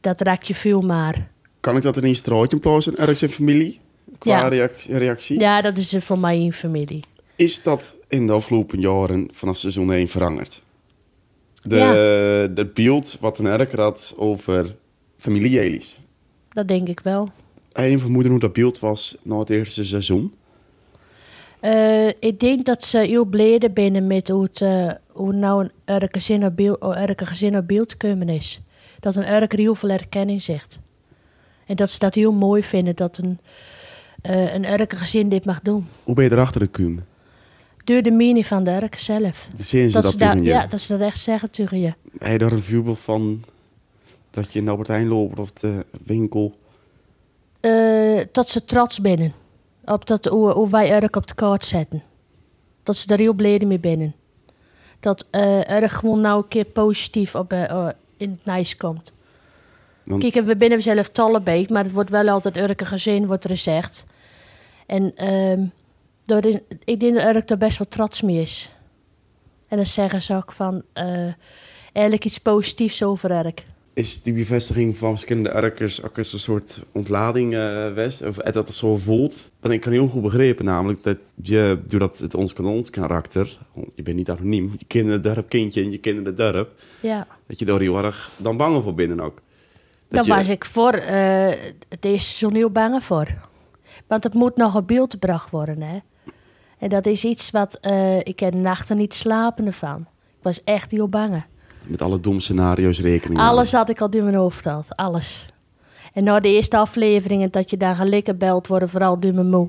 Dat 0.00 0.20
raak 0.20 0.42
je 0.42 0.54
veel 0.54 0.80
maar. 0.80 1.30
Kan 1.60 1.76
ik 1.76 1.82
dat 1.82 1.96
in 1.96 2.04
een 2.04 2.16
straatje 2.16 2.56
plaatsen, 2.58 2.96
ergens 2.98 3.22
in 3.22 3.28
familie? 3.28 3.80
Qua 4.18 4.38
Ja. 4.38 4.48
reac- 4.48 4.86
reactie? 4.88 5.38
Ja, 5.40 5.60
dat 5.62 5.76
is 5.78 5.94
voor 5.98 6.18
mij 6.18 6.36
een 6.36 6.52
familie. 6.52 7.00
Is 7.36 7.62
dat 7.62 7.94
in 8.08 8.26
de 8.26 8.32
afgelopen 8.32 8.80
jaren 8.80 9.28
vanaf 9.32 9.56
seizoen 9.56 9.92
1 9.92 10.08
veranderd? 10.08 10.62
De, 11.68 11.76
Ja. 11.76 11.92
de 12.54 12.66
beeld 12.74 13.16
wat 13.20 13.38
een 13.38 13.46
erker 13.46 13.80
had 13.80 14.14
over 14.16 14.76
familie 15.16 15.50
Jelis. 15.50 16.00
Dat 16.48 16.68
denk 16.68 16.88
ik 16.88 17.00
wel. 17.00 17.28
Een 17.72 17.98
vermoeden 18.00 18.30
hoe 18.30 18.40
dat 18.40 18.52
beeld 18.52 18.78
was 18.78 19.16
na 19.22 19.38
het 19.38 19.50
eerste 19.50 19.84
seizoen. 19.84 20.32
Eh, 21.60 22.06
ik 22.08 22.40
denk 22.40 22.64
dat 22.66 22.84
ze 22.84 22.98
heel 22.98 23.24
blij 23.24 23.60
binnen 23.72 24.06
met 24.06 24.28
hoe, 24.28 24.42
het, 24.42 24.60
eh, 24.60 24.90
hoe 25.12 25.32
nou 25.32 25.62
een 25.64 25.70
erke 25.84 26.18
gezin 26.20 26.44
op 26.44 26.56
beeld, 26.56 26.80
oh, 26.80 26.96
erke 27.00 27.26
gezin 27.26 27.56
op 27.56 27.66
beeld 27.66 27.96
komen 27.96 28.28
is. 28.28 28.62
Dat 29.00 29.16
een 29.16 29.24
erker 29.24 29.58
heel 29.58 29.74
veel 29.74 29.88
erkenning 29.90 30.42
zegt. 30.42 30.80
En 31.66 31.76
dat 31.76 31.90
ze 31.90 31.98
dat 31.98 32.14
heel 32.14 32.32
mooi 32.32 32.62
vinden 32.62 32.96
dat 32.96 33.18
een, 33.18 33.38
eh 34.22 34.54
een 34.54 34.64
erke 34.64 34.96
gezin 34.96 35.28
dit 35.28 35.44
mag 35.44 35.60
doen. 35.60 35.86
Hoe 36.04 36.14
ben 36.14 36.24
je 36.24 36.30
erachter 36.32 36.60
gekomen? 36.60 37.04
Door 37.88 38.02
de 38.02 38.10
mening 38.10 38.46
van 38.46 38.64
de 38.64 38.88
zelf. 38.96 39.48
Zien 39.56 39.90
ze 39.90 40.00
dat, 40.00 40.10
ze 40.10 40.16
tegen 40.16 40.36
dat, 40.36 40.44
je? 40.44 40.50
ja, 40.50 40.66
dat 40.66 40.80
ze 40.80 40.92
dat 40.92 41.06
echt 41.06 41.18
zeggen 41.20 41.50
tegen 41.50 41.80
je. 41.80 41.94
Heb 42.18 42.32
je 42.32 42.38
daar 42.38 42.52
een 42.52 42.62
voorbeeld 42.62 42.98
van 42.98 43.44
dat 44.30 44.52
je 44.52 44.58
in 44.58 44.64
de 44.64 44.70
Albert 44.70 44.88
Heijn 44.88 45.08
loopt 45.08 45.38
of 45.38 45.52
de 45.52 45.86
winkel? 46.04 46.58
Eh, 47.60 48.20
dat 48.32 48.48
ze 48.48 48.64
trots 48.64 49.00
binnen. 49.00 49.32
Op 49.84 50.06
dat, 50.06 50.24
hoe, 50.24 50.50
hoe 50.52 50.70
wij 50.70 50.90
erg 50.90 51.10
op 51.10 51.26
de 51.26 51.34
kaart 51.34 51.64
zetten. 51.64 52.02
Dat 52.82 52.96
ze 52.96 53.06
daar 53.06 53.18
heel 53.18 53.32
blij 53.32 53.62
mee 53.66 53.78
binnen. 53.78 54.14
Dat 55.00 55.26
eh 55.30 55.70
erg 55.70 55.94
gewoon 55.94 56.20
nou 56.20 56.42
een 56.42 56.48
keer 56.48 56.64
positief 56.64 57.34
op, 57.34 57.52
eh, 57.52 57.70
eh, 57.70 57.88
in 58.16 58.30
het 58.30 58.54
nieuws 58.54 58.76
komt. 58.76 59.12
Want- 60.04 60.30
Kijk, 60.30 60.46
we 60.46 60.56
binnen 60.56 60.82
zelf 60.82 61.08
Tallebeek, 61.08 61.70
maar 61.70 61.82
het 61.84 61.92
wordt 61.92 62.10
wel 62.10 62.28
altijd 62.28 62.56
Urke 62.56 62.84
gezin, 62.84 63.26
wordt 63.26 63.44
er 63.44 63.50
gezegd. 63.50 64.04
En 64.86 65.16
ehm 65.16 65.64
dat 66.28 66.44
is, 66.44 66.58
ik 66.84 67.00
denk 67.00 67.14
dat 67.14 67.34
Urk 67.34 67.50
er 67.50 67.58
best 67.58 67.78
wel 67.78 67.88
trots 67.88 68.22
mee 68.22 68.40
is. 68.40 68.72
En 69.68 69.76
dan 69.76 69.86
zeggen 69.86 70.22
ze 70.22 70.34
ook 70.34 70.52
van, 70.52 70.82
eh 70.92 71.32
eigenlijk 71.92 72.24
iets 72.26 72.38
positiefs 72.38 73.02
over 73.02 73.30
Urk. 73.46 73.64
Is 73.94 74.22
die 74.22 74.32
bevestiging 74.32 74.96
van 74.96 75.10
verschillende 75.10 75.48
erkers 75.48 76.02
ook 76.02 76.16
eens 76.16 76.32
een 76.32 76.40
soort 76.40 76.82
ontlading 76.92 77.54
west? 77.94 78.26
Of 78.26 78.36
dat 78.36 78.54
het 78.54 78.74
zo 78.74 78.96
voelt? 78.96 79.50
Want 79.60 79.74
ik 79.74 79.80
kan 79.80 79.92
heel 79.92 80.08
goed 80.08 80.22
begrijpen 80.22 80.64
namelijk 80.64 81.02
dat 81.02 81.16
je, 81.42 81.78
doordat 81.86 82.18
het 82.18 82.34
ons 82.34 82.52
ons 82.54 82.90
karakter, 82.90 83.58
je 83.94 84.02
bent 84.02 84.16
niet 84.16 84.30
anoniem, 84.30 84.74
je 84.78 84.84
kent 84.86 85.08
het 85.08 85.22
dorp 85.22 85.48
kindje 85.48 85.82
en 85.82 85.90
je 85.90 85.98
kent 85.98 86.26
het 86.26 86.36
dorp, 86.36 86.70
Ja. 87.00 87.26
dat 87.46 87.58
je 87.58 87.64
daar 87.64 87.80
heel 87.80 88.04
erg 88.04 88.30
dan 88.36 88.56
bang 88.56 88.82
voor 88.82 88.94
binnen 88.94 89.20
ook. 89.20 89.40
Daar 90.08 90.24
je- 90.24 90.34
was 90.34 90.48
ik 90.48 90.64
voor 90.64 90.94
uh, 90.94 91.04
het 91.88 92.04
eerste 92.04 92.28
seizoen 92.34 92.54
heel 92.54 92.70
bang 92.70 93.04
voor. 93.04 93.26
Want 94.06 94.24
het 94.24 94.34
moet 94.34 94.56
nog 94.56 94.76
op 94.76 94.86
beeld 94.86 95.12
gebracht 95.12 95.50
worden. 95.50 95.82
Hè? 95.82 95.98
En 96.78 96.88
dat 96.88 97.06
is 97.06 97.24
iets 97.24 97.50
wat... 97.50 97.78
eh, 97.80 98.18
ik 98.18 98.40
heb 98.40 98.54
nachten 98.54 98.96
niet 98.96 99.14
slapen 99.14 99.66
ervan. 99.66 100.00
Ik 100.38 100.42
was 100.42 100.64
echt 100.64 100.90
heel 100.90 101.08
bang. 101.08 101.44
Met 101.86 102.02
alle 102.02 102.20
dom 102.20 102.40
scenario's 102.40 103.00
rekening 103.00 103.40
Alles 103.40 103.72
had 103.72 103.88
ik 103.88 104.00
al 104.00 104.08
in 104.08 104.24
mijn 104.24 104.36
hoofd 104.36 104.62
gehad. 104.62 104.96
Alles. 104.96 105.48
En 106.12 106.24
na 106.24 106.40
de 106.40 106.48
eerste 106.48 106.76
afleveringen 106.76 107.50
dat 107.50 107.70
je 107.70 107.76
daar 107.76 107.94
gelijk 107.94 108.38
belt 108.38 108.66
worden, 108.66 108.88
vooral 108.88 109.20
door 109.20 109.34
mijn 109.34 109.50
moe. 109.50 109.68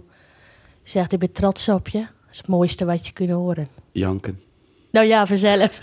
Zegt, 0.83 1.13
ik 1.13 1.19
ben 1.19 1.31
trots 1.31 1.69
op 1.69 1.87
je. 1.87 1.99
Dat 1.99 2.31
is 2.31 2.37
het 2.37 2.47
mooiste 2.47 2.85
wat 2.85 3.07
je 3.07 3.13
kunt 3.13 3.29
horen. 3.29 3.67
Janken. 3.91 4.39
Nou 4.91 5.07
ja, 5.07 5.25
vanzelf. 5.25 5.81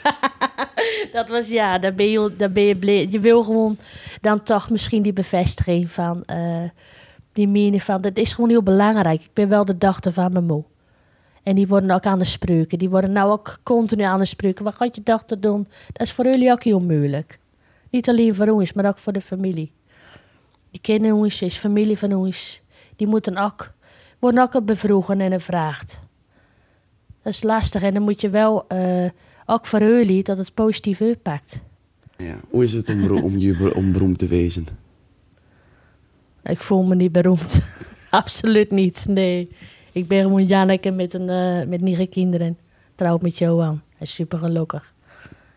dat 1.12 1.28
was 1.28 1.48
ja, 1.48 1.78
daar 1.78 1.94
ben 1.94 2.10
je, 2.10 2.32
daar 2.36 2.52
ben 2.52 2.62
je 2.62 2.76
blij. 2.76 3.06
Je 3.10 3.20
wil 3.20 3.42
gewoon 3.42 3.78
dan 4.20 4.42
toch 4.42 4.70
misschien 4.70 5.02
die 5.02 5.12
bevestiging 5.12 5.90
van 5.90 6.24
eh, 6.24 6.62
die 7.32 7.48
mening 7.48 7.82
van. 7.82 8.00
Dat 8.00 8.16
is 8.16 8.32
gewoon 8.32 8.50
heel 8.50 8.62
belangrijk. 8.62 9.20
Ik 9.20 9.30
ben 9.32 9.48
wel 9.48 9.64
de 9.64 9.78
dochter 9.78 10.12
van 10.12 10.32
mijn 10.32 10.44
moe. 10.44 10.64
En 11.46 11.54
die 11.54 11.66
worden 11.66 11.90
ook 11.90 12.04
aan 12.04 12.18
de 12.18 12.24
spreuken. 12.24 12.78
Die 12.78 12.90
worden 12.90 13.12
nou 13.12 13.30
ook 13.30 13.58
continu 13.62 14.02
aan 14.02 14.18
de 14.18 14.24
spreuken. 14.24 14.64
Wat 14.64 14.74
gaat 14.74 14.94
je 14.94 15.02
dochter 15.02 15.40
doen? 15.40 15.66
Dat 15.92 16.06
is 16.06 16.12
voor 16.12 16.24
jullie 16.24 16.50
ook 16.50 16.62
heel 16.62 16.80
moeilijk. 16.80 17.38
Niet 17.90 18.08
alleen 18.08 18.34
voor 18.34 18.48
ons, 18.48 18.72
maar 18.72 18.86
ook 18.86 18.98
voor 18.98 19.12
de 19.12 19.20
familie. 19.20 19.72
Die 20.70 20.80
kinderen 20.80 21.16
ons 21.16 21.42
is 21.42 21.56
familie 21.56 21.98
van 21.98 22.12
ons. 22.12 22.60
Die 22.96 23.06
moeten 23.06 23.36
ook, 23.36 23.72
worden 24.18 24.42
ook 24.42 24.64
bevroegen 24.64 25.20
en 25.20 25.32
gevraagd. 25.32 26.00
Dat 27.22 27.32
is 27.32 27.42
lastig 27.42 27.82
en 27.82 27.94
dan 27.94 28.02
moet 28.02 28.20
je 28.20 28.30
wel, 28.30 28.68
eh, 28.68 29.08
ook 29.44 29.66
voor 29.66 29.80
jullie, 29.80 30.22
dat 30.22 30.38
het 30.38 30.54
positief 30.54 31.00
uitpakt. 31.00 31.62
Ja. 32.16 32.40
Hoe 32.50 32.64
is 32.64 32.72
het 32.72 32.88
om, 32.88 33.10
om, 33.10 33.38
je, 33.38 33.74
om 33.74 33.92
beroemd 33.92 34.18
te 34.18 34.26
wezen? 34.26 34.66
Ik 36.42 36.60
voel 36.60 36.82
me 36.82 36.94
niet 36.94 37.12
beroemd. 37.12 37.60
Absoluut 38.10 38.70
niet, 38.70 39.04
nee. 39.08 39.48
Ik 39.96 40.08
ben 40.08 40.22
gewoon 40.22 40.46
Janneke 40.46 40.90
met, 40.90 41.14
een, 41.14 41.28
eh, 41.28 41.68
met 41.68 41.80
negen 41.80 42.08
kinderen. 42.08 42.58
Trouwd 42.94 43.22
met 43.22 43.38
Johan. 43.38 43.82
Hij 43.88 44.06
is 44.06 44.14
super 44.14 44.38
gelukkig. 44.38 44.94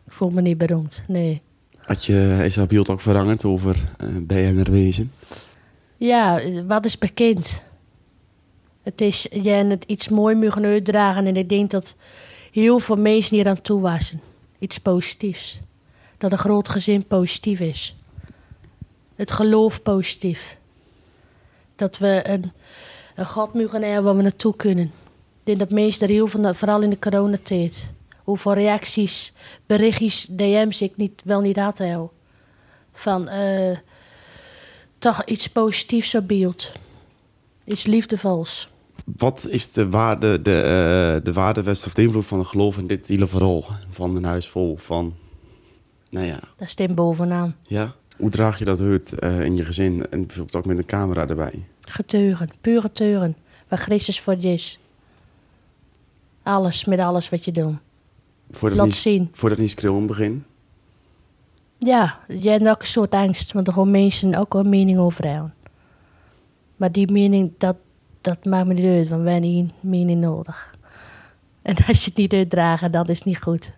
Ik 0.06 0.12
voel 0.12 0.30
me 0.30 0.42
niet 0.42 0.58
beroemd, 0.58 1.04
nee. 1.08 1.42
Had 1.78 2.06
je, 2.06 2.40
is 2.44 2.54
dat 2.54 2.68
beeld 2.68 2.90
ook 2.90 3.02
veranderd 3.02 3.46
over 3.46 3.76
uh, 4.04 4.18
BNR 4.22 4.72
wezen? 4.72 5.12
Ja, 5.98 6.42
wat 6.68 6.86
is 6.86 6.98
bekend? 6.98 7.64
Het 8.84 9.02
is 9.02 9.28
je 9.32 9.50
het 9.50 9.84
iets 9.84 10.10
mooi 10.10 10.36
mogen 10.36 10.66
uitdragen 10.66 11.26
en 11.26 11.36
ik 11.36 11.50
denk 11.50 11.72
dat 11.72 11.96
heel 12.52 12.80
veel 12.80 12.98
mensen 12.98 13.36
hier 13.36 13.48
aan 13.48 13.62
toe 13.62 13.82
waren. 13.82 14.22
Iets 14.60 14.78
positiefs. 14.78 15.60
Dat 16.18 16.32
een 16.32 16.38
groot 16.38 16.70
gezin 16.70 17.04
positief 17.04 17.60
is. 17.60 17.96
Het 19.16 19.32
geloof 19.32 19.82
positief. 19.82 20.58
Dat 21.76 21.98
we 21.98 22.22
een, 22.24 22.52
een 23.20 23.26
God 23.26 23.54
mogen 23.54 23.82
hebben 23.82 24.04
waar 24.04 24.16
we 24.16 24.22
naartoe 24.22 24.56
kunnen. 24.56 24.86
Ik 24.86 25.44
denk 25.44 25.60
dat 25.60 25.70
mensen 25.70 26.08
er 26.08 26.14
heel 26.14 26.28
van, 26.28 26.56
vooral 26.56 26.82
in 26.82 26.90
de 26.90 27.00
coronatijd, 27.00 27.94
hoeveel 28.24 28.54
reacties, 28.54 29.34
berichtjes, 29.66 30.28
DM's 30.30 30.82
ik 30.82 30.98
niet, 30.98 31.22
wel 31.24 31.42
niet 31.42 31.58
had. 31.58 31.84
Van 32.92 33.28
eh, 33.28 33.78
toch 34.98 35.26
iets 35.26 35.50
positiefs 35.50 36.16
op 36.16 36.28
beeld. 36.28 36.72
Iets 37.64 37.86
liefdevols. 37.86 38.70
Wat 39.18 39.48
is 39.50 39.72
de 39.72 39.90
waarde, 39.90 40.42
de, 40.42 40.56
uh, 40.56 41.26
de 41.26 41.34
waarde 41.34 41.70
of 41.70 41.94
de 41.94 42.02
invloed 42.02 42.26
van 42.26 42.40
het 42.40 42.48
geloof 42.48 42.78
in 42.78 42.88
dit 42.88 43.08
hele 43.08 43.28
verhaal? 43.28 43.66
Van 43.90 44.16
een 44.16 44.24
huis 44.24 44.48
vol, 44.48 44.78
van... 44.78 45.14
Nou 46.10 46.26
ja. 46.26 46.40
Daar 46.56 46.70
stemt 46.70 46.96
bovenaan. 46.96 47.56
Ja? 47.62 47.96
Hoe 48.18 48.30
draag 48.30 48.60
je 48.60 48.66
dat 48.66 48.82
uit 48.82 49.16
uh, 49.20 49.42
in 49.42 49.56
je 49.56 49.66
gezin 49.66 50.10
en 50.10 50.26
bijvoorbeeld 50.26 50.56
ook 50.56 50.66
met 50.66 50.78
een 50.78 50.86
camera 50.86 51.28
erbij? 51.28 51.66
Getuigen, 51.90 52.50
puur 52.62 52.82
getuigen. 52.82 53.38
Waar 53.68 53.80
Christus 53.80 54.20
voor 54.20 54.36
je 54.40 54.54
is. 54.54 54.80
Alles, 56.44 56.86
met 56.86 57.00
alles 57.00 57.30
wat 57.30 57.46
je 57.46 57.52
doet. 57.52 57.76
Voor 58.52 58.72
Laat 58.72 58.86
niet, 58.86 58.96
zien. 58.96 59.28
Voor 59.32 59.50
dat 59.50 59.58
niet 59.58 59.70
schreeuwen 59.70 60.06
begin? 60.06 60.46
Ja, 61.78 62.20
je 62.28 62.50
hebt 62.50 62.68
ook 62.68 62.82
een 62.82 62.88
soort 62.88 63.14
angst, 63.14 63.54
want 63.54 63.68
er 63.68 63.74
gewoon 63.74 63.92
mensen 63.92 64.36
ook 64.36 64.54
een 64.54 64.70
mening 64.70 64.98
over 64.98 65.26
hebben. 65.26 65.54
Maar 66.76 66.92
die 66.92 67.12
mening, 67.12 67.52
dat, 67.58 67.76
dat 68.22 68.46
maakt 68.46 68.68
me 68.68 68.74
niet 68.74 68.86
uit, 68.86 69.08
want 69.08 69.24
wij 69.24 69.32
hebben 69.32 69.50
die 69.50 69.72
mening 69.80 70.22
nodig. 70.22 70.76
En 71.62 71.76
als 71.88 72.04
je 72.04 72.10
het 72.10 72.18
niet 72.18 72.34
uitdraagt, 72.34 72.92
dan 72.92 73.06
is 73.06 73.24
niet 73.24 73.42
goed. 73.42 73.78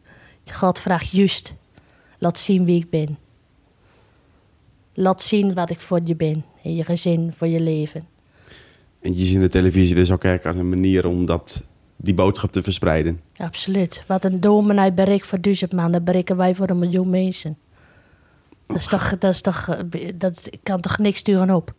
God 0.51 0.79
vraagt 0.79 1.09
juist, 1.09 1.55
laat 2.17 2.37
zien 2.37 2.65
wie 2.65 2.79
ik 2.79 2.89
ben. 2.89 3.17
Laat 4.93 5.21
zien 5.21 5.53
wat 5.53 5.69
ik 5.69 5.79
voor 5.79 5.99
je 6.03 6.15
ben, 6.15 6.45
in 6.63 6.75
je 6.75 6.83
gezin, 6.83 7.33
voor 7.33 7.47
je 7.47 7.61
leven. 7.61 8.03
En 8.99 9.17
je 9.17 9.25
ziet 9.25 9.39
de 9.39 9.49
televisie 9.49 9.95
dus 9.95 10.11
ook 10.11 10.19
kijken 10.19 10.49
als 10.49 10.59
een 10.59 10.69
manier 10.69 11.07
om 11.07 11.25
dat, 11.25 11.63
die 11.95 12.13
boodschap 12.13 12.51
te 12.51 12.63
verspreiden. 12.63 13.21
Absoluut. 13.37 14.03
Wat 14.07 14.23
een 14.23 14.39
dominee 14.39 14.93
bereikt 14.93 15.27
voor 15.27 15.41
duizend 15.41 15.71
man, 15.71 15.91
dat 15.91 16.03
bereiken 16.03 16.37
wij 16.37 16.55
voor 16.55 16.69
een 16.69 16.79
miljoen 16.79 17.09
mensen. 17.09 17.57
Dat 18.67 18.77
is 18.77 18.87
toch, 18.87 19.17
dat 19.17 19.31
is 19.33 19.41
toch, 19.41 19.83
dat 20.15 20.49
kan 20.63 20.81
toch 20.81 20.97
niks 20.97 21.19
sturen 21.19 21.49
op. 21.49 21.73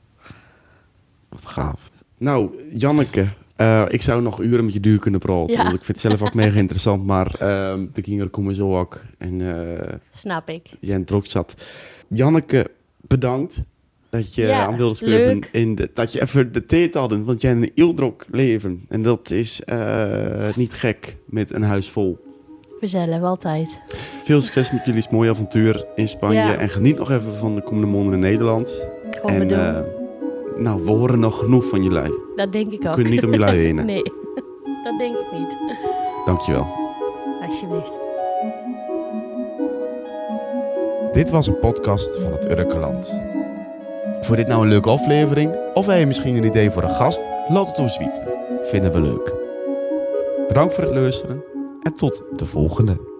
Wat 1.29 1.47
gaaf. 1.47 1.91
Nou, 2.19 2.51
Janneke, 2.75 3.29
uh, 3.57 3.85
ik 3.89 4.03
zou 4.03 4.23
nog 4.23 4.41
uren 4.41 4.65
met 4.65 4.75
je 4.75 4.81
duur 4.81 4.99
kunnen 4.99 5.21
praten. 5.21 5.55
Ja. 5.55 5.63
Want 5.63 5.75
ik 5.75 5.85
vind 5.85 6.03
het 6.03 6.11
zelf 6.11 6.23
ook 6.23 6.35
mega 6.35 6.59
interessant. 6.59 7.05
Maar 7.05 7.27
uh, 7.27 7.75
de 7.93 8.03
kinderen 8.03 8.31
komen 8.31 8.55
zo 8.55 8.79
ook. 8.79 9.03
En, 9.19 9.41
uh, 9.41 9.93
Snap 10.15 10.49
ik. 10.49 10.69
Jij 10.81 10.97
in 10.97 11.05
trok 11.05 11.27
zat. 11.27 11.55
Janneke, 12.09 12.71
bedankt 13.01 13.63
dat 14.13 14.35
je 14.35 14.43
Ja, 14.43 14.67
aan 14.67 14.77
wilde 14.77 14.95
schrijven. 14.95 15.43
In 15.53 15.75
de, 15.75 15.91
dat 15.95 16.13
je 16.13 16.23
even 16.23 16.53
de 16.53 16.65
tijd 16.65 16.95
hadden. 16.95 17.25
Want 17.25 17.43
jij 17.43 17.51
hebt 17.51 17.63
een 17.63 17.71
heel 17.75 17.95
druk 17.95 18.27
leven. 18.31 18.85
En 18.89 19.03
dat 19.03 19.31
is 19.31 19.65
eh, 19.65 20.55
niet 20.55 20.73
gek 20.73 21.17
met 21.27 21.53
een 21.53 21.63
huis 21.63 21.91
vol. 21.91 22.19
Vanzelf, 22.79 23.23
altijd. 23.23 23.81
Veel 24.25 24.41
succes 24.41 24.73
met 24.73 24.85
jullie 24.85 25.05
mooie 25.11 25.31
avontuur 25.31 25.87
in 25.95 26.09
Spanje. 26.09 26.39
Ja. 26.39 26.57
En 26.57 26.69
geniet 26.69 26.99
nog 26.99 27.11
even 27.11 27.35
van 27.35 27.55
de 27.55 27.63
komende 27.63 27.87
maanden 27.87 28.13
in 28.13 28.21
Nederland. 28.21 28.87
Gewoon 29.11 29.31
en 29.31 29.51
eh, 29.51 29.83
nou, 30.57 30.85
we 30.85 30.91
horen 30.91 31.19
nog 31.19 31.39
genoeg 31.39 31.69
van 31.69 31.83
jullie. 31.83 32.15
dat 32.37 32.53
denk 32.53 32.73
ik 32.73 32.87
ook. 32.87 32.95
kunnen 32.95 33.13
niet 33.13 33.25
om 33.25 33.31
jullie 33.31 33.55
heen, 33.55 33.77
hè? 33.77 33.85
nee, 33.95 34.03
dat 34.85 34.99
denk 34.99 35.17
ik 35.17 35.33
niet. 35.33 35.57
Dankjewel. 36.27 36.67
Alsjeblieft. 37.47 37.99
Dit 41.13 41.31
was 41.31 41.47
een 41.47 41.59
podcast 41.59 42.19
van 42.19 42.33
het 42.33 42.51
Urkeland. 42.51 43.32
Voor 44.25 44.37
dit 44.37 44.47
nou 44.47 44.63
een 44.63 44.69
leuke 44.69 44.91
aflevering? 44.91 45.57
Of 45.75 45.87
heb 45.87 45.99
je 45.99 46.07
misschien 46.07 46.37
een 46.37 46.45
idee 46.45 46.71
voor 46.71 46.83
een 46.83 46.91
gast? 46.91 47.29
Laat 47.49 47.67
het 47.67 47.79
ons 47.79 47.99
weten. 47.99 48.29
Vinden 48.63 48.93
we 48.93 49.01
leuk. 49.01 49.35
Bedankt 50.49 50.75
voor 50.75 50.85
het 50.85 50.95
luisteren 50.95 51.45
en 51.83 51.95
tot 51.95 52.23
de 52.37 52.47
volgende. 52.47 53.12